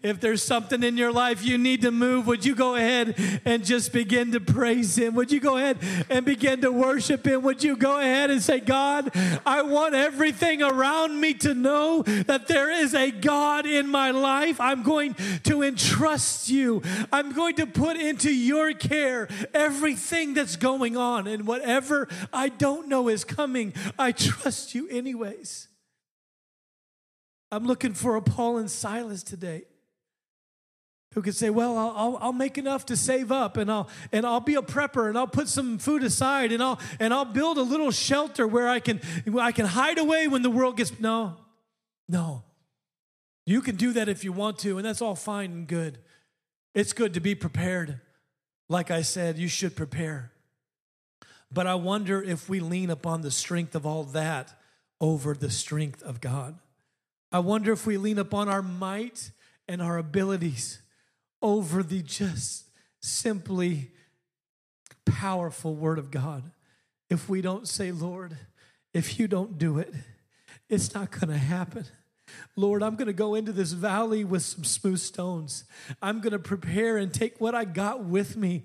If 0.01 0.20
there's 0.20 0.44
something 0.44 0.84
in 0.84 0.96
your 0.96 1.11
life 1.11 1.44
you 1.44 1.59
need 1.59 1.82
to 1.82 1.90
move, 1.90 2.28
would 2.28 2.44
you 2.44 2.55
go 2.55 2.76
ahead 2.76 3.16
and 3.44 3.64
just 3.64 3.92
begin 3.92 4.30
to 4.30 4.40
praise 4.40 4.96
Him? 4.96 5.16
Would 5.16 5.32
you 5.32 5.40
go 5.40 5.57
ahead 5.57 5.78
and 6.09 6.24
begin 6.24 6.61
to 6.61 6.70
worship 6.70 7.26
Him? 7.26 7.42
Would 7.42 7.64
you 7.64 7.76
go 7.76 7.99
ahead 7.99 8.30
and 8.30 8.40
say, 8.40 8.61
God, 8.61 9.11
I 9.44 9.62
want 9.62 9.96
everything 9.96 10.62
around 10.62 11.20
me 11.20 11.34
to 11.34 11.53
know 11.53 12.03
that 12.03 12.46
there 12.46 12.70
is 12.70 12.94
a 12.94 13.11
God 13.11 13.66
in 13.66 13.88
my 13.88 14.12
life. 14.12 14.61
I'm 14.61 14.84
going 14.84 15.16
to 15.44 15.64
entrust 15.64 16.49
you. 16.49 16.80
I'm 17.12 17.32
going 17.32 17.57
to 17.57 17.66
put 17.66 17.96
into 17.96 18.32
your 18.32 18.72
care 18.72 19.26
everything 19.53 20.34
that's 20.34 20.55
going 20.55 20.96
on. 20.96 21.26
And 21.26 21.44
whatever 21.44 22.07
I 22.32 22.51
don't 22.51 22.86
know 22.86 23.09
is 23.09 23.24
coming, 23.24 23.74
I 23.99 24.12
trust 24.12 24.76
you 24.76 24.88
anyways. 24.90 25.66
I'm 27.51 27.64
looking 27.64 27.94
for 27.94 28.16
a 28.16 28.22
Paul 28.22 28.59
and 28.59 28.70
Silas 28.70 29.22
today 29.22 29.64
who 31.14 31.22
could 31.22 31.34
say, 31.34 31.51
"Well, 31.51 31.76
I'll, 31.78 31.94
I'll, 31.96 32.18
I'll, 32.20 32.32
make 32.32 32.59
enough 32.59 32.86
to 32.86 32.96
save 32.96 33.32
up, 33.32 33.57
and 33.57 33.70
I'll 33.70 33.88
and 34.12 34.26
I'll 34.26 34.40
be 34.40 34.55
a 34.55 34.62
prepper, 34.62 35.09
and 35.09 35.16
I'll 35.16 35.26
put 35.26 35.49
some 35.49 35.78
food 35.78 36.03
aside, 36.03 36.53
and 36.53 36.62
I'll 36.62 36.78
and 37.01 37.14
I'll 37.14 37.24
build 37.24 37.59
a 37.59 37.62
little 37.62 37.90
shelter 37.90 38.46
where 38.46 38.68
I 38.68 38.80
can 38.80 39.01
I 39.38 39.53
can 39.53 39.66
hide 39.66 39.99
away 39.99 40.28
when 40.28 40.42
the 40.42 40.51
world 40.51 40.76
gets 40.76 40.99
no, 41.01 41.36
no. 42.09 42.44
You 43.46 43.62
can 43.62 43.76
do 43.76 43.94
that 43.94 44.11
if 44.11 44.24
you 44.24 44.32
want 44.32 44.59
to, 44.59 44.76
and 44.76 44.84
that's 44.84 45.01
all 45.01 45.14
fine 45.14 45.53
and 45.53 45.66
good. 45.66 45.99
It's 46.74 46.92
good 46.92 47.14
to 47.14 47.20
be 47.20 47.34
prepared. 47.34 48.01
Like 48.68 48.90
I 48.90 49.01
said, 49.01 49.38
you 49.38 49.49
should 49.49 49.74
prepare. 49.74 50.32
But 51.51 51.66
I 51.66 51.74
wonder 51.74 52.22
if 52.22 52.51
we 52.51 52.61
lean 52.61 52.90
upon 52.90 53.22
the 53.22 53.30
strength 53.30 53.74
of 53.74 53.86
all 53.86 54.05
that 54.05 54.55
over 55.01 55.32
the 55.32 55.51
strength 55.51 56.03
of 56.03 56.20
God. 56.20 56.59
I 57.31 57.41
wonder 57.41 57.72
if 57.72 57.87
we 57.87 57.99
lean 57.99 58.18
upon 58.18 58.49
our 58.49 58.62
might 58.62 59.31
and 59.68 59.83
our 59.83 59.99
abilities 59.99 60.81
over 61.43 61.83
the 61.83 62.03
just 62.03 62.64
simply 63.01 63.91
powerful 65.05 65.74
Word 65.74 65.99
of 65.99 66.11
God. 66.11 66.51
If 67.11 67.29
we 67.29 67.41
don't 67.41 67.68
say, 67.68 67.93
Lord, 67.93 68.37
if 68.93 69.18
you 69.18 69.29
don't 69.29 69.59
do 69.59 69.79
it, 69.79 69.93
it's 70.68 70.95
not 70.95 71.11
going 71.11 71.29
to 71.29 71.39
happen. 71.39 71.85
Lord, 72.57 72.83
I'm 72.83 72.97
going 72.97 73.07
to 73.07 73.12
go 73.12 73.35
into 73.35 73.53
this 73.53 73.72
valley 73.72 74.24
with 74.24 74.43
some 74.43 74.64
smooth 74.64 74.99
stones. 74.99 75.64
I'm 76.03 76.20
going 76.20 76.33
to 76.33 76.39
prepare 76.39 76.97
and 76.99 77.12
take 77.12 77.41
what 77.41 77.55
I 77.55 77.64
got 77.64 78.05
with 78.05 78.37
me 78.37 78.64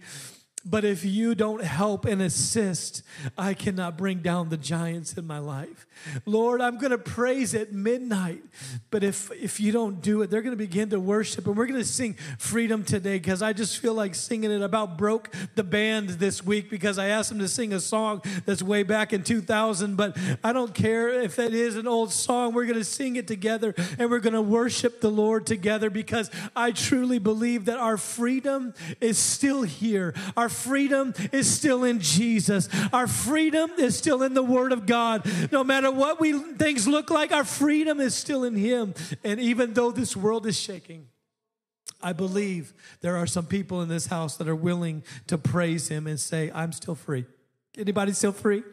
but 0.66 0.86
if 0.86 1.04
you 1.04 1.36
don't 1.36 1.64
help 1.64 2.06
and 2.06 2.22
assist, 2.22 3.04
I 3.38 3.54
cannot 3.54 3.98
bring 3.98 4.20
down 4.20 4.50
the 4.50 4.58
giants 4.58 5.14
in 5.18 5.28
my 5.28 5.40
life. 5.40 5.86
Lord, 6.26 6.62
I'm 6.62 6.78
going 6.78 6.92
to 6.92 6.98
praise 6.98 7.54
at 7.54 7.74
midnight, 7.74 8.44
but 8.90 9.04
if 9.04 9.32
if 9.32 9.60
you 9.60 9.72
don't 9.72 10.02
do 10.02 10.22
it, 10.22 10.30
they're 10.30 10.42
going 10.42 10.56
to 10.56 10.58
begin 10.58 10.90
to 10.90 11.00
worship 11.00 11.48
and 11.48 11.56
we're 11.56 11.66
going 11.66 11.80
to 11.80 11.86
sing 11.86 12.16
freedom 12.38 12.84
today 12.84 13.20
cuz 13.20 13.42
I 13.42 13.54
just 13.54 13.78
feel 13.78 13.94
like 13.94 14.16
singing 14.16 14.52
it 14.52 14.62
about 14.62 14.98
broke 14.98 15.34
the 15.56 15.64
band 15.64 16.10
this 16.10 16.44
week 16.44 16.70
because 16.70 16.98
I 16.98 17.08
asked 17.08 17.30
them 17.30 17.40
to 17.40 17.48
sing 17.48 17.74
a 17.74 17.80
song 17.80 18.22
that's 18.46 18.62
way 18.62 18.84
back 18.84 19.14
in 19.14 19.24
2000, 19.24 19.96
but 19.96 20.18
I 20.44 20.54
don't 20.54 20.74
care 20.74 21.10
if 21.10 21.36
that 21.36 21.54
is 21.54 21.76
an 21.76 21.88
old 21.88 22.12
song. 22.12 22.54
We're 22.54 22.66
going 22.66 22.80
to 22.80 22.84
sing 22.84 23.16
it 23.16 23.28
together 23.28 23.74
and 23.98 24.10
we're 24.10 24.20
going 24.20 24.34
to 24.34 24.42
worship 24.42 25.02
the 25.02 25.12
Lord 25.12 25.46
together 25.46 25.90
because 25.90 26.30
I 26.56 26.72
truly 26.72 27.20
believe 27.20 27.66
that 27.66 27.78
our 27.78 27.98
freedom 27.98 28.74
is 29.00 29.18
still 29.18 29.64
here. 29.64 30.14
Our 30.36 30.50
freedom 30.54 31.14
is 31.32 31.50
still 31.52 31.84
in 31.84 32.00
Jesus. 32.00 32.70
Our 32.94 33.08
freedom 33.08 33.72
is 33.78 33.98
still 33.98 34.24
in 34.24 34.34
the 34.34 34.44
Word 34.44 34.72
of 34.72 34.86
God. 34.86 35.30
No 35.52 35.64
matter 35.64 35.92
what 35.92 36.20
we 36.20 36.34
things 36.34 36.88
look 36.88 37.10
like, 37.10 37.32
our 37.32 37.44
freedom 37.44 38.00
is 38.00 38.16
still 38.16 38.44
in 38.44 38.56
Him. 38.56 38.94
And 39.24 39.40
even 39.40 39.74
though 39.74 39.92
this 39.92 40.16
world 40.16 40.46
is 40.46 40.60
shaking, 40.60 41.08
I 42.02 42.14
believe 42.14 42.74
there 43.02 43.16
are 43.18 43.28
some 43.28 43.46
people 43.46 43.82
in 43.82 43.90
this 43.90 44.08
house 44.08 44.38
that 44.38 44.48
are 44.48 44.56
willing 44.56 45.04
to 45.28 45.38
praise 45.38 45.88
Him 45.88 46.08
and 46.08 46.20
say, 46.20 46.52
I'm 46.54 46.72
still 46.72 46.96
free. 46.96 47.26
Anybody 47.78 48.12
still 48.14 48.34
free? 48.34 48.64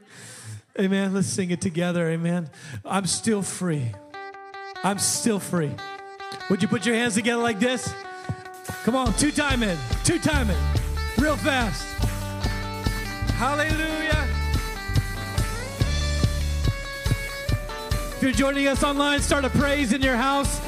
Amen. 0.78 1.14
Let's 1.14 1.28
sing 1.28 1.50
it 1.50 1.60
together. 1.60 2.08
Amen. 2.10 2.50
I'm 2.84 3.06
still 3.06 3.42
free. 3.42 3.92
I'm 4.82 4.98
still 4.98 5.38
free. 5.38 5.72
Would 6.48 6.62
you 6.62 6.68
put 6.68 6.86
your 6.86 6.94
hands 6.94 7.14
together 7.14 7.42
like 7.42 7.60
this? 7.60 7.92
Come 8.84 8.96
on, 8.96 9.12
two 9.14 9.30
time 9.30 9.62
in, 9.62 9.76
two 10.04 10.18
time 10.18 10.48
in 10.48 10.79
real 11.20 11.36
fast. 11.36 11.86
Hallelujah. 13.34 14.26
If 18.16 18.22
you're 18.22 18.32
joining 18.32 18.68
us 18.68 18.82
online, 18.82 19.20
start 19.20 19.44
a 19.44 19.50
praise 19.50 19.92
in 19.92 20.00
your 20.00 20.16
house. 20.16 20.60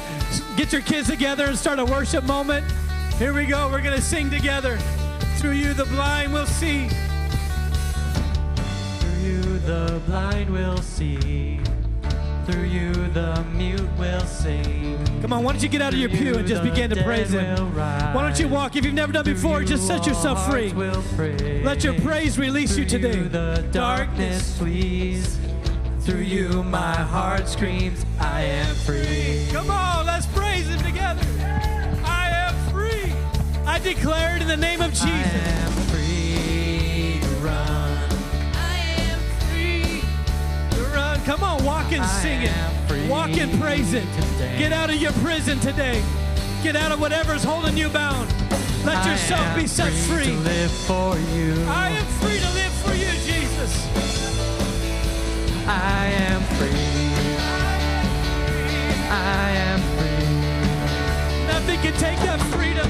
Get 0.55 0.71
your 0.71 0.81
kids 0.81 1.07
together 1.09 1.45
and 1.45 1.57
start 1.57 1.79
a 1.79 1.85
worship 1.85 2.23
moment. 2.23 2.65
Here 3.17 3.33
we 3.33 3.45
go. 3.45 3.67
We're 3.69 3.81
going 3.81 3.95
to 3.95 4.01
sing 4.01 4.29
together. 4.29 4.77
Through 5.37 5.51
you, 5.51 5.73
the 5.73 5.85
blind 5.85 6.33
will 6.33 6.45
see. 6.45 6.87
Through 8.99 9.19
you, 9.21 9.41
the 9.59 10.01
blind 10.05 10.51
will 10.51 10.77
see. 10.77 11.59
Through 12.45 12.63
you, 12.63 12.91
the 13.13 13.45
mute 13.53 13.87
will 13.97 14.19
sing. 14.25 14.99
Come 15.21 15.31
on, 15.31 15.43
why 15.43 15.53
don't 15.53 15.63
you 15.63 15.69
get 15.69 15.81
out 15.81 15.93
of 15.93 15.99
your 15.99 16.09
pew 16.09 16.35
and 16.35 16.45
just 16.45 16.61
begin 16.61 16.89
to 16.89 17.01
praise 17.03 17.31
Him? 17.31 17.73
Why 17.75 18.21
don't 18.21 18.37
you 18.37 18.49
walk? 18.49 18.75
If 18.75 18.83
you've 18.83 18.93
never 18.93 19.13
done 19.13 19.23
before, 19.23 19.63
just 19.63 19.87
set 19.87 20.05
yourself 20.05 20.45
free. 20.49 20.73
Let 21.63 21.83
your 21.85 21.93
praise 22.01 22.37
release 22.37 22.77
you 22.77 22.85
today. 22.85 23.21
The 23.21 23.65
darkness 23.71 24.57
flees. 24.57 25.39
Through 26.01 26.19
you, 26.23 26.63
my 26.63 26.95
heart 26.95 27.47
screams, 27.47 28.05
I 28.19 28.41
am 28.41 28.75
free. 28.75 29.47
Come 29.51 29.71
on, 29.71 30.05
let's 30.05 30.25
praise 30.25 30.67
Him 30.67 30.79
together. 30.79 31.21
I 32.03 32.27
am 32.29 32.53
free. 32.73 33.13
I 33.65 33.79
declare 33.79 34.35
it 34.35 34.41
in 34.41 34.49
the 34.49 34.57
name 34.57 34.81
of 34.81 34.91
Jesus. 34.91 35.07
I 35.07 35.13
am 35.13 35.71
free 35.87 37.19
to 37.21 37.35
run. 37.35 37.82
Come 41.25 41.41
on, 41.41 41.63
walk 41.63 41.93
and 41.93 42.05
sing 42.05 42.41
it. 42.41 43.09
Walk 43.09 43.37
and 43.37 43.59
praise 43.59 43.93
it. 43.93 44.05
Get 44.57 44.73
out 44.73 44.89
of 44.89 44.97
your 44.97 45.13
prison 45.13 45.57
today. 45.59 46.03
Get 46.61 46.75
out 46.75 46.91
of 46.91 46.99
whatever's 46.99 47.45
holding 47.45 47.77
you 47.77 47.87
bound. 47.87 48.29
Let 48.83 49.05
yourself 49.05 49.55
be 49.55 49.65
set 49.65 49.93
free. 49.93 50.25
free. 50.25 50.35
live 50.35 50.71
for 50.71 51.17
you. 51.17 51.55
I 51.69 51.91
am 51.91 52.05
free 52.19 52.39
to 52.39 52.49
live 52.51 52.73
for 52.73 52.93
you, 52.93 53.11
Jesus. 53.23 53.87
I 55.65 56.07
am 56.07 56.41
free. 56.57 56.69
I 59.09 59.51
am 59.51 59.79
free. 59.95 61.47
Nothing 61.47 61.79
can 61.79 61.93
take 61.93 62.19
that 62.19 62.41
freedom. 62.51 62.89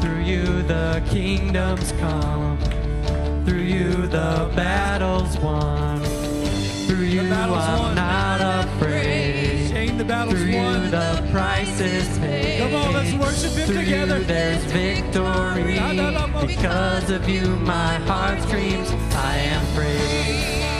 Through 0.00 0.22
you 0.22 0.62
the 0.64 1.00
kingdoms 1.10 1.92
come. 2.00 2.58
Through 3.44 3.58
you 3.58 4.08
the 4.08 4.50
battles 4.56 5.38
won. 5.38 6.13
Through 6.86 7.04
you 7.04 7.20
I'm 7.22 7.50
won. 7.50 7.94
not 7.94 8.40
afraid. 8.66 9.68
Shane, 9.70 9.96
the 9.96 10.04
battle's 10.04 10.34
Through 10.40 10.54
won. 10.56 10.84
you 10.84 10.90
the 10.90 11.28
price 11.30 11.80
is 11.80 12.18
paid. 12.18 12.58
Come 12.60 12.74
on, 12.74 12.92
let's 12.92 13.12
worship 13.14 13.52
Him 13.52 13.66
Through 13.66 13.84
together. 13.84 14.18
You 14.18 14.24
there's 14.24 14.64
victory. 14.64 16.46
Because 16.46 17.10
of 17.10 17.28
you, 17.28 17.46
my 17.56 17.94
heart 18.06 18.40
screams, 18.42 18.90
I 19.14 19.36
am 19.36 19.64
free. 19.74 20.73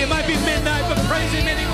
It 0.00 0.08
might 0.08 0.26
be 0.26 0.32
midnight, 0.46 0.88
but 0.88 0.96
praise 1.04 1.30
Him 1.30 1.46
anyway. 1.46 1.69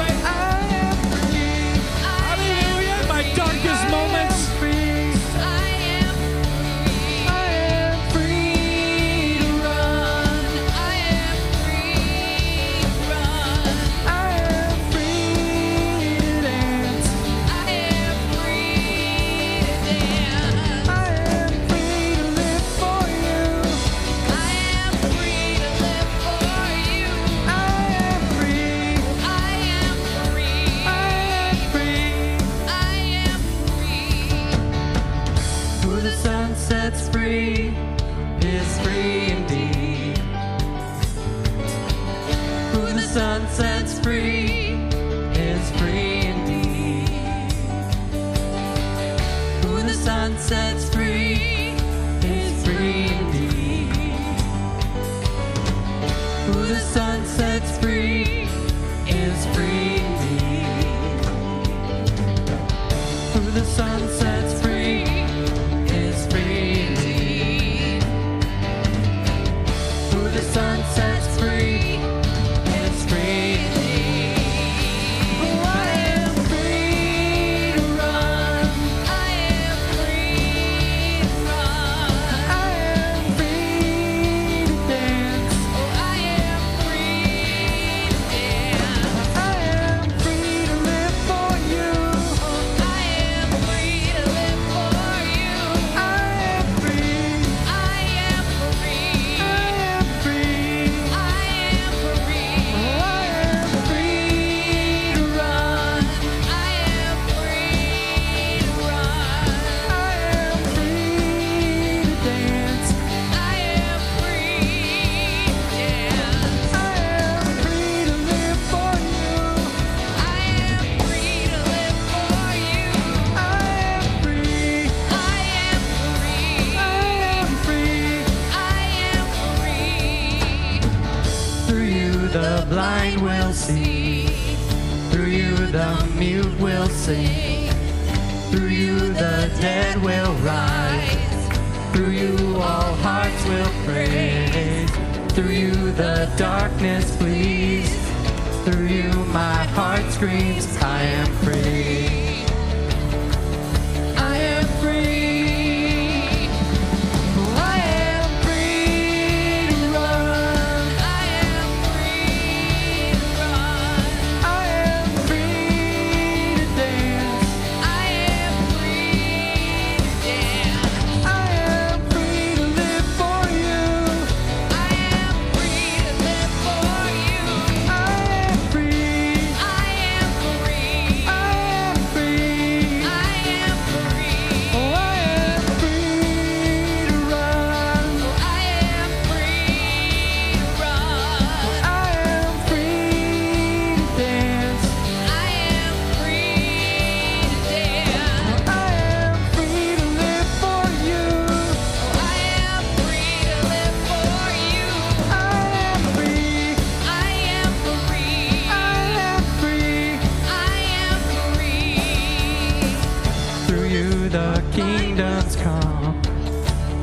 the 214.37 214.63
kingdom's 214.71 215.57
come. 215.57 216.21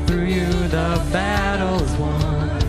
Through 0.06 0.26
you 0.26 0.46
the 0.68 0.92
battle's 1.10 1.92
won. 1.96 2.60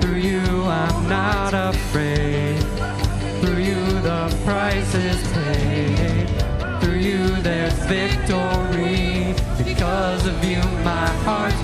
Through 0.00 0.20
you 0.30 0.40
I'm 0.82 1.08
not 1.08 1.54
afraid. 1.54 2.60
Through 3.40 3.62
you 3.70 3.84
the 4.10 4.22
price 4.44 4.94
is 4.94 5.20
paid. 5.32 6.28
Through 6.80 7.00
you 7.08 7.26
there's 7.42 7.78
victory. 7.96 9.34
Because 9.58 10.24
of 10.24 10.38
you 10.44 10.62
my 10.84 11.08
heart. 11.26 11.59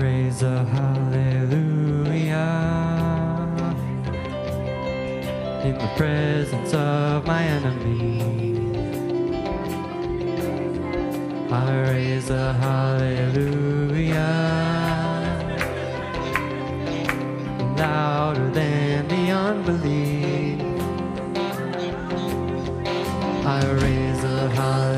raise 0.00 0.42
a 0.42 0.64
hallelujah 0.64 1.62
in 5.64 5.74
the 5.78 5.90
presence 5.96 6.74
of 6.74 7.26
my 7.26 7.42
enemies. 7.42 8.76
I 11.52 11.80
raise 11.90 12.30
a 12.30 12.52
hallelujah 12.54 14.22
louder 17.76 18.50
than 18.50 19.08
the 19.08 19.30
unbelief. 19.30 20.60
I 23.46 23.64
raise 23.82 24.24
a 24.24 24.48
hallelujah. 24.50 24.91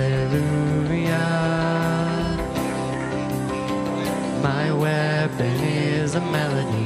Weapon 5.39 5.65
is 5.65 6.15
a 6.15 6.21
melody. 6.21 6.84